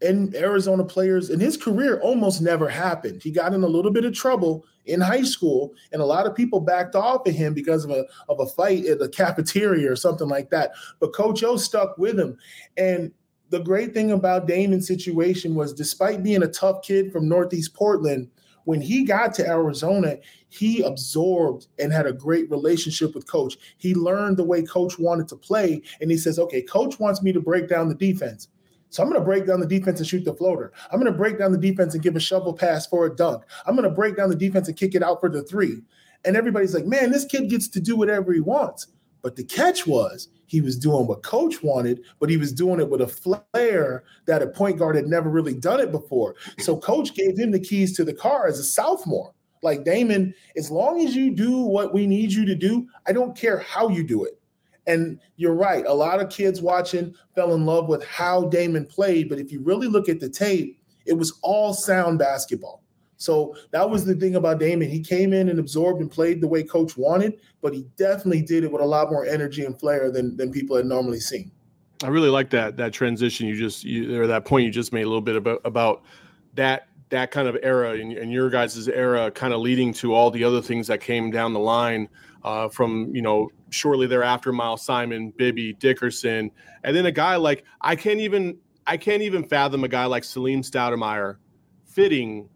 in 0.00 0.34
Arizona 0.34 0.84
players 0.84 1.30
in 1.30 1.40
his 1.40 1.56
career 1.56 2.00
almost 2.00 2.40
never 2.40 2.68
happened. 2.68 3.22
He 3.22 3.30
got 3.30 3.52
in 3.52 3.62
a 3.62 3.68
little 3.68 3.90
bit 3.90 4.04
of 4.04 4.14
trouble 4.14 4.64
in 4.86 5.00
high 5.00 5.22
school, 5.22 5.74
and 5.92 6.00
a 6.00 6.06
lot 6.06 6.26
of 6.26 6.34
people 6.34 6.60
backed 6.60 6.94
off 6.94 7.26
of 7.26 7.34
him 7.34 7.52
because 7.52 7.84
of 7.84 7.90
a 7.90 8.04
of 8.28 8.40
a 8.40 8.46
fight 8.46 8.86
at 8.86 8.98
the 8.98 9.08
cafeteria 9.08 9.90
or 9.90 9.96
something 9.96 10.28
like 10.28 10.50
that. 10.50 10.72
But 11.00 11.14
Coach 11.14 11.42
O 11.42 11.56
stuck 11.56 11.98
with 11.98 12.18
him. 12.18 12.38
And 12.76 13.12
the 13.50 13.60
great 13.60 13.92
thing 13.92 14.12
about 14.12 14.46
Damon's 14.46 14.86
situation 14.86 15.54
was 15.54 15.72
despite 15.72 16.22
being 16.22 16.42
a 16.42 16.48
tough 16.48 16.82
kid 16.82 17.12
from 17.12 17.28
Northeast 17.28 17.74
Portland, 17.74 18.30
when 18.64 18.80
he 18.80 19.04
got 19.04 19.34
to 19.34 19.48
Arizona, 19.48 20.16
he 20.48 20.82
absorbed 20.82 21.66
and 21.78 21.92
had 21.92 22.06
a 22.06 22.12
great 22.12 22.50
relationship 22.50 23.14
with 23.14 23.28
coach. 23.28 23.56
He 23.78 23.94
learned 23.94 24.36
the 24.36 24.44
way 24.44 24.62
coach 24.62 24.98
wanted 24.98 25.28
to 25.28 25.36
play, 25.36 25.82
and 26.00 26.10
he 26.10 26.16
says, 26.16 26.38
Okay, 26.38 26.62
coach 26.62 26.98
wants 26.98 27.22
me 27.22 27.32
to 27.32 27.40
break 27.40 27.68
down 27.68 27.88
the 27.88 27.94
defense. 27.94 28.48
So 28.90 29.02
I'm 29.02 29.08
going 29.08 29.20
to 29.20 29.24
break 29.24 29.46
down 29.46 29.60
the 29.60 29.66
defense 29.66 30.00
and 30.00 30.06
shoot 30.06 30.24
the 30.24 30.34
floater. 30.34 30.72
I'm 30.90 31.00
going 31.00 31.10
to 31.10 31.16
break 31.16 31.38
down 31.38 31.52
the 31.52 31.58
defense 31.58 31.94
and 31.94 32.02
give 32.02 32.16
a 32.16 32.20
shovel 32.20 32.52
pass 32.52 32.86
for 32.86 33.06
a 33.06 33.14
dunk. 33.14 33.44
I'm 33.66 33.76
going 33.76 33.88
to 33.88 33.94
break 33.94 34.16
down 34.16 34.28
the 34.28 34.36
defense 34.36 34.68
and 34.68 34.76
kick 34.76 34.94
it 34.94 35.02
out 35.02 35.20
for 35.20 35.28
the 35.28 35.42
three. 35.42 35.80
And 36.24 36.36
everybody's 36.36 36.74
like, 36.74 36.86
man, 36.86 37.10
this 37.10 37.24
kid 37.24 37.48
gets 37.48 37.68
to 37.68 37.80
do 37.80 37.96
whatever 37.96 38.32
he 38.32 38.40
wants. 38.40 38.88
But 39.22 39.36
the 39.36 39.44
catch 39.44 39.86
was 39.86 40.28
he 40.46 40.60
was 40.60 40.76
doing 40.76 41.06
what 41.06 41.22
coach 41.22 41.62
wanted, 41.62 42.02
but 42.18 42.30
he 42.30 42.36
was 42.36 42.52
doing 42.52 42.80
it 42.80 42.90
with 42.90 43.00
a 43.00 43.06
flair 43.06 44.04
that 44.26 44.42
a 44.42 44.48
point 44.48 44.78
guard 44.78 44.96
had 44.96 45.06
never 45.06 45.30
really 45.30 45.54
done 45.54 45.78
it 45.78 45.92
before. 45.92 46.34
So 46.58 46.76
coach 46.76 47.14
gave 47.14 47.38
him 47.38 47.52
the 47.52 47.60
keys 47.60 47.94
to 47.96 48.04
the 48.04 48.14
car 48.14 48.48
as 48.48 48.58
a 48.58 48.64
sophomore. 48.64 49.32
Like 49.62 49.84
Damon, 49.84 50.34
as 50.56 50.70
long 50.70 51.04
as 51.04 51.14
you 51.14 51.30
do 51.34 51.58
what 51.58 51.92
we 51.92 52.06
need 52.06 52.32
you 52.32 52.46
to 52.46 52.54
do, 52.54 52.88
I 53.06 53.12
don't 53.12 53.36
care 53.36 53.58
how 53.58 53.88
you 53.88 54.02
do 54.02 54.24
it. 54.24 54.39
And 54.86 55.20
you're 55.36 55.54
right. 55.54 55.84
A 55.86 55.94
lot 55.94 56.20
of 56.20 56.30
kids 56.30 56.62
watching 56.62 57.14
fell 57.34 57.54
in 57.54 57.66
love 57.66 57.88
with 57.88 58.04
how 58.04 58.48
Damon 58.48 58.86
played. 58.86 59.28
But 59.28 59.38
if 59.38 59.52
you 59.52 59.60
really 59.60 59.86
look 59.86 60.08
at 60.08 60.20
the 60.20 60.28
tape, 60.28 60.80
it 61.06 61.14
was 61.14 61.38
all 61.42 61.72
sound 61.72 62.18
basketball. 62.18 62.82
So 63.16 63.54
that 63.70 63.88
was 63.88 64.06
the 64.06 64.14
thing 64.14 64.36
about 64.36 64.58
Damon. 64.58 64.88
He 64.88 65.00
came 65.00 65.34
in 65.34 65.50
and 65.50 65.58
absorbed 65.58 66.00
and 66.00 66.10
played 66.10 66.40
the 66.40 66.48
way 66.48 66.62
coach 66.62 66.96
wanted, 66.96 67.38
but 67.60 67.74
he 67.74 67.86
definitely 67.96 68.40
did 68.40 68.64
it 68.64 68.72
with 68.72 68.80
a 68.80 68.86
lot 68.86 69.10
more 69.10 69.26
energy 69.26 69.66
and 69.66 69.78
flair 69.78 70.10
than, 70.10 70.38
than 70.38 70.50
people 70.50 70.74
had 70.74 70.86
normally 70.86 71.20
seen. 71.20 71.52
I 72.02 72.08
really 72.08 72.30
like 72.30 72.48
that 72.50 72.78
that 72.78 72.94
transition 72.94 73.46
you 73.46 73.58
just 73.58 73.84
you, 73.84 74.18
or 74.20 74.26
that 74.26 74.46
point 74.46 74.64
you 74.64 74.70
just 74.70 74.90
made 74.92 75.02
a 75.02 75.06
little 75.06 75.20
bit 75.20 75.36
about 75.36 75.60
about 75.66 76.02
that 76.54 76.88
that 77.10 77.30
kind 77.30 77.46
of 77.46 77.56
era 77.62 77.92
and, 77.92 78.12
and 78.12 78.32
your 78.32 78.48
guys' 78.50 78.88
era 78.88 79.30
kind 79.30 79.52
of 79.52 79.60
leading 79.60 79.92
to 79.92 80.14
all 80.14 80.30
the 80.30 80.44
other 80.44 80.62
things 80.62 80.86
that 80.86 81.00
came 81.00 81.30
down 81.30 81.52
the 81.52 81.60
line 81.60 82.08
uh, 82.42 82.68
from 82.68 83.14
you 83.14 83.22
know 83.22 83.50
shortly 83.70 84.06
thereafter 84.06 84.52
Miles 84.52 84.82
Simon, 84.82 85.32
Bibby 85.36 85.74
Dickerson, 85.74 86.50
and 86.82 86.96
then 86.96 87.06
a 87.06 87.12
guy 87.12 87.36
like 87.36 87.64
I 87.80 87.96
can't 87.96 88.20
even 88.20 88.58
I 88.86 88.96
can't 88.96 89.22
even 89.22 89.44
fathom 89.44 89.84
a 89.84 89.88
guy 89.88 90.06
like 90.06 90.24
Salim 90.24 90.62
Stoudamire 90.62 91.36
fitting 91.84 92.48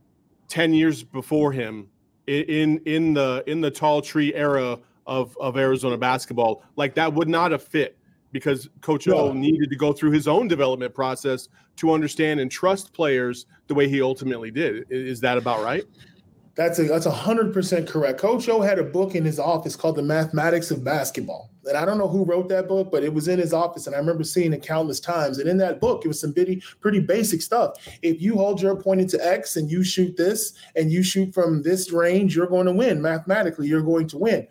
ten 0.48 0.72
years 0.72 1.02
before 1.02 1.52
him 1.52 1.88
in 2.26 2.78
in 2.86 3.14
the 3.14 3.44
in 3.46 3.60
the 3.60 3.70
tall 3.70 4.00
tree 4.00 4.34
era 4.34 4.78
of 5.06 5.36
of 5.38 5.56
Arizona 5.56 5.98
basketball. 5.98 6.62
Like 6.76 6.94
that 6.94 7.12
would 7.12 7.28
not 7.28 7.50
have 7.52 7.62
fit 7.62 7.98
because 8.34 8.68
Coach 8.80 9.06
O 9.06 9.32
needed 9.32 9.70
to 9.70 9.76
go 9.76 9.92
through 9.92 10.10
his 10.10 10.26
own 10.26 10.48
development 10.48 10.92
process 10.92 11.48
to 11.76 11.92
understand 11.92 12.40
and 12.40 12.50
trust 12.50 12.92
players 12.92 13.46
the 13.68 13.74
way 13.74 13.88
he 13.88 14.02
ultimately 14.02 14.50
did. 14.50 14.86
Is 14.90 15.20
that 15.20 15.38
about 15.38 15.62
right? 15.62 15.84
That's 16.56 16.80
a 16.80 16.84
that's 16.84 17.06
hundred 17.06 17.54
percent 17.54 17.88
correct. 17.88 18.20
Coach 18.20 18.48
O 18.48 18.60
had 18.60 18.80
a 18.80 18.82
book 18.84 19.14
in 19.14 19.24
his 19.24 19.38
office 19.38 19.76
called 19.76 19.94
The 19.96 20.02
Mathematics 20.02 20.72
of 20.72 20.82
Basketball. 20.82 21.50
And 21.66 21.76
I 21.76 21.84
don't 21.84 21.96
know 21.96 22.08
who 22.08 22.24
wrote 22.24 22.48
that 22.48 22.66
book, 22.66 22.90
but 22.90 23.04
it 23.04 23.14
was 23.14 23.28
in 23.28 23.38
his 23.38 23.52
office. 23.52 23.86
And 23.86 23.94
I 23.94 23.98
remember 23.98 24.24
seeing 24.24 24.52
it 24.52 24.62
countless 24.62 25.00
times. 25.00 25.38
And 25.38 25.48
in 25.48 25.56
that 25.58 25.80
book, 25.80 26.04
it 26.04 26.08
was 26.08 26.20
some 26.20 26.34
pretty, 26.34 26.60
pretty 26.80 27.00
basic 27.00 27.40
stuff. 27.40 27.76
If 28.02 28.20
you 28.20 28.36
hold 28.36 28.60
your 28.60 28.76
pointing 28.76 29.08
to 29.08 29.26
X 29.26 29.56
and 29.56 29.70
you 29.70 29.82
shoot 29.84 30.16
this 30.16 30.52
and 30.76 30.90
you 30.90 31.02
shoot 31.02 31.32
from 31.32 31.62
this 31.62 31.90
range, 31.92 32.36
you're 32.36 32.48
going 32.48 32.66
to 32.66 32.72
win. 32.72 33.00
Mathematically, 33.00 33.68
you're 33.68 33.82
going 33.82 34.08
to 34.08 34.18
win. 34.18 34.46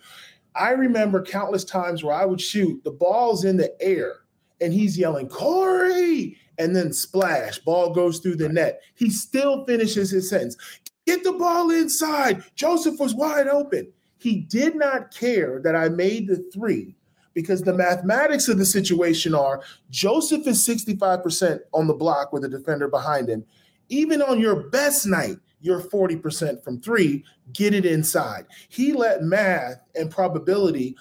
I 0.55 0.71
remember 0.71 1.23
countless 1.23 1.63
times 1.63 2.03
where 2.03 2.15
I 2.15 2.25
would 2.25 2.41
shoot, 2.41 2.83
the 2.83 2.91
ball's 2.91 3.45
in 3.45 3.57
the 3.57 3.73
air, 3.81 4.17
and 4.61 4.73
he's 4.73 4.97
yelling, 4.97 5.29
Corey, 5.29 6.37
and 6.57 6.75
then 6.75 6.93
splash, 6.93 7.59
ball 7.59 7.93
goes 7.93 8.19
through 8.19 8.35
the 8.35 8.49
net. 8.49 8.81
He 8.95 9.09
still 9.09 9.65
finishes 9.65 10.11
his 10.11 10.29
sentence. 10.29 10.57
Get 11.05 11.23
the 11.23 11.33
ball 11.33 11.71
inside. 11.71 12.43
Joseph 12.55 12.99
was 12.99 13.15
wide 13.15 13.47
open. 13.47 13.91
He 14.17 14.37
did 14.37 14.75
not 14.75 15.13
care 15.13 15.59
that 15.63 15.75
I 15.75 15.89
made 15.89 16.27
the 16.27 16.37
three 16.53 16.95
because 17.33 17.61
the 17.61 17.73
mathematics 17.73 18.47
of 18.47 18.57
the 18.57 18.65
situation 18.65 19.35
are 19.35 19.61
Joseph 19.89 20.47
is 20.47 20.65
65% 20.65 21.59
on 21.73 21.87
the 21.87 21.93
block 21.93 22.31
with 22.31 22.45
a 22.45 22.49
defender 22.49 22.87
behind 22.87 23.27
him. 23.27 23.43
Even 23.89 24.21
on 24.21 24.39
your 24.39 24.69
best 24.69 25.05
night, 25.05 25.37
you're 25.63 25.81
40% 25.81 26.61
from 26.61 26.81
three, 26.81 27.23
get 27.53 27.73
it 27.73 27.85
inside. 27.85 28.45
He 28.67 28.91
let 28.91 29.23
math 29.23 29.81
and 29.95 30.11
probability 30.11 30.95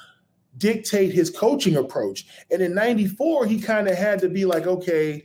dictate 0.57 1.13
his 1.13 1.31
coaching 1.31 1.77
approach. 1.77 2.27
And 2.51 2.63
in 2.63 2.73
94, 2.73 3.47
he 3.47 3.61
kind 3.61 3.89
of 3.89 3.99
had 3.99 4.21
to 4.21 4.29
be 4.29 4.45
like, 4.45 4.67
okay, 4.67 5.25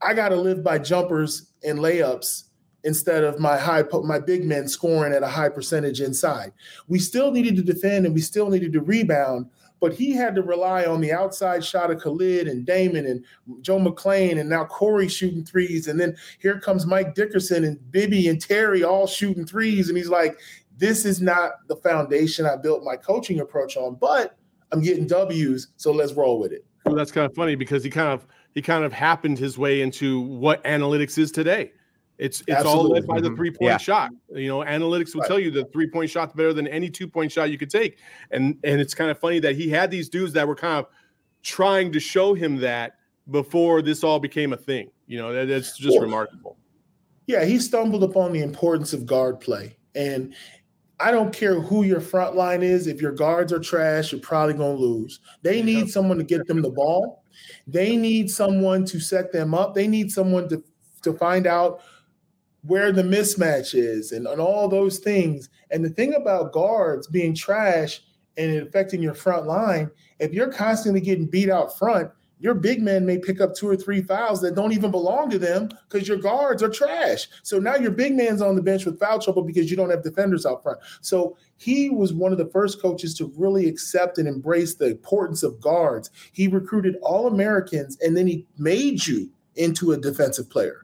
I 0.00 0.14
got 0.14 0.30
to 0.30 0.36
live 0.36 0.64
by 0.64 0.78
jumpers 0.78 1.52
and 1.62 1.78
layups 1.78 2.44
instead 2.84 3.24
of 3.24 3.38
my 3.38 3.58
high 3.58 3.84
my 4.02 4.18
big 4.18 4.44
men 4.44 4.66
scoring 4.66 5.12
at 5.12 5.22
a 5.22 5.28
high 5.28 5.50
percentage 5.50 6.00
inside. 6.00 6.52
We 6.88 6.98
still 6.98 7.30
needed 7.30 7.56
to 7.56 7.62
defend 7.62 8.06
and 8.06 8.14
we 8.14 8.22
still 8.22 8.48
needed 8.48 8.72
to 8.72 8.80
rebound, 8.80 9.50
but 9.82 9.92
he 9.92 10.12
had 10.12 10.36
to 10.36 10.42
rely 10.42 10.84
on 10.84 11.00
the 11.00 11.12
outside 11.12 11.64
shot 11.64 11.90
of 11.90 12.00
Khalid 12.00 12.46
and 12.46 12.64
Damon 12.64 13.04
and 13.04 13.24
Joe 13.62 13.80
McClain 13.80 14.38
and 14.38 14.48
now 14.48 14.64
Corey 14.64 15.08
shooting 15.08 15.44
threes. 15.44 15.88
And 15.88 15.98
then 15.98 16.16
here 16.38 16.60
comes 16.60 16.86
Mike 16.86 17.16
Dickerson 17.16 17.64
and 17.64 17.90
Bibby 17.90 18.28
and 18.28 18.40
Terry 18.40 18.84
all 18.84 19.08
shooting 19.08 19.44
threes. 19.44 19.88
And 19.88 19.98
he's 19.98 20.08
like, 20.08 20.38
this 20.78 21.04
is 21.04 21.20
not 21.20 21.66
the 21.66 21.74
foundation 21.74 22.46
I 22.46 22.54
built 22.54 22.84
my 22.84 22.94
coaching 22.94 23.40
approach 23.40 23.76
on, 23.76 23.96
but 23.96 24.38
I'm 24.70 24.82
getting 24.82 25.08
W's, 25.08 25.66
so 25.76 25.90
let's 25.90 26.12
roll 26.12 26.38
with 26.38 26.52
it. 26.52 26.64
Well, 26.86 26.94
that's 26.94 27.10
kind 27.10 27.26
of 27.26 27.34
funny 27.34 27.56
because 27.56 27.82
he 27.82 27.90
kind 27.90 28.12
of 28.12 28.24
he 28.54 28.62
kind 28.62 28.84
of 28.84 28.92
happened 28.92 29.36
his 29.36 29.58
way 29.58 29.82
into 29.82 30.20
what 30.20 30.62
analytics 30.62 31.18
is 31.18 31.32
today. 31.32 31.72
It's 32.22 32.40
it's 32.42 32.50
Absolutely. 32.50 32.84
all 32.84 32.88
led 32.90 33.06
by 33.06 33.20
the 33.20 33.28
mm-hmm. 33.28 33.36
three 33.36 33.50
point 33.50 33.62
yeah. 33.62 33.76
shot. 33.78 34.12
You 34.32 34.46
know, 34.46 34.60
analytics 34.60 35.12
will 35.12 35.22
right. 35.22 35.28
tell 35.28 35.40
you 35.40 35.50
the 35.50 35.64
three 35.66 35.88
point 35.88 36.08
shot's 36.08 36.32
better 36.32 36.52
than 36.52 36.68
any 36.68 36.88
two 36.88 37.08
point 37.08 37.32
shot 37.32 37.50
you 37.50 37.58
could 37.58 37.68
take. 37.68 37.98
And 38.30 38.56
and 38.62 38.80
it's 38.80 38.94
kind 38.94 39.10
of 39.10 39.18
funny 39.18 39.40
that 39.40 39.56
he 39.56 39.68
had 39.68 39.90
these 39.90 40.08
dudes 40.08 40.32
that 40.34 40.46
were 40.46 40.54
kind 40.54 40.78
of 40.78 40.86
trying 41.42 41.90
to 41.90 41.98
show 41.98 42.34
him 42.34 42.58
that 42.58 42.94
before 43.28 43.82
this 43.82 44.04
all 44.04 44.20
became 44.20 44.52
a 44.52 44.56
thing. 44.56 44.90
You 45.08 45.18
know, 45.18 45.32
that, 45.32 45.48
that's 45.48 45.76
just 45.76 45.94
well, 45.94 46.04
remarkable. 46.04 46.56
Yeah, 47.26 47.44
he 47.44 47.58
stumbled 47.58 48.04
upon 48.04 48.32
the 48.32 48.40
importance 48.40 48.92
of 48.92 49.04
guard 49.04 49.40
play. 49.40 49.76
And 49.96 50.32
I 51.00 51.10
don't 51.10 51.32
care 51.32 51.60
who 51.60 51.82
your 51.82 52.00
front 52.00 52.36
line 52.36 52.62
is. 52.62 52.86
If 52.86 53.02
your 53.02 53.12
guards 53.12 53.52
are 53.52 53.58
trash, 53.58 54.12
you're 54.12 54.20
probably 54.20 54.54
going 54.54 54.76
to 54.76 54.82
lose. 54.82 55.18
They 55.42 55.60
need 55.60 55.90
someone 55.90 56.18
to 56.18 56.24
get 56.24 56.46
them 56.46 56.62
the 56.62 56.70
ball. 56.70 57.24
They 57.66 57.96
need 57.96 58.30
someone 58.30 58.84
to 58.86 59.00
set 59.00 59.32
them 59.32 59.54
up. 59.54 59.74
They 59.74 59.88
need 59.88 60.12
someone 60.12 60.48
to 60.50 60.62
to 61.02 61.12
find 61.14 61.48
out 61.48 61.82
where 62.62 62.92
the 62.92 63.02
mismatch 63.02 63.74
is 63.74 64.12
and, 64.12 64.26
and 64.26 64.40
all 64.40 64.68
those 64.68 64.98
things. 64.98 65.48
And 65.70 65.84
the 65.84 65.90
thing 65.90 66.14
about 66.14 66.52
guards 66.52 67.06
being 67.06 67.34
trash 67.34 68.02
and 68.36 68.56
affecting 68.56 69.02
your 69.02 69.14
front 69.14 69.46
line, 69.46 69.90
if 70.18 70.32
you're 70.32 70.52
constantly 70.52 71.00
getting 71.00 71.26
beat 71.26 71.50
out 71.50 71.76
front, 71.76 72.10
your 72.42 72.54
big 72.54 72.82
men 72.82 73.06
may 73.06 73.18
pick 73.18 73.40
up 73.40 73.54
two 73.54 73.68
or 73.68 73.76
three 73.76 74.02
fouls 74.02 74.40
that 74.40 74.56
don't 74.56 74.72
even 74.72 74.90
belong 74.90 75.30
to 75.30 75.38
them 75.38 75.68
because 75.88 76.08
your 76.08 76.16
guards 76.16 76.60
are 76.60 76.68
trash. 76.68 77.28
So 77.44 77.60
now 77.60 77.76
your 77.76 77.92
big 77.92 78.16
man's 78.16 78.42
on 78.42 78.56
the 78.56 78.62
bench 78.62 78.84
with 78.84 78.98
foul 78.98 79.20
trouble 79.20 79.42
because 79.44 79.70
you 79.70 79.76
don't 79.76 79.90
have 79.90 80.02
defenders 80.02 80.44
out 80.44 80.60
front. 80.60 80.80
So 81.02 81.36
he 81.56 81.88
was 81.88 82.12
one 82.12 82.32
of 82.32 82.38
the 82.38 82.50
first 82.50 82.82
coaches 82.82 83.14
to 83.14 83.32
really 83.36 83.68
accept 83.68 84.18
and 84.18 84.26
embrace 84.26 84.74
the 84.74 84.90
importance 84.90 85.44
of 85.44 85.60
guards. 85.60 86.10
He 86.32 86.48
recruited 86.48 86.96
all 87.00 87.28
Americans 87.28 87.96
and 88.00 88.16
then 88.16 88.26
he 88.26 88.44
made 88.58 89.06
you 89.06 89.30
into 89.54 89.92
a 89.92 89.96
defensive 89.96 90.50
player. 90.50 90.81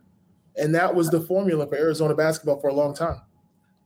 And 0.58 0.74
that 0.74 0.94
was 0.94 1.10
the 1.10 1.20
formula 1.20 1.66
for 1.66 1.76
Arizona 1.76 2.14
basketball 2.14 2.60
for 2.60 2.68
a 2.68 2.74
long 2.74 2.94
time. 2.94 3.20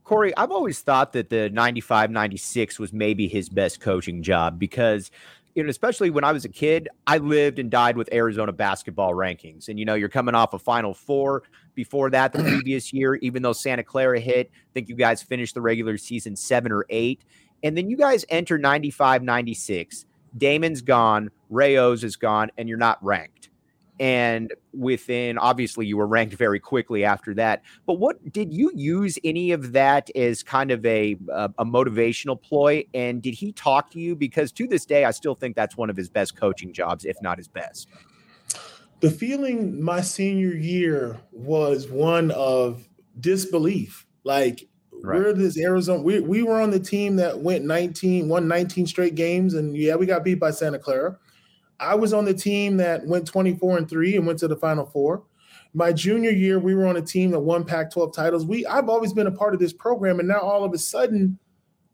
Corey, 0.05 0.37
I've 0.37 0.51
always 0.51 0.81
thought 0.81 1.13
that 1.13 1.31
the 1.31 1.49
95 1.51 2.11
96 2.11 2.79
was 2.79 2.93
maybe 2.93 3.29
his 3.29 3.49
best 3.49 3.81
coaching 3.81 4.23
job 4.23 4.59
because, 4.59 5.11
you 5.55 5.63
know, 5.63 5.69
especially 5.69 6.11
when 6.11 6.25
I 6.25 6.33
was 6.33 6.45
a 6.45 6.49
kid, 6.49 6.89
I 7.07 7.19
lived 7.19 7.59
and 7.59 7.71
died 7.71 7.97
with 7.97 8.13
Arizona 8.13 8.53
basketball 8.53 9.13
rankings. 9.13 9.69
And, 9.69 9.79
you 9.79 9.85
know, 9.85 9.95
you're 9.95 10.09
coming 10.09 10.35
off 10.35 10.55
a 10.55 10.59
Final 10.59 10.93
Four 10.93 11.45
before 11.75 12.11
that 12.11 12.33
the 12.33 12.43
previous 12.43 12.93
year, 12.93 13.15
even 13.17 13.43
though 13.43 13.53
Santa 13.53 13.85
Clara 13.85 14.19
hit. 14.19 14.51
I 14.53 14.71
think 14.75 14.89
you 14.89 14.97
guys 14.97 15.23
finished 15.23 15.55
the 15.55 15.61
regular 15.61 15.97
season 15.97 16.35
seven 16.35 16.73
or 16.73 16.85
eight. 16.89 17.25
And 17.63 17.77
then 17.77 17.89
you 17.89 17.97
guys 17.97 18.25
enter 18.29 18.59
95 18.59 19.23
96. 19.23 20.07
Damon's 20.37 20.83
gone, 20.83 21.31
Ray 21.49 21.77
Owes 21.77 22.03
is 22.03 22.17
gone, 22.17 22.51
and 22.57 22.69
you're 22.69 22.79
not 22.79 23.03
ranked 23.05 23.51
and 24.03 24.53
within 24.73 25.39
obviously 25.39 25.87
you 25.87 25.97
were 25.97 26.09
ranked 26.09 26.35
very 26.35 26.59
quickly 26.59 27.05
after 27.05 27.33
that 27.33 27.63
but 27.87 27.95
what 27.95 28.33
did 28.33 28.53
you 28.53 28.73
use 28.75 29.17
any 29.23 29.53
of 29.53 29.71
that 29.71 30.11
as 30.17 30.43
kind 30.43 30.73
of 30.73 30.85
a, 30.85 31.17
a, 31.33 31.51
a 31.59 31.65
motivational 31.65 32.41
ploy 32.43 32.85
and 32.95 33.23
did 33.23 33.33
he 33.33 33.53
talk 33.53 33.93
to 33.93 34.01
you 34.01 34.17
because 34.17 34.51
to 34.51 34.67
this 34.67 34.85
day 34.85 35.05
i 35.05 35.13
still 35.13 35.37
think 35.37 35.55
that's 35.55 35.77
one 35.77 35.89
of 35.89 35.97
his 35.97 36.11
best 36.11 36.37
coaching 36.37 36.73
jobs 36.73 37.05
if 37.05 37.17
not 37.23 37.39
his 37.39 37.47
best 37.47 37.89
the 38.99 39.11
feeling 39.11 39.81
my 39.81 40.01
senior 40.01 40.53
year 40.53 41.21
was 41.31 41.89
one 41.89 42.33
of 42.33 42.89
disbelief 43.21 44.05
like 44.25 44.69
Right. 45.05 45.19
We're 45.19 45.33
this 45.33 45.59
Arizona. 45.59 46.01
We, 46.01 46.21
we 46.21 46.45
were 46.45 46.61
on 46.61 46.71
the 46.71 46.79
team 46.79 47.17
that 47.17 47.41
went 47.41 47.65
19, 47.65 48.29
won 48.29 48.47
19 48.47 48.87
straight 48.87 49.17
games, 49.17 49.55
and 49.55 49.77
yeah, 49.77 49.97
we 49.97 50.07
got 50.07 50.23
beat 50.23 50.39
by 50.39 50.53
Santa 50.53 50.79
Clara. 50.79 51.19
I 51.83 51.97
was 51.97 52.13
on 52.13 52.25
the 52.25 52.33
team 52.33 52.77
that 52.77 53.05
went 53.07 53.27
24 53.27 53.79
and 53.79 53.89
3 53.91 54.17
and 54.17 54.27
went 54.27 54.39
to 54.39 54.49
the 54.49 54.57
final 54.57 54.87
four. 54.87 55.25
My 55.75 55.93
junior 55.93 56.31
year, 56.31 56.59
we 56.59 56.75
were 56.75 56.87
on 56.87 56.97
a 56.97 57.03
team 57.03 57.33
that 57.33 57.41
won 57.41 57.65
Pac-12 57.65 58.15
titles. 58.15 58.47
We 58.47 58.65
I've 58.67 58.89
always 58.89 59.13
been 59.13 59.27
a 59.27 59.33
part 59.33 59.55
of 59.55 59.61
this 59.61 59.73
program, 59.73 60.21
and 60.21 60.29
now 60.29 60.41
all 60.41 60.65
of 60.65 60.73
a 60.73 60.79
sudden, 60.79 61.39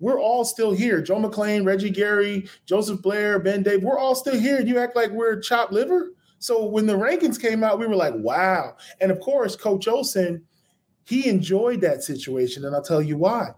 we're 0.00 0.20
all 0.20 0.44
still 0.44 0.72
here. 0.72 1.00
Joe 1.00 1.16
McClain, 1.16 1.64
Reggie 1.64 1.90
Gary, 1.90 2.48
Joseph 2.66 3.00
Blair, 3.00 3.38
Ben 3.38 3.62
Dave, 3.62 3.82
we're 3.82 3.98
all 3.98 4.14
still 4.14 4.38
here. 4.38 4.60
You 4.60 4.78
act 4.78 4.94
like 4.94 5.10
we're 5.10 5.40
chopped 5.40 5.72
liver. 5.72 6.12
So 6.38 6.66
when 6.66 6.86
the 6.86 6.94
rankings 6.94 7.40
came 7.40 7.64
out, 7.64 7.78
we 7.78 7.86
were 7.86 7.96
like, 7.96 8.14
wow. 8.16 8.76
And 9.00 9.10
of 9.10 9.18
course, 9.20 9.56
Coach 9.56 9.88
Olson, 9.88 10.44
he 11.04 11.28
enjoyed 11.28 11.80
that 11.80 12.04
situation. 12.04 12.64
And 12.64 12.76
I'll 12.76 12.82
tell 12.82 13.02
you 13.02 13.16
why. 13.16 13.50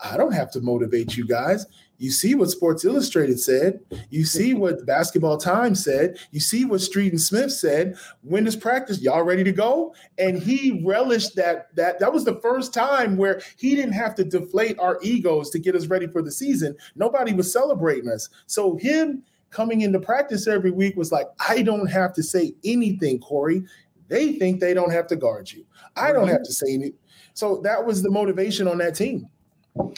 I 0.00 0.18
don't 0.18 0.32
have 0.32 0.50
to 0.52 0.60
motivate 0.60 1.16
you 1.16 1.26
guys. 1.26 1.64
You 1.98 2.10
see 2.10 2.34
what 2.34 2.50
Sports 2.50 2.84
Illustrated 2.84 3.40
said. 3.40 3.80
You 4.10 4.24
see 4.36 4.54
what 4.54 4.84
Basketball 4.86 5.38
Times 5.38 5.82
said. 5.82 6.18
You 6.30 6.40
see 6.40 6.64
what 6.64 6.80
Street 6.80 7.12
and 7.12 7.20
Smith 7.20 7.52
said. 7.52 7.96
When 8.22 8.44
does 8.44 8.56
practice? 8.56 9.00
Y'all 9.00 9.22
ready 9.22 9.44
to 9.44 9.52
go? 9.52 9.94
And 10.18 10.38
he 10.38 10.82
relished 10.84 11.36
that. 11.36 11.74
That 11.76 11.98
that 12.00 12.12
was 12.12 12.24
the 12.24 12.40
first 12.40 12.74
time 12.74 13.16
where 13.16 13.40
he 13.56 13.74
didn't 13.74 13.92
have 13.92 14.14
to 14.16 14.24
deflate 14.24 14.78
our 14.78 14.98
egos 15.02 15.50
to 15.50 15.58
get 15.58 15.74
us 15.74 15.86
ready 15.86 16.06
for 16.06 16.22
the 16.22 16.32
season. 16.32 16.76
Nobody 16.94 17.32
was 17.32 17.52
celebrating 17.52 18.10
us. 18.10 18.28
So 18.46 18.76
him 18.76 19.22
coming 19.50 19.82
into 19.82 20.00
practice 20.00 20.46
every 20.46 20.70
week 20.70 20.96
was 20.96 21.12
like, 21.12 21.26
I 21.48 21.62
don't 21.62 21.86
have 21.86 22.12
to 22.14 22.22
say 22.22 22.54
anything, 22.64 23.18
Corey. 23.20 23.62
They 24.08 24.32
think 24.32 24.60
they 24.60 24.74
don't 24.74 24.92
have 24.92 25.06
to 25.08 25.16
guard 25.16 25.50
you. 25.50 25.64
I 25.96 26.12
don't 26.12 26.28
have 26.28 26.42
to 26.42 26.52
say 26.52 26.74
anything. 26.74 26.98
So 27.34 27.60
that 27.64 27.84
was 27.84 28.02
the 28.02 28.10
motivation 28.10 28.68
on 28.68 28.78
that 28.78 28.94
team. 28.94 29.28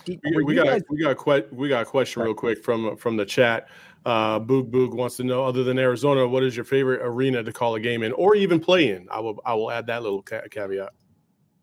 We, 0.07 0.45
we 0.45 0.55
got 0.55 0.67
guys- 0.67 0.83
we 0.91 1.03
got 1.03 1.11
a 1.11 1.15
que- 1.15 1.49
we 1.53 1.69
got 1.69 1.83
a 1.83 1.85
question 1.85 2.23
real 2.23 2.35
quick 2.35 2.63
from 2.65 2.97
from 2.97 3.17
the 3.17 3.25
chat. 3.27 3.69
Uh, 4.07 4.41
Boog 4.41 4.71
Boog 4.71 4.95
wants 4.95 5.17
to 5.19 5.25
know, 5.25 5.45
other 5.45 5.65
than 5.65 5.79
Arizona, 5.79 6.27
what 6.27 6.43
is 6.43 6.57
your 6.57 6.65
favorite 6.65 7.01
arena 7.03 7.43
to 7.43 7.53
call 7.53 7.75
a 7.75 7.81
game 7.81 8.03
in, 8.03 8.13
or 8.13 8.35
even 8.35 8.59
play 8.61 8.91
in? 8.91 9.07
I 9.11 9.21
will 9.21 9.39
I 9.45 9.55
will 9.55 9.71
add 9.71 9.87
that 9.89 10.03
little 10.03 10.23
ca- 10.23 10.49
caveat. 10.51 10.91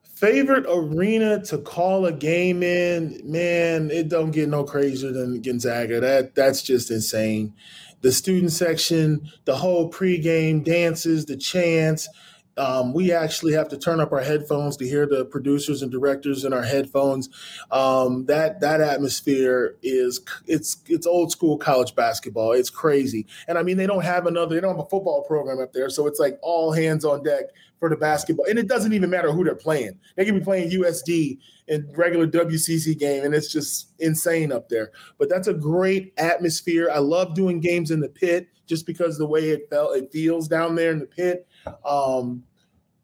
Favorite 0.03 0.65
arena 0.69 1.43
to 1.45 1.57
call 1.57 2.05
a 2.05 2.11
game 2.11 2.63
in, 2.63 3.19
man, 3.25 3.91
it 3.91 4.07
don't 4.07 4.31
get 4.31 4.47
no 4.47 4.63
crazier 4.63 5.11
than 5.11 5.41
Gonzaga. 5.41 5.99
That 5.99 6.35
that's 6.35 6.61
just 6.61 6.91
insane. 6.91 7.53
The 8.01 8.11
student 8.11 8.51
section, 8.51 9.27
the 9.45 9.55
whole 9.55 9.91
pregame 9.91 10.63
dances, 10.63 11.25
the 11.25 11.35
chants, 11.35 12.07
Um, 12.57 12.93
we 12.93 13.11
actually 13.11 13.53
have 13.53 13.67
to 13.69 13.77
turn 13.77 13.99
up 13.99 14.11
our 14.11 14.21
headphones 14.21 14.77
to 14.77 14.87
hear 14.87 15.05
the 15.05 15.25
producers 15.25 15.81
and 15.81 15.91
directors 15.91 16.45
in 16.45 16.53
our 16.53 16.63
headphones. 16.63 17.29
Um, 17.71 18.25
that 18.25 18.61
that 18.61 18.81
atmosphere 18.81 19.75
is 19.83 20.21
it's 20.47 20.77
it's 20.87 21.05
old 21.05 21.31
school 21.31 21.57
college 21.57 21.95
basketball. 21.95 22.53
It's 22.53 22.69
crazy, 22.69 23.27
and 23.47 23.57
I 23.57 23.63
mean 23.63 23.77
they 23.77 23.87
don't 23.87 24.03
have 24.03 24.25
another 24.25 24.55
they 24.55 24.61
don't 24.61 24.75
have 24.75 24.85
a 24.85 24.89
football 24.89 25.23
program 25.23 25.59
up 25.59 25.73
there, 25.73 25.89
so 25.89 26.07
it's 26.07 26.19
like 26.19 26.39
all 26.41 26.71
hands 26.71 27.03
on 27.03 27.23
deck 27.23 27.45
for 27.79 27.89
the 27.89 27.97
basketball. 27.97 28.45
And 28.49 28.57
it 28.57 28.67
doesn't 28.67 28.93
even 28.93 29.09
matter 29.09 29.31
who 29.31 29.43
they're 29.43 29.55
playing. 29.55 29.99
They 30.15 30.25
can 30.25 30.37
be 30.37 30.43
playing 30.43 30.71
USD 30.71 31.37
in 31.67 31.91
regular 31.95 32.27
WCC 32.27 32.97
game, 32.97 33.23
and 33.23 33.33
it's 33.33 33.51
just 33.51 33.91
insane 33.99 34.51
up 34.51 34.69
there. 34.69 34.91
But 35.17 35.29
that's 35.29 35.47
a 35.47 35.53
great 35.53 36.13
atmosphere. 36.17 36.89
I 36.91 36.99
love 36.99 37.33
doing 37.33 37.59
games 37.59 37.91
in 37.91 37.99
the 37.99 38.09
pit 38.09 38.47
just 38.65 38.85
because 38.85 39.17
the 39.17 39.27
way 39.27 39.49
it 39.49 39.69
felt 39.69 39.95
it 39.95 40.11
feels 40.11 40.47
down 40.47 40.75
there 40.75 40.91
in 40.91 40.99
the 40.99 41.05
pit. 41.05 41.47
Um, 41.85 42.43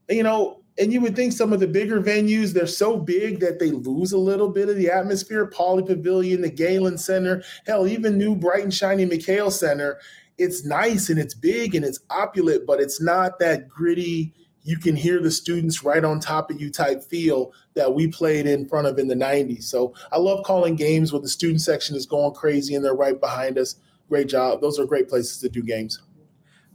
you 0.09 0.23
know, 0.23 0.61
and 0.77 0.91
you 0.91 1.01
would 1.01 1.15
think 1.15 1.33
some 1.33 1.53
of 1.53 1.59
the 1.59 1.67
bigger 1.67 2.01
venues, 2.01 2.53
they're 2.53 2.67
so 2.67 2.97
big 2.97 3.39
that 3.41 3.59
they 3.59 3.71
lose 3.71 4.13
a 4.13 4.17
little 4.17 4.49
bit 4.49 4.69
of 4.69 4.77
the 4.77 4.89
atmosphere. 4.89 5.45
Pauley 5.45 5.85
Pavilion, 5.85 6.41
the 6.41 6.49
Galen 6.49 6.97
Center, 6.97 7.43
hell, 7.65 7.87
even 7.87 8.17
new 8.17 8.35
bright 8.35 8.63
and 8.63 8.73
shiny 8.73 9.05
McKale 9.05 9.51
Center. 9.51 9.99
It's 10.37 10.65
nice 10.65 11.09
and 11.09 11.19
it's 11.19 11.33
big 11.33 11.75
and 11.75 11.85
it's 11.85 11.99
opulent, 12.09 12.65
but 12.65 12.79
it's 12.79 13.01
not 13.01 13.37
that 13.39 13.67
gritty. 13.67 14.33
You 14.63 14.77
can 14.77 14.95
hear 14.95 15.21
the 15.21 15.31
students 15.31 15.83
right 15.83 16.03
on 16.03 16.19
top 16.19 16.49
of 16.49 16.61
you 16.61 16.71
type 16.71 17.03
feel 17.03 17.51
that 17.73 17.93
we 17.93 18.07
played 18.07 18.47
in 18.47 18.67
front 18.67 18.87
of 18.87 18.97
in 18.97 19.07
the 19.07 19.15
90s. 19.15 19.63
So 19.63 19.93
I 20.11 20.17
love 20.17 20.43
calling 20.45 20.75
games 20.75 21.11
where 21.11 21.21
the 21.21 21.27
student 21.27 21.61
section 21.61 21.95
is 21.95 22.05
going 22.05 22.33
crazy 22.33 22.75
and 22.75 22.83
they're 22.83 22.95
right 22.95 23.19
behind 23.19 23.57
us. 23.57 23.75
Great 24.07 24.29
job. 24.29 24.61
Those 24.61 24.79
are 24.79 24.85
great 24.85 25.09
places 25.09 25.39
to 25.39 25.49
do 25.49 25.61
games. 25.61 26.01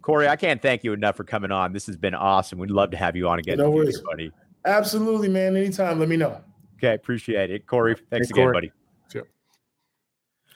Corey, 0.06 0.28
I 0.28 0.36
can't 0.36 0.62
thank 0.62 0.84
you 0.84 0.92
enough 0.92 1.16
for 1.16 1.24
coming 1.24 1.50
on. 1.50 1.72
This 1.72 1.84
has 1.86 1.96
been 1.96 2.14
awesome. 2.14 2.60
We'd 2.60 2.70
love 2.70 2.92
to 2.92 2.96
have 2.96 3.16
you 3.16 3.28
on 3.28 3.40
again. 3.40 3.58
No 3.58 3.70
worries, 3.70 4.00
buddy. 4.02 4.30
Absolutely, 4.64 5.28
man. 5.28 5.56
Anytime, 5.56 5.98
let 5.98 6.08
me 6.08 6.16
know. 6.16 6.40
Okay, 6.76 6.94
appreciate 6.94 7.50
it, 7.50 7.66
Corey. 7.66 7.96
Thanks 8.08 8.28
hey, 8.28 8.34
again, 8.34 8.44
Corey. 8.44 8.52
buddy. 8.54 8.72
Sure. 9.12 9.26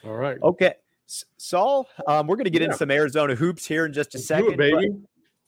All 0.04 0.14
right. 0.14 0.38
Okay, 0.40 0.74
Saul, 1.36 1.88
um, 2.06 2.28
we're 2.28 2.36
going 2.36 2.44
to 2.44 2.50
get 2.50 2.62
yeah. 2.62 2.66
into 2.66 2.76
some 2.76 2.92
Arizona 2.92 3.34
hoops 3.34 3.66
here 3.66 3.86
in 3.86 3.92
just 3.92 4.14
a 4.14 4.18
let's 4.18 4.28
second, 4.28 4.52
it, 4.52 4.56
baby. 4.56 4.94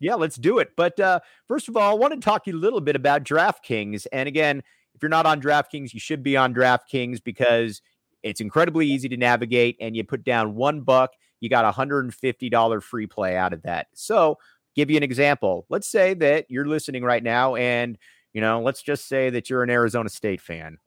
Yeah, 0.00 0.16
let's 0.16 0.34
do 0.34 0.58
it. 0.58 0.70
But 0.76 0.98
uh, 0.98 1.20
first 1.46 1.68
of 1.68 1.76
all, 1.76 1.88
I 1.88 1.94
want 1.94 2.12
to 2.12 2.18
talk 2.18 2.42
to 2.46 2.50
you 2.50 2.56
a 2.56 2.58
little 2.58 2.80
bit 2.80 2.96
about 2.96 3.22
DraftKings. 3.22 4.08
And 4.12 4.26
again, 4.26 4.64
if 4.96 5.00
you're 5.00 5.10
not 5.10 5.26
on 5.26 5.40
DraftKings, 5.40 5.94
you 5.94 6.00
should 6.00 6.24
be 6.24 6.36
on 6.36 6.52
DraftKings 6.52 7.22
because 7.22 7.80
it's 8.24 8.40
incredibly 8.40 8.88
easy 8.88 9.08
to 9.10 9.16
navigate, 9.16 9.76
and 9.80 9.94
you 9.94 10.02
put 10.02 10.24
down 10.24 10.56
one 10.56 10.80
buck 10.80 11.12
you 11.42 11.50
got 11.50 11.64
a 11.64 11.72
$150 11.72 12.83
free 12.83 13.07
play 13.09 13.37
out 13.37 13.52
of 13.52 13.62
that. 13.62 13.88
So, 13.94 14.38
give 14.76 14.90
you 14.90 14.96
an 14.96 15.02
example. 15.02 15.66
Let's 15.68 15.88
say 15.88 16.14
that 16.14 16.46
you're 16.48 16.66
listening 16.66 17.02
right 17.02 17.22
now 17.22 17.57
and, 17.57 17.98
you 18.33 18.40
know, 18.40 18.62
let's 18.62 18.81
just 18.81 19.09
say 19.09 19.28
that 19.31 19.50
you're 19.50 19.62
an 19.62 19.68
Arizona 19.68 20.09
State 20.09 20.40
fan 20.40 20.78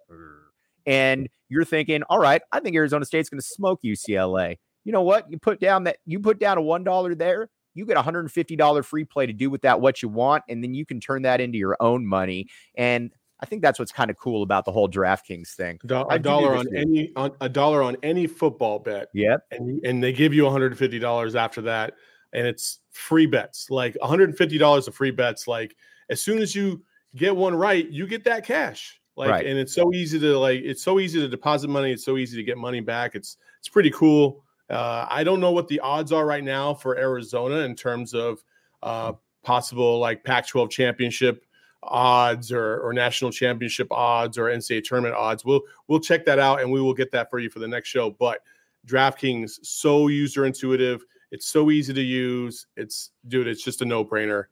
and 0.86 1.30
you're 1.50 1.66
thinking, 1.66 2.04
all 2.04 2.20
right, 2.20 2.42
I 2.52 2.62
think 2.62 2.76
Arizona 2.76 3.06
State's 3.06 3.30
going 3.30 3.42
to 3.42 3.46
smoke 3.46 3.82
UCLA. 3.84 4.58
You 4.86 4.92
know 4.92 5.02
what? 5.02 5.30
You 5.30 5.38
put 5.38 5.60
down 5.60 5.84
that 5.84 5.98
you 6.06 6.20
put 6.20 6.40
down 6.40 6.58
a 6.58 6.62
$1 6.62 7.18
there, 7.18 7.50
you 7.74 7.86
get 7.86 7.98
a 7.98 8.02
$150 8.02 8.86
free 8.86 9.04
play 9.04 9.26
to 9.26 9.34
do 9.34 9.50
with 9.50 9.62
that 9.64 9.82
what 9.82 10.02
you 10.02 10.10
want 10.10 10.44
and 10.48 10.64
then 10.64 10.74
you 10.74 10.86
can 10.86 11.00
turn 11.00 11.24
that 11.24 11.42
into 11.42 11.58
your 11.58 11.76
own 11.82 12.08
money 12.08 12.48
and 12.76 13.12
I 13.46 13.48
think 13.48 13.62
that's 13.62 13.78
what's 13.78 13.92
kind 13.92 14.10
of 14.10 14.18
cool 14.18 14.42
about 14.42 14.66
the 14.66 14.72
whole 14.72 14.90
DraftKings 14.90 15.50
thing. 15.50 15.80
A 16.10 16.18
dollar 16.18 16.56
on 16.56 16.66
any 16.76 17.12
on, 17.16 17.32
a 17.42 17.48
dollar 17.48 17.84
on 17.84 17.96
any 18.02 18.26
football 18.26 18.80
bet. 18.80 19.10
Yep. 19.14 19.46
And 19.52 19.86
and 19.86 20.04
they 20.04 20.12
give 20.12 20.34
you 20.34 20.46
$150 20.46 21.36
after 21.36 21.62
that 21.62 21.94
and 22.34 22.48
it's 22.48 22.80
free 22.90 23.28
bets. 23.28 23.70
Like 23.70 23.96
$150 24.02 24.88
of 24.88 24.96
free 24.96 25.12
bets 25.12 25.48
like 25.48 25.76
as 26.10 26.24
soon 26.24 26.40
as 26.40 26.56
you 26.56 26.84
get 27.16 27.36
one 27.36 27.54
right, 27.54 27.88
you 27.88 28.08
get 28.08 28.24
that 28.24 28.46
cash. 28.48 29.00
Like 29.16 29.30
right. 29.30 29.46
and 29.46 29.60
it's 29.60 29.76
so 29.76 29.94
easy 29.94 30.20
to 30.20 30.40
like 30.40 30.62
it's 30.64 30.82
so 30.82 31.00
easy 31.00 31.20
to 31.20 31.28
deposit 31.28 31.70
money, 31.70 31.92
it's 31.92 32.04
so 32.04 32.18
easy 32.18 32.36
to 32.38 32.44
get 32.44 32.58
money 32.58 32.82
back. 32.82 33.14
It's 33.14 33.38
it's 33.60 33.70
pretty 33.70 33.92
cool. 33.92 34.44
Uh, 34.72 35.06
I 35.08 35.24
don't 35.24 35.40
know 35.40 35.52
what 35.52 35.68
the 35.68 35.80
odds 35.82 36.12
are 36.12 36.26
right 36.26 36.44
now 36.44 36.74
for 36.74 36.98
Arizona 36.98 37.58
in 37.60 37.76
terms 37.76 38.16
of 38.16 38.44
uh, 38.82 39.14
possible 39.44 40.00
like 40.00 40.24
Pac-12 40.24 40.72
championship 40.72 41.45
odds 41.88 42.52
or, 42.52 42.80
or 42.80 42.94
national 42.94 43.32
championship 43.32 43.88
odds 43.92 44.38
or 44.38 44.46
NCAA 44.46 44.84
tournament 44.84 45.16
odds. 45.16 45.46
We'll 45.46 45.62
we'll 45.88 46.00
check 46.00 46.26
that 46.26 46.40
out 46.40 46.62
and 46.62 46.72
we 46.72 46.82
will 46.82 46.94
get 46.94 47.12
that 47.12 47.30
for 47.30 47.40
you 47.40 47.50
for 47.50 47.60
the 47.60 47.68
next 47.68 47.90
show. 47.90 48.12
But 48.12 48.42
DraftKings 48.88 49.60
so 49.64 50.08
user 50.08 50.46
intuitive. 50.46 51.04
It's 51.32 51.48
so 51.48 51.72
easy 51.72 51.94
to 51.94 52.02
use. 52.02 52.68
It's 52.78 53.12
dude, 53.28 53.48
it's 53.48 53.64
just 53.64 53.82
a 53.82 53.86
no 53.86 54.06
brainer. 54.06 54.46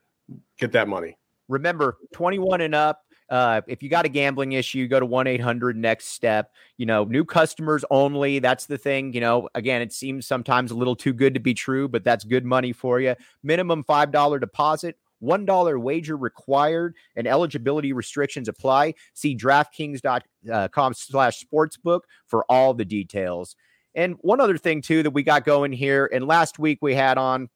Get 0.57 0.71
that 0.71 0.87
money. 0.87 1.17
Remember, 1.47 1.97
21 2.13 2.61
and 2.61 2.75
up. 2.75 3.05
Uh, 3.29 3.61
if 3.67 3.81
you 3.81 3.89
got 3.89 4.05
a 4.05 4.09
gambling 4.09 4.51
issue, 4.51 4.87
go 4.87 4.99
to 4.99 5.05
1 5.05 5.27
800 5.27 5.75
next 5.75 6.07
step. 6.07 6.51
You 6.77 6.85
know, 6.85 7.03
new 7.03 7.25
customers 7.25 7.83
only. 7.89 8.39
That's 8.39 8.65
the 8.65 8.77
thing. 8.77 9.13
You 9.13 9.21
know, 9.21 9.49
again, 9.55 9.81
it 9.81 9.91
seems 9.91 10.27
sometimes 10.27 10.71
a 10.71 10.75
little 10.75 10.95
too 10.95 11.13
good 11.13 11.33
to 11.33 11.39
be 11.39 11.53
true, 11.53 11.87
but 11.87 12.03
that's 12.03 12.23
good 12.23 12.45
money 12.45 12.73
for 12.73 12.99
you. 12.99 13.15
Minimum 13.41 13.85
$5 13.85 14.39
deposit 14.39 14.97
$1 15.23 15.81
wager 15.81 16.17
required 16.17 16.95
and 17.15 17.27
eligibility 17.27 17.93
restrictions 17.93 18.47
apply. 18.47 18.93
See 19.13 19.35
DraftKings.com 19.35 20.21
uh, 20.51 20.93
slash 20.95 21.43
sportsbook 21.43 22.01
for 22.27 22.45
all 22.49 22.73
the 22.73 22.85
details. 22.85 23.55
And 23.95 24.15
one 24.21 24.41
other 24.41 24.57
thing, 24.57 24.81
too, 24.81 25.03
that 25.03 25.11
we 25.11 25.23
got 25.23 25.45
going 25.45 25.71
here, 25.71 26.09
and 26.11 26.25
last 26.25 26.57
week 26.57 26.79
we 26.81 26.95
had 26.95 27.17
on, 27.17 27.49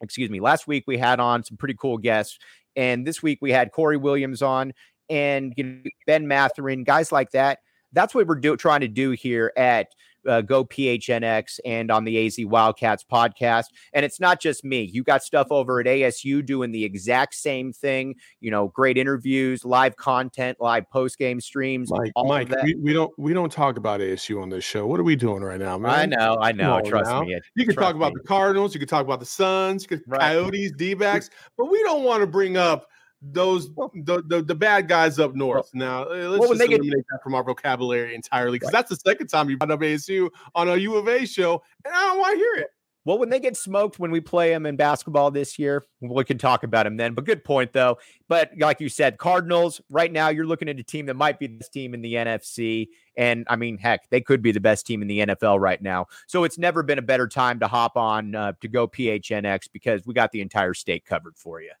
excuse 0.00 0.28
me, 0.28 0.40
last 0.40 0.66
week 0.66 0.84
we 0.86 0.98
had 0.98 1.20
on 1.20 1.44
some 1.44 1.56
pretty 1.56 1.74
cool 1.74 1.98
guests. 1.98 2.38
And 2.74 3.06
this 3.06 3.22
week 3.22 3.38
we 3.40 3.52
had 3.52 3.70
Corey 3.70 3.96
Williams 3.96 4.42
on 4.42 4.72
and 5.08 5.52
you 5.56 5.64
know, 5.64 5.90
Ben 6.06 6.26
Mathurin, 6.26 6.84
guys 6.84 7.12
like 7.12 7.30
that. 7.32 7.58
That's 7.92 8.14
what 8.14 8.26
we're 8.26 8.36
do, 8.36 8.56
trying 8.56 8.80
to 8.80 8.88
do 8.88 9.10
here 9.10 9.52
at 9.56 9.88
uh, 10.26 10.40
Go 10.40 10.64
PHNX 10.64 11.60
and 11.64 11.90
on 11.90 12.04
the 12.04 12.26
AZ 12.26 12.36
Wildcats 12.40 13.04
podcast. 13.04 13.66
And 13.92 14.04
it's 14.04 14.20
not 14.20 14.40
just 14.40 14.64
me. 14.64 14.82
You 14.82 15.02
got 15.02 15.22
stuff 15.22 15.48
over 15.50 15.80
at 15.80 15.86
ASU 15.86 16.44
doing 16.44 16.72
the 16.72 16.84
exact 16.84 17.34
same 17.34 17.72
thing. 17.72 18.16
You 18.40 18.50
know, 18.50 18.68
great 18.68 18.98
interviews, 18.98 19.64
live 19.64 19.96
content, 19.96 20.58
live 20.60 20.88
post 20.90 21.18
game 21.18 21.40
streams. 21.40 21.90
Mike, 21.90 22.12
Mike 22.16 22.50
we, 22.62 22.74
we, 22.76 22.92
don't 22.92 23.12
we 23.18 23.32
don't 23.32 23.52
talk 23.52 23.76
about 23.76 24.00
ASU 24.00 24.40
on 24.40 24.48
this 24.48 24.64
show. 24.64 24.86
What 24.86 25.00
are 25.00 25.04
we 25.04 25.16
doing 25.16 25.42
right 25.42 25.60
now, 25.60 25.78
man? 25.78 25.90
I 25.92 26.06
know, 26.06 26.38
I 26.40 26.52
know. 26.52 26.80
Trust 26.84 27.10
now. 27.10 27.22
me. 27.22 27.38
You 27.54 27.66
can 27.66 27.74
talk 27.74 27.94
about 27.94 28.12
me. 28.12 28.20
the 28.22 28.28
Cardinals. 28.28 28.74
You 28.74 28.80
can 28.80 28.88
talk 28.88 29.04
about 29.04 29.20
the 29.20 29.26
Suns. 29.26 29.86
Right. 30.06 30.20
Coyotes, 30.20 30.72
D 30.72 30.94
backs, 30.94 31.30
but 31.56 31.70
we 31.70 31.82
don't 31.82 32.04
want 32.04 32.20
to 32.20 32.26
bring 32.26 32.56
up 32.56 32.86
those 33.22 33.68
the, 33.74 34.22
the, 34.26 34.42
the 34.42 34.54
bad 34.54 34.88
guys 34.88 35.18
up 35.18 35.34
north. 35.34 35.70
Now 35.74 36.04
uh, 36.04 36.28
let's 36.28 36.40
well, 36.40 36.50
just 36.50 36.62
eliminate 36.62 36.90
get, 36.90 37.04
that 37.10 37.22
from 37.22 37.34
our 37.34 37.44
vocabulary 37.44 38.14
entirely 38.14 38.58
because 38.58 38.72
right. 38.72 38.80
that's 38.80 38.90
the 38.90 39.10
second 39.10 39.28
time 39.28 39.48
you 39.48 39.56
brought 39.56 39.70
up 39.70 39.80
ASU 39.80 40.28
on 40.54 40.68
a 40.68 40.76
U 40.76 40.96
of 40.96 41.08
A 41.08 41.24
show, 41.24 41.62
and 41.84 41.94
I 41.94 42.00
don't 42.08 42.18
want 42.18 42.32
to 42.32 42.38
hear 42.38 42.54
it. 42.64 42.70
Well, 43.04 43.18
when 43.18 43.30
they 43.30 43.40
get 43.40 43.56
smoked 43.56 43.98
when 43.98 44.12
we 44.12 44.20
play 44.20 44.50
them 44.50 44.64
in 44.64 44.76
basketball 44.76 45.32
this 45.32 45.58
year, 45.58 45.84
we 46.00 46.22
can 46.22 46.38
talk 46.38 46.62
about 46.62 46.84
them 46.84 46.96
then. 46.96 47.14
But 47.14 47.24
good 47.24 47.42
point, 47.42 47.72
though. 47.72 47.98
But 48.28 48.52
like 48.56 48.80
you 48.80 48.88
said, 48.88 49.18
Cardinals, 49.18 49.80
right 49.90 50.12
now, 50.12 50.28
you're 50.28 50.46
looking 50.46 50.68
at 50.68 50.78
a 50.78 50.84
team 50.84 51.06
that 51.06 51.14
might 51.14 51.40
be 51.40 51.48
this 51.48 51.68
team 51.68 51.94
in 51.94 52.02
the 52.02 52.14
NFC. 52.14 52.88
And 53.16 53.44
I 53.50 53.56
mean, 53.56 53.76
heck, 53.76 54.08
they 54.10 54.20
could 54.20 54.40
be 54.40 54.52
the 54.52 54.60
best 54.60 54.86
team 54.86 55.02
in 55.02 55.08
the 55.08 55.18
NFL 55.18 55.58
right 55.58 55.82
now. 55.82 56.06
So 56.28 56.44
it's 56.44 56.58
never 56.58 56.84
been 56.84 56.98
a 56.98 57.02
better 57.02 57.26
time 57.26 57.58
to 57.58 57.66
hop 57.66 57.96
on 57.96 58.36
uh, 58.36 58.52
to 58.60 58.68
go 58.68 58.86
PHNX 58.86 59.68
because 59.72 60.06
we 60.06 60.14
got 60.14 60.30
the 60.30 60.40
entire 60.40 60.74
state 60.74 61.04
covered 61.04 61.36
for 61.36 61.60
you. 61.60 61.72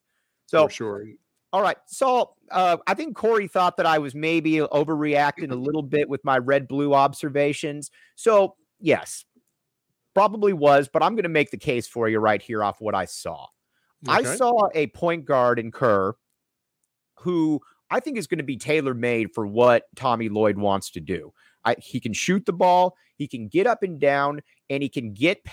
So, 0.46 0.66
for 0.66 0.74
sure. 0.74 1.06
All 1.52 1.62
right. 1.62 1.76
So 1.86 2.34
uh, 2.50 2.78
I 2.86 2.94
think 2.94 3.14
Corey 3.16 3.46
thought 3.46 3.76
that 3.76 3.86
I 3.86 3.98
was 3.98 4.14
maybe 4.14 4.54
overreacting 4.56 5.50
a 5.50 5.54
little 5.54 5.82
bit 5.82 6.08
with 6.08 6.24
my 6.24 6.38
red 6.38 6.66
blue 6.66 6.94
observations. 6.94 7.90
So, 8.16 8.56
yes, 8.80 9.24
probably 10.14 10.52
was, 10.52 10.88
but 10.88 11.02
I'm 11.02 11.14
going 11.14 11.24
to 11.24 11.28
make 11.28 11.50
the 11.50 11.58
case 11.58 11.86
for 11.86 12.08
you 12.08 12.18
right 12.18 12.40
here 12.40 12.64
off 12.64 12.80
what 12.80 12.94
I 12.94 13.04
saw. 13.04 13.46
Okay. 14.08 14.30
I 14.30 14.36
saw 14.36 14.68
a 14.74 14.86
point 14.88 15.26
guard 15.26 15.58
in 15.58 15.70
Kerr 15.70 16.14
who 17.20 17.60
I 17.90 18.00
think 18.00 18.18
is 18.18 18.26
going 18.26 18.38
to 18.38 18.44
be 18.44 18.56
tailor 18.56 18.94
made 18.94 19.32
for 19.34 19.46
what 19.46 19.84
Tommy 19.94 20.28
Lloyd 20.28 20.58
wants 20.58 20.90
to 20.92 21.00
do. 21.00 21.32
I, 21.64 21.76
he 21.78 22.00
can 22.00 22.12
shoot 22.12 22.46
the 22.46 22.52
ball, 22.52 22.96
he 23.16 23.28
can 23.28 23.48
get 23.48 23.66
up 23.66 23.82
and 23.82 24.00
down, 24.00 24.40
and 24.70 24.82
he 24.82 24.88
can 24.88 25.12
get. 25.12 25.44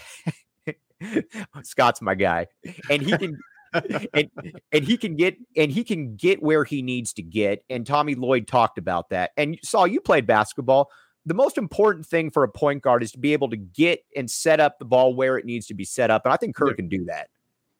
Scott's 1.64 2.02
my 2.02 2.16
guy, 2.16 2.48
and 2.90 3.02
he 3.02 3.18
can 3.18 3.38
and 3.74 4.30
and 4.72 4.84
he 4.84 4.98
can 4.98 5.16
get 5.16 5.38
and 5.56 5.72
he 5.72 5.84
can 5.84 6.16
get 6.16 6.42
where 6.42 6.64
he 6.64 6.82
needs 6.82 7.14
to 7.14 7.22
get. 7.22 7.64
And 7.70 7.86
Tommy 7.86 8.16
Lloyd 8.16 8.48
talked 8.48 8.78
about 8.78 9.10
that. 9.10 9.32
And 9.38 9.60
Saul 9.64 9.88
you 9.88 10.02
played 10.02 10.26
basketball. 10.26 10.90
The 11.26 11.34
most 11.34 11.58
important 11.58 12.06
thing 12.06 12.32
for 12.32 12.44
a 12.44 12.50
point 12.50 12.82
guard 12.82 13.04
is 13.04 13.12
to 13.12 13.20
be 13.20 13.34
able 13.34 13.50
to 13.50 13.58
get 13.58 14.04
and 14.16 14.30
set 14.32 14.60
up 14.60 14.80
the 14.80 14.86
ball 14.86 15.14
where 15.14 15.38
it 15.38 15.46
needs 15.46 15.68
to 15.68 15.74
be 15.74 15.86
set 15.86 16.10
up. 16.10 16.24
And 16.26 16.34
I 16.34 16.38
think 16.38 16.56
Kerr 16.56 16.70
yeah. 16.70 16.76
can 16.76 16.90
do 16.90 17.06
that. 17.06 17.30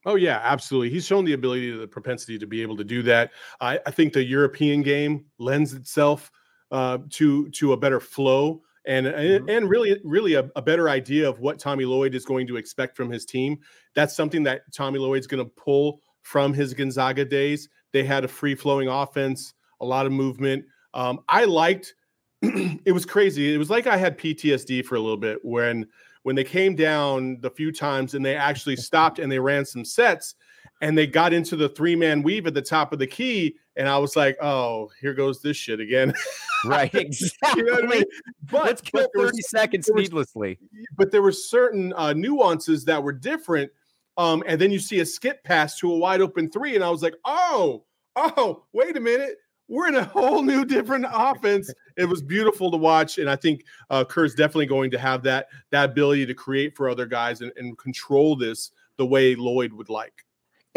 Oh 0.06 0.16
yeah, 0.16 0.40
absolutely. 0.44 0.90
He's 0.90 1.06
shown 1.06 1.26
the 1.26 1.34
ability, 1.34 1.72
the 1.72 1.88
propensity 1.88 2.38
to 2.40 2.48
be 2.48 2.62
able 2.62 2.78
to 2.78 2.84
do 2.84 3.04
that. 3.04 3.32
I, 3.60 3.80
I 3.86 3.92
think 3.92 4.14
the 4.14 4.24
European 4.24 4.82
game 4.82 5.26
lends 5.40 5.74
itself 5.74 6.32
uh, 6.72 7.00
to 7.12 7.50
to 7.50 7.74
a 7.74 7.78
better 7.78 8.00
flow 8.00 8.62
and 8.86 9.08
mm-hmm. 9.08 9.50
and 9.50 9.70
really 9.70 10.00
really 10.04 10.36
a, 10.36 10.50
a, 10.56 10.62
better 10.62 10.90
idea 10.90 11.28
of 11.28 11.40
what 11.40 11.60
Tommy 11.60 11.86
Lloyd 11.86 12.16
is 12.16 12.26
going 12.26 12.48
to 12.48 12.58
expect 12.58 12.96
from 12.96 13.12
his 13.12 13.26
team. 13.26 13.58
That's 13.94 14.16
something 14.16 14.44
that 14.44 14.62
Tommy 14.74 15.00
Lloyd's 15.00 15.28
going 15.28 15.44
to 15.44 15.52
pull 15.52 16.02
from 16.22 16.54
his 16.54 16.74
Gonzaga 16.74 17.26
days 17.26 17.70
they 17.92 18.04
had 18.04 18.24
a 18.24 18.28
free 18.28 18.56
flowing 18.56 18.88
offense, 18.88 19.54
a 19.82 19.86
lot 19.86 20.06
of 20.06 20.12
movement. 20.12 20.66
Um, 20.94 21.20
I 21.28 21.46
liked. 21.46 21.96
it 22.42 22.94
was 22.94 23.06
crazy. 23.06 23.54
It 23.54 23.58
was 23.58 23.70
like 23.70 23.88
I 23.88 23.98
had 23.98 24.18
PTSD 24.18 24.86
for 24.86 24.96
a 24.96 25.00
little 25.00 25.18
bit 25.18 25.40
when 25.44 25.88
when 26.24 26.36
they 26.36 26.44
came 26.44 26.76
down 26.76 27.40
the 27.42 27.50
few 27.50 27.72
times 27.72 28.14
and 28.14 28.26
they 28.26 28.36
actually 28.36 28.76
stopped 28.76 29.20
and 29.20 29.32
they 29.32 29.40
ran 29.40 29.66
some 29.66 29.84
sets 29.84 30.36
and 30.82 30.98
they 30.98 31.08
got 31.08 31.34
into 31.34 31.56
the 31.56 31.70
three 31.70 31.96
man 31.96 32.24
weave 32.24 32.48
at 32.48 32.54
the 32.54 32.62
top 32.62 32.94
of 32.94 33.00
the 33.00 33.08
key. 33.08 33.56
And 33.76 33.88
I 33.88 33.98
was 33.98 34.16
like, 34.16 34.38
oh, 34.42 34.90
here 35.02 35.14
goes 35.14 35.42
this 35.42 35.58
shit 35.58 35.80
again. 35.80 36.14
right. 36.66 36.94
Exactly. 36.94 37.64
you 37.64 37.66
know 37.66 37.80
I 37.84 37.86
mean? 37.86 38.04
But 38.52 38.66
let's 38.66 38.82
kill 38.82 39.08
but 39.14 39.22
30 39.22 39.38
was, 39.38 39.50
seconds 39.50 39.90
needlessly. 39.94 40.60
but 40.98 41.12
there 41.12 41.22
were 41.22 41.32
certain 41.32 41.94
uh, 41.96 42.14
nuances 42.14 42.86
that 42.86 43.02
were 43.02 43.14
different. 43.14 43.72
Um, 44.18 44.44
and 44.48 44.60
then 44.60 44.72
you 44.72 44.80
see 44.80 45.00
a 45.00 45.06
skip 45.06 45.44
pass 45.44 45.78
to 45.80 45.92
a 45.92 45.98
wide 45.98 46.22
open 46.22 46.50
three. 46.50 46.76
And 46.76 46.84
I 46.84 46.90
was 46.90 47.02
like, 47.02 47.16
oh, 47.26 47.86
oh, 48.16 48.64
wait 48.74 48.98
a 48.98 49.00
minute. 49.00 49.38
We're 49.70 49.88
in 49.88 49.96
a 49.96 50.04
whole 50.04 50.42
new 50.42 50.66
different 50.66 51.06
offense. 51.08 51.72
It 51.96 52.06
was 52.06 52.24
beautiful 52.24 52.72
to 52.72 52.78
watch, 52.78 53.20
and 53.20 53.30
I 53.30 53.36
think 53.36 53.66
uh, 53.92 54.04
Kerr's 54.04 54.34
definitely 54.34 54.66
going 54.66 54.90
to 54.90 54.98
have 54.98 55.22
that 55.24 55.48
that 55.70 55.92
ability 55.92 56.26
to 56.26 56.34
create 56.34 56.76
for 56.76 56.90
other 56.90 57.06
guys 57.06 57.42
and, 57.42 57.52
and 57.56 57.78
control 57.78 58.36
this 58.36 58.72
the 58.98 59.06
way 59.06 59.36
Lloyd 59.36 59.72
would 59.74 59.90
like. 59.90 60.26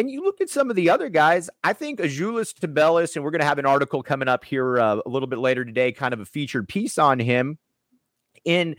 And 0.02 0.10
you 0.10 0.24
look 0.24 0.40
at 0.40 0.50
some 0.50 0.68
of 0.68 0.74
the 0.74 0.90
other 0.90 1.08
guys, 1.08 1.48
I 1.62 1.74
think 1.74 2.00
Azuolas 2.00 2.52
Tubelis, 2.52 3.14
and 3.14 3.24
we're 3.24 3.30
going 3.30 3.38
to 3.38 3.46
have 3.46 3.60
an 3.60 3.66
article 3.66 4.02
coming 4.02 4.26
up 4.26 4.44
here 4.44 4.80
uh, 4.80 4.96
a 5.06 5.08
little 5.08 5.28
bit 5.28 5.38
later 5.38 5.64
today, 5.64 5.92
kind 5.92 6.12
of 6.12 6.18
a 6.18 6.24
featured 6.24 6.68
piece 6.68 6.98
on 6.98 7.20
him. 7.20 7.56
In 8.44 8.74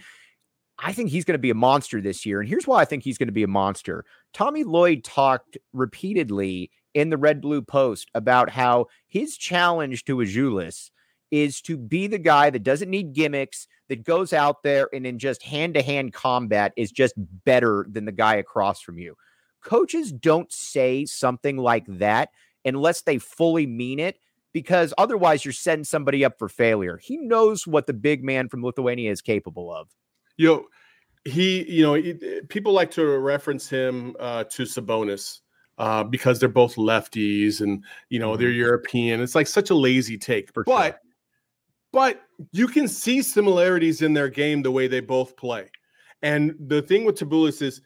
I 0.78 0.92
think 0.92 1.12
he's 1.12 1.24
going 1.24 1.36
to 1.36 1.42
be 1.42 1.50
a 1.50 1.56
monster 1.56 2.02
this 2.02 2.26
year. 2.26 2.42
And 2.42 2.50
here's 2.50 2.68
why 2.68 2.82
I 2.82 2.84
think 2.84 3.04
he's 3.04 3.18
going 3.18 3.30
to 3.30 3.34
be 3.34 3.44
a 3.44 3.48
monster. 3.48 4.04
Tommy 4.34 4.66
Lloyd 4.66 5.06
talked 5.06 5.58
repeatedly 5.72 6.70
in 6.94 7.10
the 7.10 7.18
Red 7.18 7.40
Blue 7.40 7.62
Post 7.62 8.12
about 8.14 8.50
how 8.50 8.88
his 9.08 9.38
challenge 9.38 10.04
to 10.04 10.18
Azuolas 10.18 10.92
is 11.32 11.62
to 11.62 11.78
be 11.78 12.08
the 12.08 12.20
guy 12.20 12.50
that 12.50 12.64
doesn't 12.64 12.90
need 12.90 13.14
gimmicks, 13.14 13.70
that 13.88 14.04
goes 14.04 14.34
out 14.34 14.62
there 14.62 14.90
and 14.94 15.08
in 15.08 15.20
just 15.20 15.42
hand 15.42 15.76
to 15.76 15.82
hand 15.82 16.12
combat 16.12 16.74
is 16.76 16.92
just 16.92 17.14
better 17.46 17.86
than 17.90 18.04
the 18.04 18.12
guy 18.12 18.36
across 18.36 18.82
from 18.82 18.98
you 18.98 19.16
coaches 19.64 20.12
don't 20.12 20.52
say 20.52 21.06
something 21.06 21.58
like 21.58 21.86
that 21.88 22.30
unless 22.66 23.02
they 23.02 23.18
fully 23.18 23.66
mean 23.66 24.00
it 24.00 24.18
because 24.54 24.94
otherwise 24.98 25.44
you're 25.44 25.52
setting 25.52 25.84
somebody 25.84 26.24
up 26.24 26.38
for 26.38 26.48
failure. 26.48 26.98
He 26.98 27.18
knows 27.18 27.66
what 27.66 27.88
the 27.88 27.94
big 27.94 28.24
man 28.24 28.48
from 28.50 28.64
Lithuania 28.64 29.12
is 29.12 29.22
capable 29.22 29.74
of. 29.74 29.90
You 30.38 30.48
know, 30.48 30.66
he, 31.26 31.70
you 31.70 31.84
know, 31.84 31.96
he, 31.96 32.14
people 32.50 32.74
like 32.74 32.92
to 32.92 33.06
reference 33.18 33.70
him 33.70 34.16
uh, 34.20 34.44
to 34.46 34.64
Sabonis 34.64 35.40
uh, 35.78 36.04
because 36.04 36.40
they're 36.40 36.50
both 36.50 36.76
lefties 36.76 37.62
and 37.62 37.84
you 38.10 38.20
know 38.20 38.36
they're 38.38 38.50
mm-hmm. 38.50 38.60
European. 38.60 39.22
It's 39.22 39.36
like 39.36 39.48
such 39.48 39.70
a 39.70 39.76
lazy 39.76 40.18
take, 40.18 40.54
for 40.54 40.64
but 40.64 40.92
sure. 40.92 41.00
but 41.92 42.22
you 42.52 42.68
can 42.68 42.88
see 42.88 43.22
similarities 43.22 44.02
in 44.02 44.14
their 44.14 44.30
game 44.30 44.62
the 44.62 44.72
way 44.72 44.88
they 44.88 45.00
both 45.00 45.36
play. 45.36 45.70
And 46.22 46.56
the 46.60 46.82
thing 46.82 47.06
with 47.06 47.16
Tubelis 47.16 47.62
is 47.62 47.82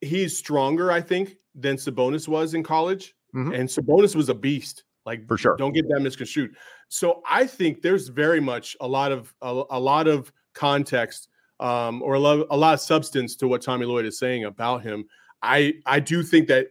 he's 0.00 0.36
stronger, 0.36 0.90
I 0.90 1.00
think, 1.00 1.36
than 1.54 1.76
Sabonis 1.76 2.28
was 2.28 2.54
in 2.54 2.62
college. 2.62 3.14
Mm-hmm. 3.34 3.52
And 3.52 3.68
Sabonis 3.68 4.14
was 4.14 4.28
a 4.28 4.34
beast. 4.34 4.84
Like 5.06 5.26
for 5.26 5.38
sure. 5.38 5.56
Don't 5.56 5.72
get 5.72 5.88
that 5.88 6.00
misconstrued. 6.00 6.54
So 6.88 7.22
I 7.28 7.46
think 7.46 7.82
there's 7.82 8.08
very 8.08 8.40
much 8.40 8.76
a 8.80 8.86
lot 8.86 9.12
of 9.12 9.34
a, 9.40 9.62
a 9.70 9.80
lot 9.80 10.06
of 10.06 10.32
context 10.54 11.28
um, 11.58 12.02
or 12.02 12.14
a 12.14 12.18
lot, 12.18 12.46
a 12.50 12.56
lot 12.56 12.74
of 12.74 12.80
substance 12.80 13.36
to 13.36 13.48
what 13.48 13.62
Tommy 13.62 13.86
Lloyd 13.86 14.04
is 14.04 14.18
saying 14.18 14.44
about 14.44 14.82
him. 14.82 15.04
I 15.42 15.74
I 15.86 16.00
do 16.00 16.22
think 16.22 16.48
that 16.48 16.68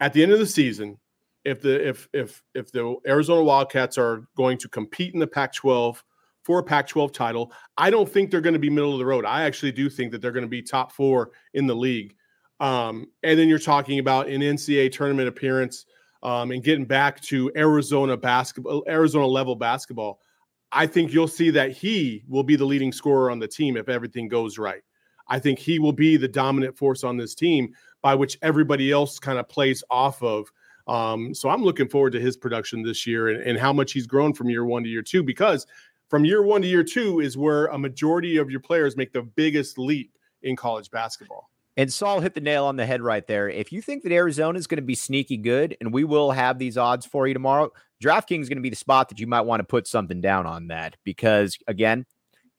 at 0.00 0.12
the 0.12 0.22
end 0.22 0.32
of 0.32 0.38
the 0.38 0.46
season, 0.46 0.98
if 1.44 1.62
the 1.62 1.88
if 1.88 2.08
if 2.12 2.42
if 2.54 2.72
the 2.72 2.96
Arizona 3.06 3.42
Wildcats 3.42 3.96
are 3.96 4.26
going 4.36 4.58
to 4.58 4.68
compete 4.68 5.14
in 5.14 5.20
the 5.20 5.26
Pac-12 5.26 6.02
for 6.42 6.58
a 6.58 6.62
Pac-12 6.62 7.12
title, 7.12 7.52
I 7.78 7.88
don't 7.90 8.08
think 8.08 8.30
they're 8.30 8.40
going 8.40 8.52
to 8.52 8.58
be 8.58 8.70
middle 8.70 8.92
of 8.92 8.98
the 8.98 9.06
road. 9.06 9.24
I 9.24 9.44
actually 9.44 9.72
do 9.72 9.88
think 9.88 10.12
that 10.12 10.20
they're 10.20 10.32
going 10.32 10.44
to 10.44 10.48
be 10.48 10.62
top 10.62 10.92
four 10.92 11.30
in 11.54 11.66
the 11.66 11.76
league. 11.76 12.15
Um, 12.60 13.08
and 13.22 13.38
then 13.38 13.48
you're 13.48 13.58
talking 13.58 13.98
about 13.98 14.28
an 14.28 14.40
NCAA 14.40 14.92
tournament 14.92 15.28
appearance 15.28 15.86
um, 16.22 16.50
and 16.50 16.62
getting 16.62 16.84
back 16.84 17.20
to 17.22 17.52
Arizona 17.56 18.16
basketball, 18.16 18.84
Arizona 18.88 19.26
level 19.26 19.54
basketball. 19.54 20.20
I 20.72 20.86
think 20.86 21.12
you'll 21.12 21.28
see 21.28 21.50
that 21.50 21.72
he 21.72 22.24
will 22.28 22.42
be 22.42 22.56
the 22.56 22.64
leading 22.64 22.92
scorer 22.92 23.30
on 23.30 23.38
the 23.38 23.48
team 23.48 23.76
if 23.76 23.88
everything 23.88 24.28
goes 24.28 24.58
right. 24.58 24.82
I 25.28 25.38
think 25.38 25.58
he 25.58 25.78
will 25.78 25.92
be 25.92 26.16
the 26.16 26.28
dominant 26.28 26.76
force 26.76 27.04
on 27.04 27.16
this 27.16 27.34
team 27.34 27.74
by 28.02 28.14
which 28.14 28.38
everybody 28.42 28.92
else 28.92 29.18
kind 29.18 29.38
of 29.38 29.48
plays 29.48 29.82
off 29.90 30.22
of. 30.22 30.50
Um, 30.86 31.34
so 31.34 31.48
I'm 31.48 31.62
looking 31.62 31.88
forward 31.88 32.12
to 32.12 32.20
his 32.20 32.36
production 32.36 32.82
this 32.82 33.06
year 33.06 33.28
and, 33.28 33.42
and 33.42 33.58
how 33.58 33.72
much 33.72 33.92
he's 33.92 34.06
grown 34.06 34.32
from 34.32 34.48
year 34.48 34.64
one 34.64 34.84
to 34.84 34.88
year 34.88 35.02
two, 35.02 35.22
because 35.22 35.66
from 36.08 36.24
year 36.24 36.42
one 36.42 36.62
to 36.62 36.68
year 36.68 36.84
two 36.84 37.20
is 37.20 37.36
where 37.36 37.66
a 37.66 37.78
majority 37.78 38.36
of 38.36 38.50
your 38.50 38.60
players 38.60 38.96
make 38.96 39.12
the 39.12 39.22
biggest 39.22 39.78
leap 39.78 40.16
in 40.42 40.54
college 40.54 40.90
basketball. 40.90 41.50
And 41.76 41.92
Saul 41.92 42.20
hit 42.20 42.34
the 42.34 42.40
nail 42.40 42.64
on 42.64 42.76
the 42.76 42.86
head 42.86 43.02
right 43.02 43.26
there. 43.26 43.48
If 43.48 43.70
you 43.70 43.82
think 43.82 44.02
that 44.02 44.12
Arizona 44.12 44.58
is 44.58 44.66
going 44.66 44.78
to 44.78 44.82
be 44.82 44.94
sneaky 44.94 45.36
good, 45.36 45.76
and 45.80 45.92
we 45.92 46.04
will 46.04 46.30
have 46.30 46.58
these 46.58 46.78
odds 46.78 47.04
for 47.04 47.28
you 47.28 47.34
tomorrow, 47.34 47.70
DraftKings 48.02 48.42
is 48.42 48.48
going 48.48 48.56
to 48.56 48.62
be 48.62 48.70
the 48.70 48.76
spot 48.76 49.10
that 49.10 49.20
you 49.20 49.26
might 49.26 49.42
want 49.42 49.60
to 49.60 49.64
put 49.64 49.86
something 49.86 50.20
down 50.20 50.46
on 50.46 50.68
that 50.68 50.96
because, 51.04 51.58
again, 51.66 52.06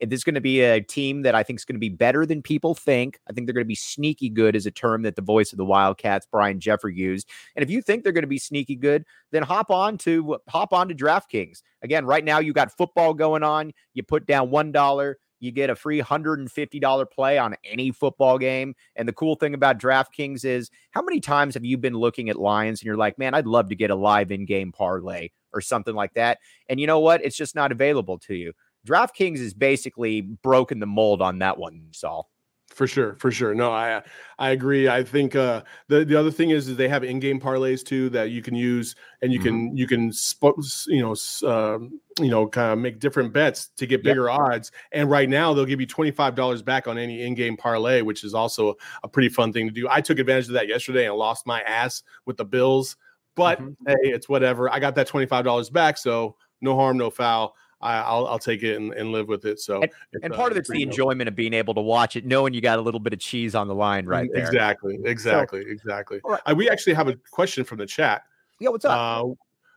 this 0.00 0.18
is 0.18 0.24
going 0.24 0.36
to 0.36 0.40
be 0.40 0.60
a 0.60 0.80
team 0.80 1.22
that 1.22 1.34
I 1.34 1.42
think 1.42 1.58
is 1.58 1.64
going 1.64 1.74
to 1.74 1.80
be 1.80 1.88
better 1.88 2.24
than 2.24 2.42
people 2.42 2.74
think. 2.76 3.18
I 3.28 3.32
think 3.32 3.46
they're 3.46 3.54
going 3.54 3.64
to 3.64 3.68
be 3.68 3.74
sneaky 3.74 4.28
good, 4.28 4.54
is 4.54 4.66
a 4.66 4.70
term 4.70 5.02
that 5.02 5.16
the 5.16 5.22
voice 5.22 5.52
of 5.52 5.58
the 5.58 5.64
Wildcats, 5.64 6.26
Brian 6.30 6.60
Jeffries, 6.60 6.96
used. 6.96 7.28
And 7.56 7.64
if 7.64 7.70
you 7.70 7.82
think 7.82 8.04
they're 8.04 8.12
going 8.12 8.22
to 8.22 8.28
be 8.28 8.38
sneaky 8.38 8.76
good, 8.76 9.04
then 9.32 9.42
hop 9.42 9.70
on 9.70 9.98
to 9.98 10.38
hop 10.48 10.72
on 10.72 10.88
to 10.88 10.94
DraftKings. 10.94 11.62
Again, 11.82 12.06
right 12.06 12.24
now 12.24 12.38
you 12.38 12.52
got 12.52 12.76
football 12.76 13.14
going 13.14 13.42
on. 13.42 13.72
You 13.94 14.04
put 14.04 14.26
down 14.26 14.50
one 14.50 14.70
dollar 14.70 15.18
you 15.40 15.52
get 15.52 15.70
a 15.70 15.76
free 15.76 16.00
$150 16.00 17.10
play 17.10 17.38
on 17.38 17.56
any 17.64 17.90
football 17.90 18.38
game. 18.38 18.74
And 18.96 19.08
the 19.08 19.12
cool 19.12 19.34
thing 19.34 19.54
about 19.54 19.78
DraftKings 19.78 20.44
is 20.44 20.70
how 20.90 21.02
many 21.02 21.20
times 21.20 21.54
have 21.54 21.64
you 21.64 21.78
been 21.78 21.94
looking 21.94 22.28
at 22.28 22.36
lines 22.36 22.80
and 22.80 22.86
you're 22.86 22.96
like, 22.96 23.18
man, 23.18 23.34
I'd 23.34 23.46
love 23.46 23.68
to 23.68 23.76
get 23.76 23.90
a 23.90 23.94
live 23.94 24.30
in 24.30 24.46
game 24.46 24.72
parlay 24.72 25.28
or 25.52 25.60
something 25.60 25.94
like 25.94 26.14
that. 26.14 26.38
And 26.68 26.80
you 26.80 26.86
know 26.86 27.00
what? 27.00 27.24
It's 27.24 27.36
just 27.36 27.54
not 27.54 27.72
available 27.72 28.18
to 28.20 28.34
you. 28.34 28.52
DraftKings 28.86 29.38
has 29.38 29.54
basically 29.54 30.22
broken 30.22 30.80
the 30.80 30.86
mold 30.86 31.20
on 31.22 31.38
that 31.40 31.58
one, 31.58 31.88
Saul. 31.92 32.30
For 32.78 32.86
sure, 32.86 33.16
for 33.16 33.32
sure. 33.32 33.56
No, 33.56 33.72
I 33.72 34.04
I 34.38 34.50
agree. 34.50 34.88
I 34.88 35.02
think 35.02 35.34
uh, 35.34 35.64
the 35.88 36.04
the 36.04 36.14
other 36.14 36.30
thing 36.30 36.50
is, 36.50 36.68
is 36.68 36.76
they 36.76 36.86
have 36.86 37.02
in 37.02 37.18
game 37.18 37.40
parlays 37.40 37.84
too 37.84 38.08
that 38.10 38.30
you 38.30 38.40
can 38.40 38.54
use, 38.54 38.94
and 39.20 39.32
you 39.32 39.40
mm-hmm. 39.40 39.48
can 39.48 39.76
you 39.76 39.88
can 39.88 40.12
sp- 40.14 40.62
you 40.86 41.02
know 41.02 41.16
uh, 41.42 41.80
you 42.22 42.30
know 42.30 42.46
kind 42.46 42.72
of 42.72 42.78
make 42.78 43.00
different 43.00 43.32
bets 43.32 43.70
to 43.78 43.84
get 43.84 44.04
bigger 44.04 44.28
yep. 44.28 44.38
odds. 44.38 44.70
And 44.92 45.10
right 45.10 45.28
now 45.28 45.52
they'll 45.52 45.64
give 45.64 45.80
you 45.80 45.88
twenty 45.88 46.12
five 46.12 46.36
dollars 46.36 46.62
back 46.62 46.86
on 46.86 46.98
any 46.98 47.22
in 47.22 47.34
game 47.34 47.56
parlay, 47.56 48.00
which 48.00 48.22
is 48.22 48.32
also 48.32 48.76
a 49.02 49.08
pretty 49.08 49.28
fun 49.28 49.52
thing 49.52 49.66
to 49.66 49.72
do. 49.72 49.88
I 49.90 50.00
took 50.00 50.20
advantage 50.20 50.46
of 50.46 50.52
that 50.52 50.68
yesterday 50.68 51.08
and 51.08 51.16
lost 51.16 51.48
my 51.48 51.62
ass 51.62 52.04
with 52.26 52.36
the 52.36 52.44
Bills, 52.44 52.96
but 53.34 53.60
mm-hmm. 53.60 53.88
hey, 53.88 54.12
it's 54.12 54.28
whatever. 54.28 54.72
I 54.72 54.78
got 54.78 54.94
that 54.94 55.08
twenty 55.08 55.26
five 55.26 55.44
dollars 55.44 55.68
back, 55.68 55.98
so 55.98 56.36
no 56.60 56.76
harm, 56.76 56.96
no 56.96 57.10
foul. 57.10 57.56
I, 57.80 58.12
will 58.12 58.26
I'll 58.26 58.38
take 58.38 58.62
it 58.62 58.76
and, 58.76 58.92
and, 58.92 59.12
live 59.12 59.28
with 59.28 59.44
it. 59.44 59.60
So, 59.60 59.82
and, 59.82 59.90
and 60.22 60.34
part 60.34 60.50
uh, 60.50 60.54
of 60.54 60.58
it's 60.58 60.68
the 60.68 60.82
enjoyment 60.82 61.28
of 61.28 61.36
being 61.36 61.54
able 61.54 61.74
to 61.74 61.80
watch 61.80 62.16
it, 62.16 62.26
knowing 62.26 62.52
you 62.52 62.60
got 62.60 62.78
a 62.78 62.82
little 62.82 62.98
bit 62.98 63.12
of 63.12 63.20
cheese 63.20 63.54
on 63.54 63.68
the 63.68 63.74
line 63.74 64.06
right 64.06 64.28
there. 64.32 64.44
Exactly, 64.44 64.98
exactly, 65.04 65.62
so, 65.62 65.70
exactly. 65.70 66.20
Right. 66.24 66.40
Uh, 66.44 66.54
we 66.56 66.68
actually 66.68 66.94
have 66.94 67.08
a 67.08 67.14
question 67.30 67.64
from 67.64 67.78
the 67.78 67.86
chat. 67.86 68.22
Yeah, 68.60 68.70
what's 68.70 68.84
up? 68.84 69.24
Uh, 69.24 69.28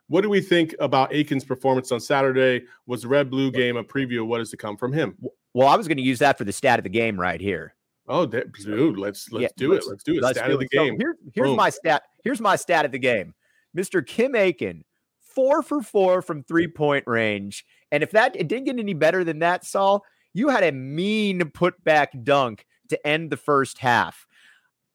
what 0.08 0.22
do 0.22 0.30
we 0.30 0.42
think 0.42 0.76
about 0.80 1.14
Aiken's 1.14 1.46
performance 1.46 1.92
on 1.92 2.00
Saturday? 2.00 2.66
Was 2.88 3.04
the 3.04 3.08
Red 3.08 3.30
Blue 3.30 3.52
game 3.52 3.78
a 3.78 3.84
preview 3.84 4.22
of 4.22 4.28
what 4.28 4.42
is 4.42 4.50
to 4.50 4.58
come 4.58 4.76
from 4.76 4.92
him? 4.92 5.16
Well, 5.54 5.68
I 5.68 5.76
was 5.76 5.88
going 5.88 5.98
to 5.98 6.04
use 6.04 6.20
that 6.20 6.38
for 6.38 6.44
the 6.44 6.52
stat 6.52 6.80
of 6.80 6.84
the 6.84 6.90
game 6.90 7.20
right 7.20 7.40
here. 7.40 7.76
Oh, 8.08 8.26
dude, 8.26 8.98
let's 8.98 9.32
let's 9.32 9.42
yeah, 9.42 9.48
do 9.56 9.74
let's, 9.74 9.86
it. 9.86 9.90
Let's 9.90 10.04
do 10.04 10.16
it. 10.16 10.22
Let's 10.22 10.38
stat 10.38 10.50
do 10.50 10.56
of 10.56 10.60
the 10.60 10.66
it. 10.66 10.72
game. 10.72 10.96
So 10.96 10.98
here, 10.98 11.16
here's 11.34 11.48
Boom. 11.48 11.56
my 11.56 11.70
stat. 11.70 12.04
Here's 12.24 12.42
my 12.42 12.56
stat 12.56 12.84
of 12.84 12.92
the 12.92 13.00
game. 13.00 13.34
Mr. 13.78 14.06
Kim 14.06 14.36
Aiken, 14.36 14.84
four 15.22 15.62
for 15.62 15.82
four 15.82 16.22
from 16.22 16.44
three 16.44 16.68
point 16.68 17.06
range. 17.08 17.66
And 17.92 18.04
if 18.04 18.12
that 18.12 18.36
it 18.36 18.48
didn't 18.48 18.66
get 18.66 18.80
any 18.80 18.94
better 18.94 19.24
than 19.24 19.40
that, 19.40 19.66
Saul, 19.66 20.04
you 20.34 20.50
had 20.50 20.64
a 20.64 20.72
mean 20.72 21.42
putback 21.42 22.24
dunk 22.24 22.66
to 22.90 23.08
end 23.08 23.30
the 23.30 23.38
first 23.38 23.80
half. 23.80 24.28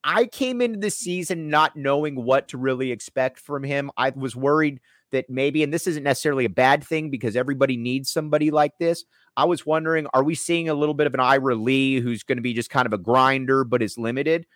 I 0.05 0.27
came 0.27 0.61
into 0.61 0.79
the 0.79 0.91
season 0.91 1.49
not 1.49 1.77
knowing 1.77 2.15
what 2.25 2.49
to 2.49 2.59
really 2.59 2.93
expect 2.93 3.41
from 3.41 3.65
him. 3.65 3.91
I 3.97 4.11
was 4.11 4.37
worried 4.37 4.81
that 5.13 5.29
maybe, 5.29 5.63
and 5.63 5.73
this 5.73 5.87
isn't 5.87 6.05
necessarily 6.05 6.45
a 6.45 6.51
bad 6.51 6.85
thing 6.85 7.11
because 7.11 7.37
everybody 7.37 7.77
needs 7.77 8.11
somebody 8.11 8.51
like 8.51 8.79
this. 8.79 9.05
I 9.37 9.45
was 9.45 9.67
wondering, 9.67 10.07
are 10.15 10.23
we 10.23 10.35
seeing 10.35 10.69
a 10.69 10.75
little 10.75 10.95
bit 10.95 11.07
of 11.07 11.15
an 11.15 11.21
Ira 11.21 11.55
Lee 11.57 12.01
who's 12.01 12.23
going 12.23 12.39
to 12.39 12.43
be 12.43 12.55
just 12.55 12.71
kind 12.71 12.87
of 12.87 12.93
a 12.93 12.99
grinder 12.99 13.65
but 13.65 13.83
is 13.83 13.99
limited? 13.99 14.47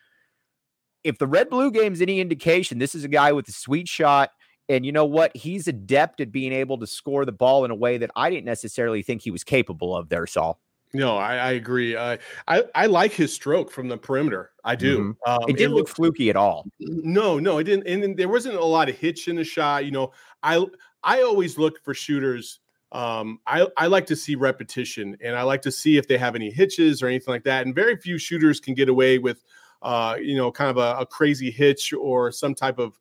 If 1.02 1.18
the 1.18 1.26
red 1.26 1.50
blue 1.50 1.70
game's 1.70 2.00
any 2.00 2.20
indication, 2.20 2.78
this 2.78 2.94
is 2.94 3.04
a 3.04 3.08
guy 3.08 3.32
with 3.32 3.48
a 3.48 3.52
sweet 3.52 3.88
shot 3.88 4.30
and 4.70 4.86
you 4.86 4.92
know 4.92 5.04
what? 5.04 5.36
He's 5.36 5.66
adept 5.66 6.20
at 6.20 6.30
being 6.30 6.52
able 6.52 6.78
to 6.78 6.86
score 6.86 7.24
the 7.24 7.32
ball 7.32 7.64
in 7.64 7.70
a 7.70 7.74
way 7.74 7.98
that 7.98 8.10
I 8.14 8.30
didn't 8.30 8.46
necessarily 8.46 9.02
think 9.02 9.20
he 9.20 9.30
was 9.30 9.42
capable 9.42 9.96
of 9.96 10.08
there, 10.08 10.26
Saul. 10.26 10.60
No, 10.92 11.16
I, 11.16 11.36
I 11.36 11.50
agree. 11.52 11.96
I, 11.96 12.18
I, 12.48 12.64
I 12.74 12.86
like 12.86 13.12
his 13.12 13.32
stroke 13.32 13.70
from 13.70 13.88
the 13.88 13.96
perimeter. 13.96 14.50
I 14.64 14.76
do. 14.76 14.98
Mm-hmm. 14.98 15.30
Um, 15.30 15.40
it 15.48 15.56
didn't 15.56 15.72
it 15.72 15.76
look 15.76 15.88
fluky 15.88 16.30
at 16.30 16.36
all. 16.36 16.66
No, 16.78 17.38
no, 17.38 17.58
it 17.58 17.64
didn't. 17.64 17.86
And 17.86 18.16
there 18.16 18.28
wasn't 18.28 18.56
a 18.56 18.64
lot 18.64 18.88
of 18.88 18.96
hitch 18.96 19.28
in 19.28 19.36
the 19.36 19.44
shot. 19.44 19.84
You 19.84 19.90
know, 19.90 20.12
I 20.42 20.64
I 21.02 21.22
always 21.22 21.58
look 21.58 21.82
for 21.84 21.92
shooters. 21.92 22.60
Um, 22.92 23.38
I 23.46 23.66
I 23.76 23.86
like 23.86 24.06
to 24.06 24.16
see 24.16 24.34
repetition, 24.34 25.16
and 25.22 25.36
I 25.36 25.42
like 25.42 25.62
to 25.62 25.70
see 25.70 25.96
if 25.96 26.08
they 26.08 26.18
have 26.18 26.34
any 26.34 26.50
hitches 26.50 27.02
or 27.02 27.06
anything 27.06 27.32
like 27.32 27.44
that. 27.44 27.66
And 27.66 27.74
very 27.74 27.96
few 27.96 28.18
shooters 28.18 28.58
can 28.58 28.74
get 28.74 28.88
away 28.88 29.18
with, 29.18 29.44
uh, 29.82 30.16
you 30.20 30.36
know, 30.36 30.50
kind 30.50 30.70
of 30.70 30.76
a, 30.76 31.02
a 31.02 31.06
crazy 31.06 31.52
hitch 31.52 31.92
or 31.92 32.32
some 32.32 32.54
type 32.54 32.80
of 32.80 32.98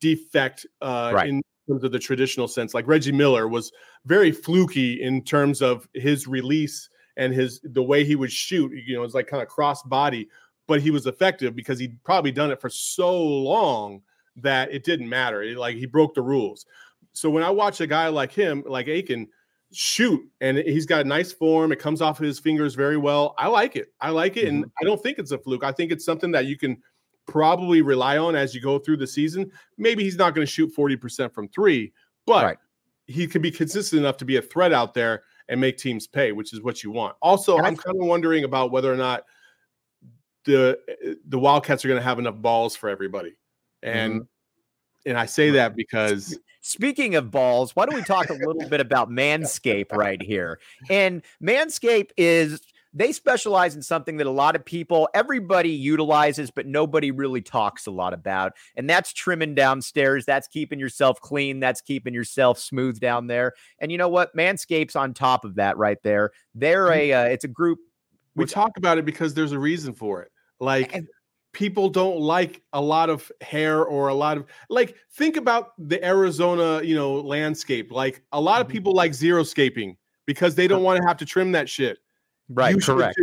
defect 0.00 0.66
uh, 0.82 1.12
right. 1.14 1.28
in 1.28 1.42
terms 1.68 1.84
of 1.84 1.92
the 1.92 1.98
traditional 1.98 2.48
sense. 2.48 2.74
Like 2.74 2.86
Reggie 2.86 3.12
Miller 3.12 3.48
was 3.48 3.72
very 4.06 4.32
fluky 4.32 5.02
in 5.02 5.22
terms 5.22 5.62
of 5.62 5.88
his 5.94 6.26
release 6.26 6.88
and 7.16 7.32
his 7.32 7.60
the 7.62 7.82
way 7.82 8.04
he 8.04 8.16
would 8.16 8.32
shoot. 8.32 8.72
You 8.72 8.96
know, 8.96 9.02
it's 9.02 9.14
like 9.14 9.26
kind 9.26 9.42
of 9.42 9.48
cross 9.48 9.82
body, 9.82 10.28
but 10.66 10.80
he 10.80 10.90
was 10.90 11.06
effective 11.06 11.54
because 11.54 11.78
he'd 11.78 12.02
probably 12.04 12.32
done 12.32 12.50
it 12.50 12.60
for 12.60 12.68
so 12.68 13.16
long 13.22 14.02
that 14.36 14.72
it 14.72 14.84
didn't 14.84 15.08
matter. 15.08 15.42
It, 15.42 15.56
like 15.56 15.76
he 15.76 15.86
broke 15.86 16.14
the 16.14 16.22
rules. 16.22 16.66
So 17.12 17.30
when 17.30 17.44
I 17.44 17.50
watch 17.50 17.80
a 17.80 17.86
guy 17.86 18.08
like 18.08 18.32
him, 18.32 18.64
like 18.66 18.88
Aiken, 18.88 19.28
shoot, 19.72 20.20
and 20.40 20.58
he's 20.58 20.86
got 20.86 21.02
a 21.02 21.08
nice 21.08 21.32
form, 21.32 21.70
it 21.70 21.78
comes 21.78 22.02
off 22.02 22.18
his 22.18 22.38
fingers 22.38 22.74
very 22.74 22.96
well. 22.96 23.34
I 23.38 23.46
like 23.48 23.76
it. 23.76 23.92
I 24.00 24.10
like 24.10 24.36
it, 24.36 24.46
mm-hmm. 24.46 24.62
and 24.62 24.72
I 24.80 24.84
don't 24.84 25.00
think 25.02 25.18
it's 25.18 25.30
a 25.30 25.38
fluke. 25.38 25.64
I 25.64 25.72
think 25.72 25.92
it's 25.92 26.04
something 26.04 26.32
that 26.32 26.46
you 26.46 26.58
can 26.58 26.82
probably 27.26 27.82
rely 27.82 28.18
on 28.18 28.34
as 28.34 28.54
you 28.54 28.60
go 28.60 28.78
through 28.78 28.98
the 28.98 29.06
season. 29.06 29.50
Maybe 29.78 30.04
he's 30.04 30.16
not 30.16 30.34
going 30.34 30.46
to 30.46 30.50
shoot 30.50 30.74
40% 30.74 31.32
from 31.32 31.48
three, 31.48 31.92
but 32.26 32.44
right. 32.44 32.58
he 33.06 33.26
can 33.26 33.42
be 33.42 33.50
consistent 33.50 34.00
enough 34.00 34.16
to 34.18 34.24
be 34.24 34.36
a 34.36 34.42
threat 34.42 34.72
out 34.72 34.94
there 34.94 35.22
and 35.48 35.60
make 35.60 35.76
teams 35.78 36.06
pay, 36.06 36.32
which 36.32 36.52
is 36.52 36.62
what 36.62 36.82
you 36.82 36.90
want. 36.90 37.16
Also, 37.20 37.58
I'm 37.58 37.76
kind 37.76 38.00
of 38.00 38.06
wondering 38.06 38.44
about 38.44 38.70
whether 38.70 38.92
or 38.92 38.96
not 38.96 39.24
the 40.44 40.78
the 41.28 41.38
Wildcats 41.38 41.84
are 41.84 41.88
going 41.88 42.00
to 42.00 42.04
have 42.04 42.18
enough 42.18 42.36
balls 42.36 42.76
for 42.76 42.88
everybody. 42.88 43.36
And 43.82 44.14
mm-hmm. 44.14 45.10
and 45.10 45.18
I 45.18 45.26
say 45.26 45.50
that 45.50 45.76
because 45.76 46.38
Speaking 46.66 47.14
of 47.14 47.30
balls, 47.30 47.76
why 47.76 47.84
don't 47.84 47.94
we 47.94 48.02
talk 48.02 48.30
a 48.30 48.32
little 48.32 48.66
bit 48.70 48.80
about 48.80 49.10
Manscaped 49.10 49.92
right 49.92 50.20
here? 50.22 50.58
And 50.88 51.20
Manscaped 51.42 52.12
is 52.16 52.58
they 52.94 53.12
specialize 53.12 53.74
in 53.74 53.82
something 53.82 54.16
that 54.18 54.26
a 54.26 54.30
lot 54.30 54.54
of 54.54 54.64
people, 54.64 55.08
everybody 55.14 55.70
utilizes, 55.70 56.50
but 56.50 56.66
nobody 56.66 57.10
really 57.10 57.42
talks 57.42 57.86
a 57.86 57.90
lot 57.90 58.14
about. 58.14 58.52
And 58.76 58.88
that's 58.88 59.12
trimming 59.12 59.54
downstairs. 59.54 60.24
That's 60.24 60.46
keeping 60.46 60.78
yourself 60.78 61.20
clean. 61.20 61.58
That's 61.58 61.80
keeping 61.80 62.14
yourself 62.14 62.58
smooth 62.58 63.00
down 63.00 63.26
there. 63.26 63.52
And 63.80 63.90
you 63.90 63.98
know 63.98 64.08
what? 64.08 64.34
Manscaped's 64.36 64.94
on 64.94 65.12
top 65.12 65.44
of 65.44 65.56
that 65.56 65.76
right 65.76 65.98
there. 66.04 66.30
They're 66.54 66.92
a, 66.92 67.12
uh, 67.12 67.24
it's 67.24 67.44
a 67.44 67.48
group. 67.48 67.80
We 68.36 68.46
talk 68.46 68.76
about 68.76 68.98
it 68.98 69.04
because 69.04 69.34
there's 69.34 69.52
a 69.52 69.58
reason 69.58 69.92
for 69.92 70.22
it. 70.22 70.30
Like, 70.60 70.94
and, 70.94 71.06
people 71.54 71.88
don't 71.88 72.18
like 72.18 72.62
a 72.72 72.80
lot 72.80 73.08
of 73.08 73.30
hair 73.40 73.84
or 73.84 74.08
a 74.08 74.14
lot 74.14 74.36
of 74.36 74.44
like 74.68 74.96
think 75.12 75.36
about 75.36 75.72
the 75.78 76.04
Arizona, 76.04 76.82
you 76.82 76.94
know, 76.94 77.14
landscape. 77.14 77.90
Like 77.90 78.22
a 78.32 78.40
lot 78.40 78.60
of 78.60 78.66
mm-hmm. 78.66 78.72
people 78.72 78.92
like 78.92 79.14
zero 79.14 79.42
scaping 79.44 79.96
because 80.26 80.54
they 80.54 80.66
don't 80.66 80.82
want 80.82 81.00
to 81.00 81.06
have 81.06 81.16
to 81.18 81.24
trim 81.24 81.52
that 81.52 81.68
shit. 81.68 81.98
Right. 82.48 82.74
You 82.74 82.80
correct. 82.80 83.18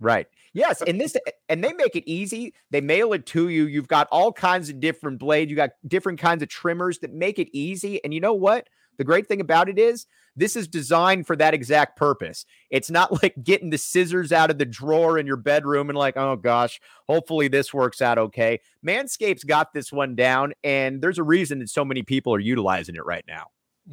Right. 0.00 0.26
Yes, 0.52 0.82
and 0.82 1.00
this 1.00 1.16
and 1.48 1.62
they 1.62 1.72
make 1.72 1.94
it 1.94 2.10
easy. 2.10 2.54
They 2.70 2.80
mail 2.80 3.12
it 3.12 3.26
to 3.26 3.48
you. 3.48 3.66
You've 3.66 3.86
got 3.86 4.08
all 4.10 4.32
kinds 4.32 4.68
of 4.68 4.80
different 4.80 5.20
blades. 5.20 5.50
You 5.50 5.56
got 5.56 5.70
different 5.86 6.18
kinds 6.18 6.42
of 6.42 6.48
trimmers 6.48 6.98
that 7.00 7.12
make 7.12 7.38
it 7.38 7.48
easy. 7.56 8.02
And 8.02 8.12
you 8.12 8.20
know 8.20 8.34
what? 8.34 8.66
The 8.98 9.04
great 9.04 9.28
thing 9.28 9.40
about 9.40 9.68
it 9.68 9.78
is 9.78 10.06
this 10.36 10.56
is 10.56 10.66
designed 10.66 11.26
for 11.26 11.36
that 11.36 11.54
exact 11.54 11.96
purpose. 11.96 12.44
It's 12.70 12.90
not 12.90 13.12
like 13.22 13.34
getting 13.42 13.70
the 13.70 13.78
scissors 13.78 14.32
out 14.32 14.50
of 14.50 14.58
the 14.58 14.64
drawer 14.64 15.18
in 15.18 15.26
your 15.26 15.36
bedroom 15.36 15.88
and 15.88 15.98
like, 15.98 16.16
oh 16.16 16.36
gosh, 16.36 16.80
hopefully 17.08 17.48
this 17.48 17.72
works 17.72 18.02
out 18.02 18.18
okay. 18.18 18.60
Manscaped's 18.86 19.44
got 19.44 19.72
this 19.72 19.92
one 19.92 20.16
down, 20.16 20.52
and 20.64 21.00
there's 21.00 21.18
a 21.18 21.22
reason 21.22 21.60
that 21.60 21.68
so 21.68 21.84
many 21.84 22.02
people 22.02 22.34
are 22.34 22.40
utilizing 22.40 22.96
it 22.96 23.04
right 23.04 23.24
now. 23.28 23.46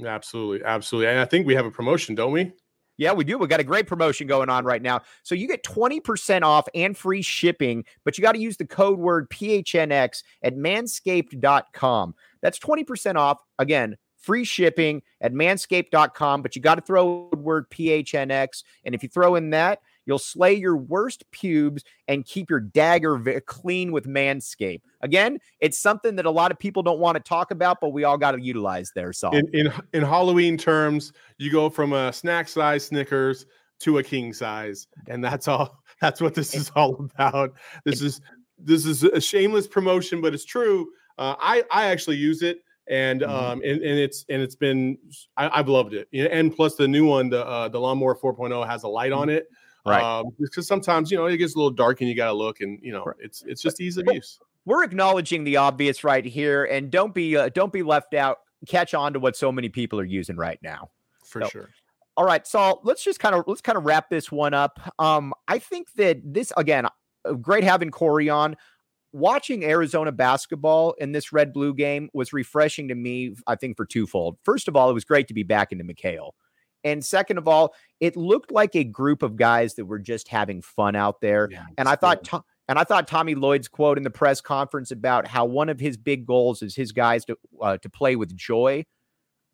Absolutely, 0.05 0.65
absolutely. 0.65 1.09
And 1.11 1.19
I 1.19 1.25
think 1.25 1.45
we 1.45 1.55
have 1.55 1.65
a 1.65 1.71
promotion, 1.71 2.15
don't 2.15 2.31
we? 2.31 2.51
Yeah, 2.97 3.13
we 3.13 3.23
do. 3.23 3.37
We 3.37 3.47
got 3.47 3.59
a 3.59 3.63
great 3.63 3.87
promotion 3.87 4.27
going 4.27 4.49
on 4.49 4.65
right 4.65 4.81
now. 4.81 5.01
So 5.23 5.35
you 5.35 5.47
get 5.47 5.63
20% 5.63 6.41
off 6.41 6.67
and 6.73 6.97
free 6.97 7.21
shipping, 7.21 7.85
but 8.03 8.17
you 8.17 8.23
got 8.23 8.31
to 8.33 8.39
use 8.39 8.57
the 8.57 8.65
code 8.65 8.97
word 8.97 9.29
PHNX 9.29 10.23
at 10.43 10.55
manscaped.com. 10.55 12.15
That's 12.41 12.59
20% 12.59 13.15
off. 13.15 13.37
Again, 13.59 13.97
free 14.17 14.43
shipping 14.43 15.03
at 15.21 15.31
manscaped.com, 15.31 16.41
but 16.41 16.55
you 16.55 16.61
got 16.61 16.75
to 16.75 16.81
throw 16.81 17.29
the 17.31 17.37
word 17.37 17.69
PHNX. 17.69 18.63
And 18.83 18.95
if 18.95 19.03
you 19.03 19.09
throw 19.09 19.35
in 19.35 19.51
that, 19.51 19.79
You'll 20.07 20.17
slay 20.17 20.53
your 20.53 20.75
worst 20.75 21.29
pubes 21.31 21.83
and 22.07 22.25
keep 22.25 22.49
your 22.49 22.61
dagger 22.61 23.17
v- 23.17 23.39
clean 23.41 23.91
with 23.91 24.07
Manscaped. 24.07 24.81
Again, 25.01 25.37
it's 25.59 25.77
something 25.77 26.15
that 26.15 26.25
a 26.25 26.31
lot 26.31 26.51
of 26.51 26.57
people 26.57 26.81
don't 26.81 26.99
want 26.99 27.15
to 27.17 27.23
talk 27.23 27.51
about, 27.51 27.77
but 27.81 27.89
we 27.89 28.05
all 28.05 28.17
got 28.17 28.31
to 28.31 28.41
utilize 28.41 28.91
there. 28.95 29.13
So, 29.13 29.29
in, 29.31 29.47
in 29.53 29.71
in 29.93 30.01
Halloween 30.03 30.57
terms, 30.57 31.13
you 31.37 31.51
go 31.51 31.69
from 31.69 31.93
a 31.93 32.11
snack 32.11 32.47
size 32.47 32.85
Snickers 32.85 33.45
to 33.81 33.99
a 33.99 34.03
king 34.03 34.33
size, 34.33 34.87
and 35.07 35.23
that's 35.23 35.47
all. 35.47 35.83
That's 35.99 36.21
what 36.21 36.35
this 36.35 36.53
is 36.53 36.71
all 36.75 37.09
about. 37.15 37.55
This 37.83 38.03
is 38.03 38.21
this 38.59 38.85
is 38.85 39.03
a 39.03 39.19
shameless 39.19 39.65
promotion, 39.65 40.21
but 40.21 40.31
it's 40.31 40.45
true. 40.45 40.91
Uh, 41.17 41.33
I 41.39 41.63
I 41.71 41.87
actually 41.87 42.17
use 42.17 42.43
it 42.43 42.59
and 42.87 43.21
mm-hmm. 43.21 43.31
um 43.31 43.61
and, 43.63 43.81
and 43.81 43.99
it's 43.99 44.25
and 44.29 44.41
it's 44.41 44.55
been 44.55 44.97
I, 45.35 45.57
have 45.57 45.69
loved 45.69 45.93
it 45.93 46.07
and 46.13 46.55
plus 46.55 46.75
the 46.75 46.87
new 46.87 47.05
one 47.05 47.29
the 47.29 47.45
uh 47.45 47.67
the 47.67 47.79
lawnmower 47.79 48.15
4.0 48.15 48.65
has 48.67 48.83
a 48.83 48.87
light 48.87 49.11
on 49.11 49.29
it 49.29 49.47
right? 49.87 50.19
Um, 50.19 50.27
because 50.39 50.67
sometimes 50.67 51.11
you 51.11 51.17
know 51.17 51.25
it 51.25 51.37
gets 51.37 51.55
a 51.55 51.57
little 51.57 51.71
dark 51.71 52.01
and 52.01 52.09
you 52.09 52.15
got 52.15 52.27
to 52.27 52.33
look, 52.33 52.61
and 52.61 52.79
you 52.81 52.91
know 52.91 53.03
right. 53.03 53.15
it's 53.19 53.43
it's 53.47 53.61
just 53.61 53.81
ease 53.81 53.97
of 53.97 54.05
use. 54.11 54.39
We're 54.65 54.83
acknowledging 54.83 55.43
the 55.43 55.57
obvious 55.57 56.03
right 56.03 56.25
here, 56.25 56.65
and 56.65 56.91
don't 56.91 57.13
be 57.13 57.37
uh, 57.37 57.49
don't 57.49 57.71
be 57.71 57.83
left 57.83 58.13
out. 58.13 58.39
Catch 58.67 58.93
on 58.93 59.13
to 59.13 59.19
what 59.19 59.35
so 59.35 59.51
many 59.51 59.69
people 59.69 59.99
are 59.99 60.05
using 60.05 60.35
right 60.35 60.59
now. 60.61 60.89
For 61.23 61.41
so, 61.43 61.49
sure. 61.49 61.69
All 62.17 62.25
right, 62.25 62.45
so 62.47 62.81
let's 62.83 63.03
just 63.03 63.19
kind 63.19 63.35
of 63.35 63.43
let's 63.47 63.61
kind 63.61 63.77
of 63.77 63.85
wrap 63.85 64.09
this 64.09 64.31
one 64.31 64.53
up. 64.53 64.79
Um, 64.99 65.33
I 65.47 65.59
think 65.59 65.93
that 65.93 66.17
this 66.23 66.51
again, 66.57 66.87
uh, 67.25 67.33
great 67.33 67.63
having 67.63 67.91
Corey 67.91 68.29
on. 68.29 68.55
Watching 69.13 69.63
Arizona 69.63 70.11
basketball 70.11 70.93
in 70.99 71.11
this 71.11 71.31
red 71.31 71.53
blue 71.53 71.73
game 71.73 72.09
was 72.13 72.33
refreshing 72.33 72.89
to 72.89 72.95
me. 72.95 73.35
I 73.47 73.55
think 73.55 73.77
for 73.77 73.85
twofold. 73.85 74.37
First 74.43 74.67
of 74.67 74.75
all, 74.75 74.89
it 74.89 74.93
was 74.93 75.05
great 75.05 75.27
to 75.29 75.33
be 75.33 75.43
back 75.43 75.71
into 75.71 75.85
McKale. 75.85 76.31
And 76.83 77.03
second 77.03 77.37
of 77.37 77.47
all, 77.47 77.73
it 77.99 78.15
looked 78.15 78.51
like 78.51 78.75
a 78.75 78.83
group 78.83 79.23
of 79.23 79.35
guys 79.35 79.75
that 79.75 79.85
were 79.85 79.99
just 79.99 80.27
having 80.27 80.61
fun 80.61 80.95
out 80.95 81.21
there. 81.21 81.49
Yeah, 81.51 81.65
and 81.77 81.89
I 81.89 81.95
thought, 81.95 82.27
and 82.67 82.77
I 82.77 82.83
thought 82.83 83.07
Tommy 83.07 83.35
Lloyd's 83.35 83.67
quote 83.67 83.97
in 83.97 84.03
the 84.03 84.09
press 84.09 84.41
conference 84.41 84.91
about 84.91 85.27
how 85.27 85.45
one 85.45 85.69
of 85.69 85.79
his 85.79 85.97
big 85.97 86.25
goals 86.25 86.61
is 86.61 86.75
his 86.75 86.91
guys 86.91 87.25
to 87.25 87.37
uh, 87.61 87.77
to 87.77 87.89
play 87.89 88.15
with 88.15 88.35
joy. 88.35 88.85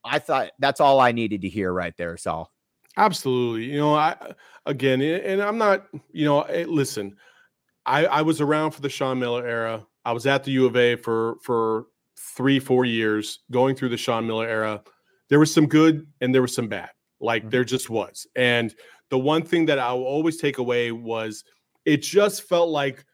I 0.04 0.20
thought 0.20 0.52
that's 0.60 0.82
all 0.82 1.00
I 1.00 1.12
needed 1.12 1.42
to 1.42 1.50
hear 1.50 1.72
right 1.72 1.94
there, 1.98 2.18
Saul. 2.18 2.52
Absolutely. 2.98 3.66
You 3.66 3.78
know, 3.78 3.96
I 3.96 4.16
again, 4.66 5.02
and 5.02 5.42
I'm 5.42 5.58
not. 5.58 5.88
You 6.12 6.26
know, 6.26 6.42
eh, 6.44 6.66
listen, 6.68 7.16
I 7.86 8.06
I 8.06 8.22
was 8.22 8.42
around 8.42 8.72
for 8.72 8.82
the 8.82 8.90
Sean 8.90 9.20
Miller 9.20 9.46
era. 9.48 9.86
I 10.06 10.12
was 10.12 10.26
at 10.26 10.44
the 10.44 10.52
U 10.52 10.66
of 10.66 10.76
A 10.76 10.96
for 10.96 11.38
for 11.42 11.86
three 12.18 12.60
four 12.60 12.86
years, 12.86 13.40
going 13.52 13.76
through 13.76 13.90
the 13.90 13.98
Sean 13.98 14.28
Miller 14.28 14.48
era. 14.48 14.84
There 15.30 15.40
was 15.40 15.54
some 15.54 15.68
good 15.68 16.06
and 16.22 16.34
there 16.34 16.42
was 16.42 16.54
some 16.54 16.68
bad. 16.68 16.90
Like 17.24 17.44
mm-hmm. 17.44 17.50
there 17.50 17.64
just 17.64 17.90
was. 17.90 18.28
And 18.36 18.74
the 19.10 19.18
one 19.18 19.44
thing 19.44 19.66
that 19.68 19.80
I 19.80 19.92
will 19.94 20.04
always 20.04 20.38
take 20.38 20.58
away 20.58 20.92
was 20.92 21.44
it 21.86 21.98
just 21.98 22.44
felt 22.44 22.70
like 22.70 23.06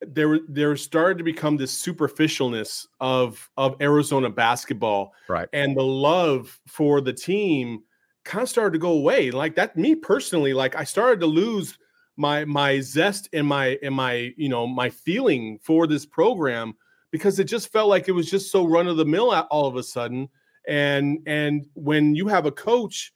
there 0.00 0.40
there 0.48 0.76
started 0.76 1.18
to 1.18 1.24
become 1.24 1.56
this 1.56 1.84
superficialness 1.84 2.86
of 3.00 3.48
of 3.56 3.80
Arizona 3.80 4.30
basketball. 4.30 5.12
Right. 5.28 5.48
And 5.52 5.76
the 5.76 5.82
love 5.82 6.58
for 6.66 7.00
the 7.00 7.12
team 7.12 7.82
kind 8.24 8.42
of 8.42 8.48
started 8.48 8.72
to 8.72 8.78
go 8.78 8.92
away. 8.92 9.30
Like 9.30 9.54
that 9.56 9.76
me 9.76 9.94
personally, 9.94 10.52
like 10.52 10.76
I 10.76 10.84
started 10.84 11.20
to 11.20 11.26
lose 11.26 11.78
my 12.16 12.44
my 12.44 12.80
zest 12.80 13.28
and 13.32 13.46
my 13.46 13.78
and 13.82 13.94
my 13.94 14.32
you 14.36 14.48
know 14.48 14.66
my 14.66 14.90
feeling 14.90 15.58
for 15.62 15.86
this 15.86 16.04
program 16.04 16.74
because 17.10 17.38
it 17.38 17.44
just 17.44 17.72
felt 17.72 17.88
like 17.88 18.08
it 18.08 18.12
was 18.12 18.30
just 18.30 18.52
so 18.52 18.66
run 18.66 18.88
of 18.88 18.96
the 18.96 19.04
mill 19.04 19.30
all 19.50 19.66
of 19.66 19.76
a 19.76 19.82
sudden 19.82 20.28
and 20.66 21.20
and 21.26 21.66
when 21.74 22.14
you 22.14 22.26
have 22.26 22.44
a 22.44 22.52
coach 22.52 23.12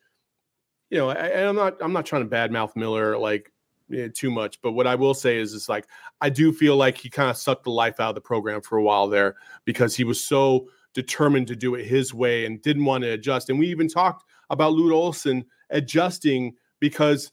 you 0.92 0.98
know, 0.98 1.08
I, 1.08 1.28
am 1.28 1.56
not 1.56 1.78
I'm 1.80 1.94
not 1.94 2.04
trying 2.04 2.28
to 2.28 2.36
badmouth 2.36 2.76
Miller 2.76 3.16
like 3.16 3.50
eh, 3.94 4.08
too 4.12 4.30
much, 4.30 4.60
but 4.60 4.72
what 4.72 4.86
I 4.86 4.94
will 4.94 5.14
say 5.14 5.38
is, 5.38 5.54
is 5.54 5.66
like 5.66 5.86
I 6.20 6.28
do 6.28 6.52
feel 6.52 6.76
like 6.76 6.98
he 6.98 7.08
kind 7.08 7.30
of 7.30 7.38
sucked 7.38 7.64
the 7.64 7.70
life 7.70 7.98
out 7.98 8.10
of 8.10 8.14
the 8.14 8.20
program 8.20 8.60
for 8.60 8.76
a 8.76 8.82
while 8.82 9.08
there 9.08 9.36
because 9.64 9.96
he 9.96 10.04
was 10.04 10.22
so 10.22 10.68
determined 10.92 11.46
to 11.46 11.56
do 11.56 11.76
it 11.76 11.86
his 11.86 12.12
way 12.12 12.44
and 12.44 12.60
didn't 12.60 12.84
want 12.84 13.04
to 13.04 13.10
adjust. 13.12 13.48
And 13.48 13.58
we 13.58 13.68
even 13.68 13.88
talked 13.88 14.28
about 14.50 14.74
Lute 14.74 14.92
Olson 14.92 15.46
adjusting 15.70 16.54
because 16.78 17.32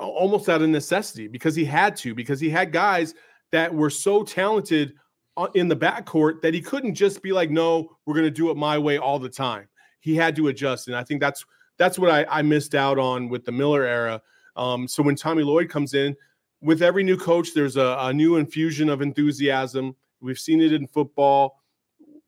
almost 0.00 0.48
out 0.48 0.62
of 0.62 0.70
necessity 0.70 1.28
because 1.28 1.54
he 1.54 1.64
had 1.64 1.96
to 1.96 2.14
because 2.14 2.40
he 2.40 2.48
had 2.48 2.72
guys 2.72 3.12
that 3.52 3.72
were 3.72 3.90
so 3.90 4.22
talented 4.22 4.94
uh, 5.36 5.48
in 5.54 5.68
the 5.68 5.76
backcourt 5.76 6.40
that 6.40 6.54
he 6.54 6.62
couldn't 6.62 6.94
just 6.94 7.22
be 7.22 7.32
like, 7.32 7.50
no, 7.50 7.98
we're 8.06 8.14
going 8.14 8.24
to 8.24 8.30
do 8.30 8.50
it 8.50 8.56
my 8.56 8.78
way 8.78 8.96
all 8.96 9.18
the 9.18 9.28
time. 9.28 9.68
He 10.00 10.14
had 10.14 10.34
to 10.36 10.48
adjust, 10.48 10.88
and 10.88 10.96
I 10.96 11.04
think 11.04 11.20
that's 11.20 11.44
that's 11.76 11.98
what 11.98 12.10
I, 12.10 12.24
I 12.28 12.42
missed 12.42 12.74
out 12.74 12.98
on 12.98 13.28
with 13.28 13.44
the 13.44 13.52
Miller 13.52 13.84
era. 13.84 14.22
Um, 14.56 14.86
so 14.86 15.02
when 15.02 15.16
Tommy 15.16 15.42
Lloyd 15.42 15.68
comes 15.68 15.94
in, 15.94 16.16
with 16.60 16.82
every 16.82 17.04
new 17.04 17.16
coach, 17.16 17.52
there's 17.52 17.76
a, 17.76 17.96
a 18.00 18.12
new 18.12 18.36
infusion 18.36 18.88
of 18.88 19.02
enthusiasm. 19.02 19.94
We've 20.20 20.38
seen 20.38 20.62
it 20.62 20.72
in 20.72 20.86
football. 20.86 21.60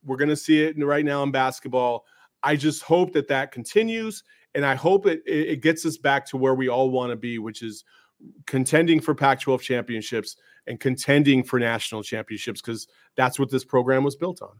We're 0.05 0.19
going 0.19 0.29
to 0.29 0.37
see 0.37 0.63
it 0.63 0.77
right 0.79 1.05
now 1.05 1.23
in 1.23 1.31
basketball. 1.31 2.05
I 2.43 2.55
just 2.55 2.83
hope 2.83 3.13
that 3.15 3.29
that 3.29 3.51
continues, 3.51 4.23
and 4.55 4.65
I 4.65 4.75
hope 4.75 5.07
it 5.07 5.23
it 5.27 5.63
gets 5.63 5.87
us 5.87 5.97
back 5.97 6.27
to 6.27 6.37
where 6.37 6.55
we 6.55 6.69
all 6.69 6.91
want 6.91 7.11
to 7.11 7.17
be, 7.17 7.39
which 7.39 7.63
is 7.63 7.85
contending 8.47 9.01
for 9.01 9.15
Pac-12 9.15 9.61
championships 9.61 10.37
and 10.67 10.79
contending 10.79 11.43
for 11.43 11.59
national 11.59 12.03
championships 12.03 12.61
because 12.61 12.89
that's 13.17 13.39
what 13.39 13.51
this 13.51 13.65
program 13.65 14.05
was 14.05 14.17
built 14.17 14.43
on. 14.43 14.53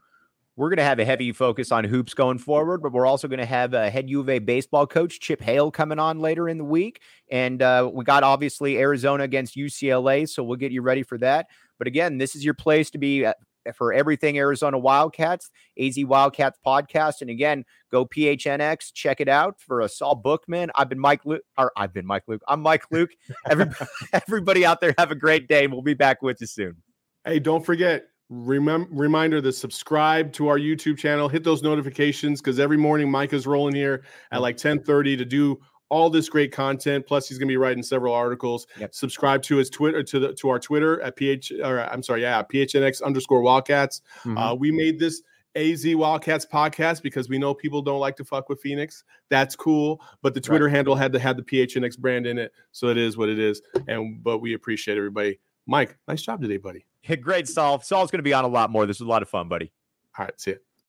We're 0.57 0.71
going 0.71 0.79
to 0.79 0.85
have 0.85 0.99
a 0.99 1.05
heavy 1.05 1.33
focus 1.33 1.71
on 1.71 1.85
hoops 1.85 2.15
going 2.15 2.39
forward, 2.39 2.83
but 2.83 2.93
we're 2.93 3.05
also 3.05 3.29
going 3.29 3.41
to 3.41 3.47
have 3.47 3.75
a 3.75 3.91
head 3.91 4.09
U 4.09 4.21
of 4.21 4.29
A 4.31 4.39
baseball 4.39 4.87
coach, 4.87 5.21
Chip 5.21 5.43
Hale, 5.43 5.71
coming 5.71 5.99
on 5.99 6.19
later 6.19 6.49
in 6.49 6.57
the 6.57 6.65
week. 6.65 7.03
And 7.31 7.61
uh, 7.61 7.91
we 7.93 8.05
got 8.05 8.23
obviously 8.23 8.79
Arizona 8.79 9.25
against 9.25 9.55
UCLA, 9.55 10.27
so 10.27 10.43
we'll 10.43 10.57
get 10.57 10.73
you 10.73 10.81
ready 10.81 11.03
for 11.03 11.19
that. 11.19 11.49
But 11.79 11.89
again, 11.89 12.17
this 12.17 12.35
is 12.35 12.43
your 12.43 12.55
place 12.55 12.89
to 12.91 12.99
be 12.99 13.27
uh, 13.27 13.35
for 13.75 13.93
everything 13.93 14.39
Arizona 14.39 14.79
Wildcats, 14.79 15.51
AZ 15.79 15.99
Wildcats 15.99 16.59
podcast. 16.65 17.21
And 17.21 17.29
again, 17.29 17.65
go 17.91 18.07
PHNX, 18.07 18.93
check 18.95 19.21
it 19.21 19.29
out 19.29 19.61
for 19.61 19.81
a 19.81 19.89
Saul 19.91 20.15
Bookman. 20.15 20.71
I've 20.75 20.89
been 20.89 20.99
Mike 20.99 21.27
Luke, 21.27 21.43
or 21.59 21.71
I've 21.77 21.93
been 21.93 22.07
Mike 22.07 22.25
Luke. 22.29 22.43
I'm 22.49 22.63
Mike 22.63 22.85
Luke. 22.91 23.11
Everybody, 23.47 23.91
everybody 24.13 24.65
out 24.65 24.81
there, 24.81 24.95
have 24.97 25.11
a 25.11 25.17
great 25.17 25.49
day. 25.49 25.67
We'll 25.67 25.83
be 25.83 25.95
back 25.95 26.23
with 26.23 26.41
you 26.41 26.47
soon. 26.47 26.77
Hey, 27.25 27.41
don't 27.41 27.65
forget, 27.65 28.07
Remember, 28.29 28.89
reminder 28.91 29.41
to 29.41 29.53
subscribe 29.53 30.33
to 30.33 30.49
our 30.49 30.59
YouTube 30.59 30.99
channel, 30.99 31.29
hit 31.29 31.45
those 31.45 31.63
notifications 31.63 32.41
because 32.41 32.59
every 32.59 32.77
morning 32.77 33.11
Mike 33.11 33.33
is 33.33 33.47
rolling 33.47 33.75
here 33.75 34.03
at 34.33 34.41
like 34.41 34.57
10:30 34.57 35.17
to 35.19 35.25
do 35.25 35.61
all 35.89 36.11
this 36.11 36.29
great 36.29 36.53
content. 36.53 37.07
Plus, 37.07 37.29
he's 37.29 37.39
going 37.39 37.49
to 37.49 37.53
be 37.53 37.57
writing 37.57 37.83
several 37.83 38.13
articles. 38.13 38.67
Yep. 38.81 38.95
Subscribe 38.95 39.43
to 39.43 39.57
his 39.57 39.71
Twitter 39.71 40.03
to 40.03 40.19
the 40.19 40.33
to 40.35 40.49
our 40.49 40.59
Twitter 40.59 41.01
at 41.03 41.17
ph 41.17 41.53
or 41.63 41.81
I'm 41.81 42.03
sorry, 42.03 42.23
yeah, 42.23 42.43
phnx 42.43 43.03
underscore 43.03 43.43
Wildcats. 43.43 44.03
Mm-hmm. 44.21 44.39
Uh, 44.39 44.55
we 44.55 44.73
made 44.73 44.99
this 44.99 45.23
AZ 45.57 45.87
Wildcats 45.87 46.47
podcast 46.47 47.03
because 47.03 47.29
we 47.29 47.39
know 47.39 47.55
people 47.55 47.81
don't 47.81 48.01
like 48.01 48.17
to 48.17 48.25
fuck 48.25 48.49
with 48.49 48.61
Phoenix. 48.61 49.05
That's 49.31 49.57
cool, 49.57 50.01
but 50.23 50.35
the 50.35 50.41
Twitter 50.41 50.67
right. 50.67 50.75
handle 50.75 50.95
had 50.95 51.13
to 51.13 51.19
have 51.19 51.37
the 51.37 51.43
PHNX 51.43 51.99
brand 51.99 52.27
in 52.27 52.39
it, 52.39 52.53
so 52.73 52.89
it 52.89 52.99
is 52.99 53.17
what 53.17 53.29
it 53.29 53.39
is. 53.39 53.63
And 53.89 54.23
but 54.23 54.39
we 54.39 54.55
appreciate 54.55 54.99
everybody. 54.99 55.41
Mike, 55.67 55.97
nice 56.07 56.23
job 56.23 56.43
today, 56.43 56.59
buddy. 56.59 56.85
Great, 57.21 57.49
Saul. 57.49 57.81
Saul's 57.81 58.11
going 58.11 58.19
to 58.19 58.25
be 58.25 58.35
on 58.35 58.45
a 58.45 58.49
lot 58.49 58.71
more. 58.71 58.87
This 58.87 59.01
was 59.01 59.07
a 59.07 59.11
lot 59.11 59.23
of 59.23 59.29
fun, 59.29 59.49
buddy. 59.49 59.73
All 60.19 60.25
right, 60.25 60.41
see 60.41 60.53
you. 60.53 60.66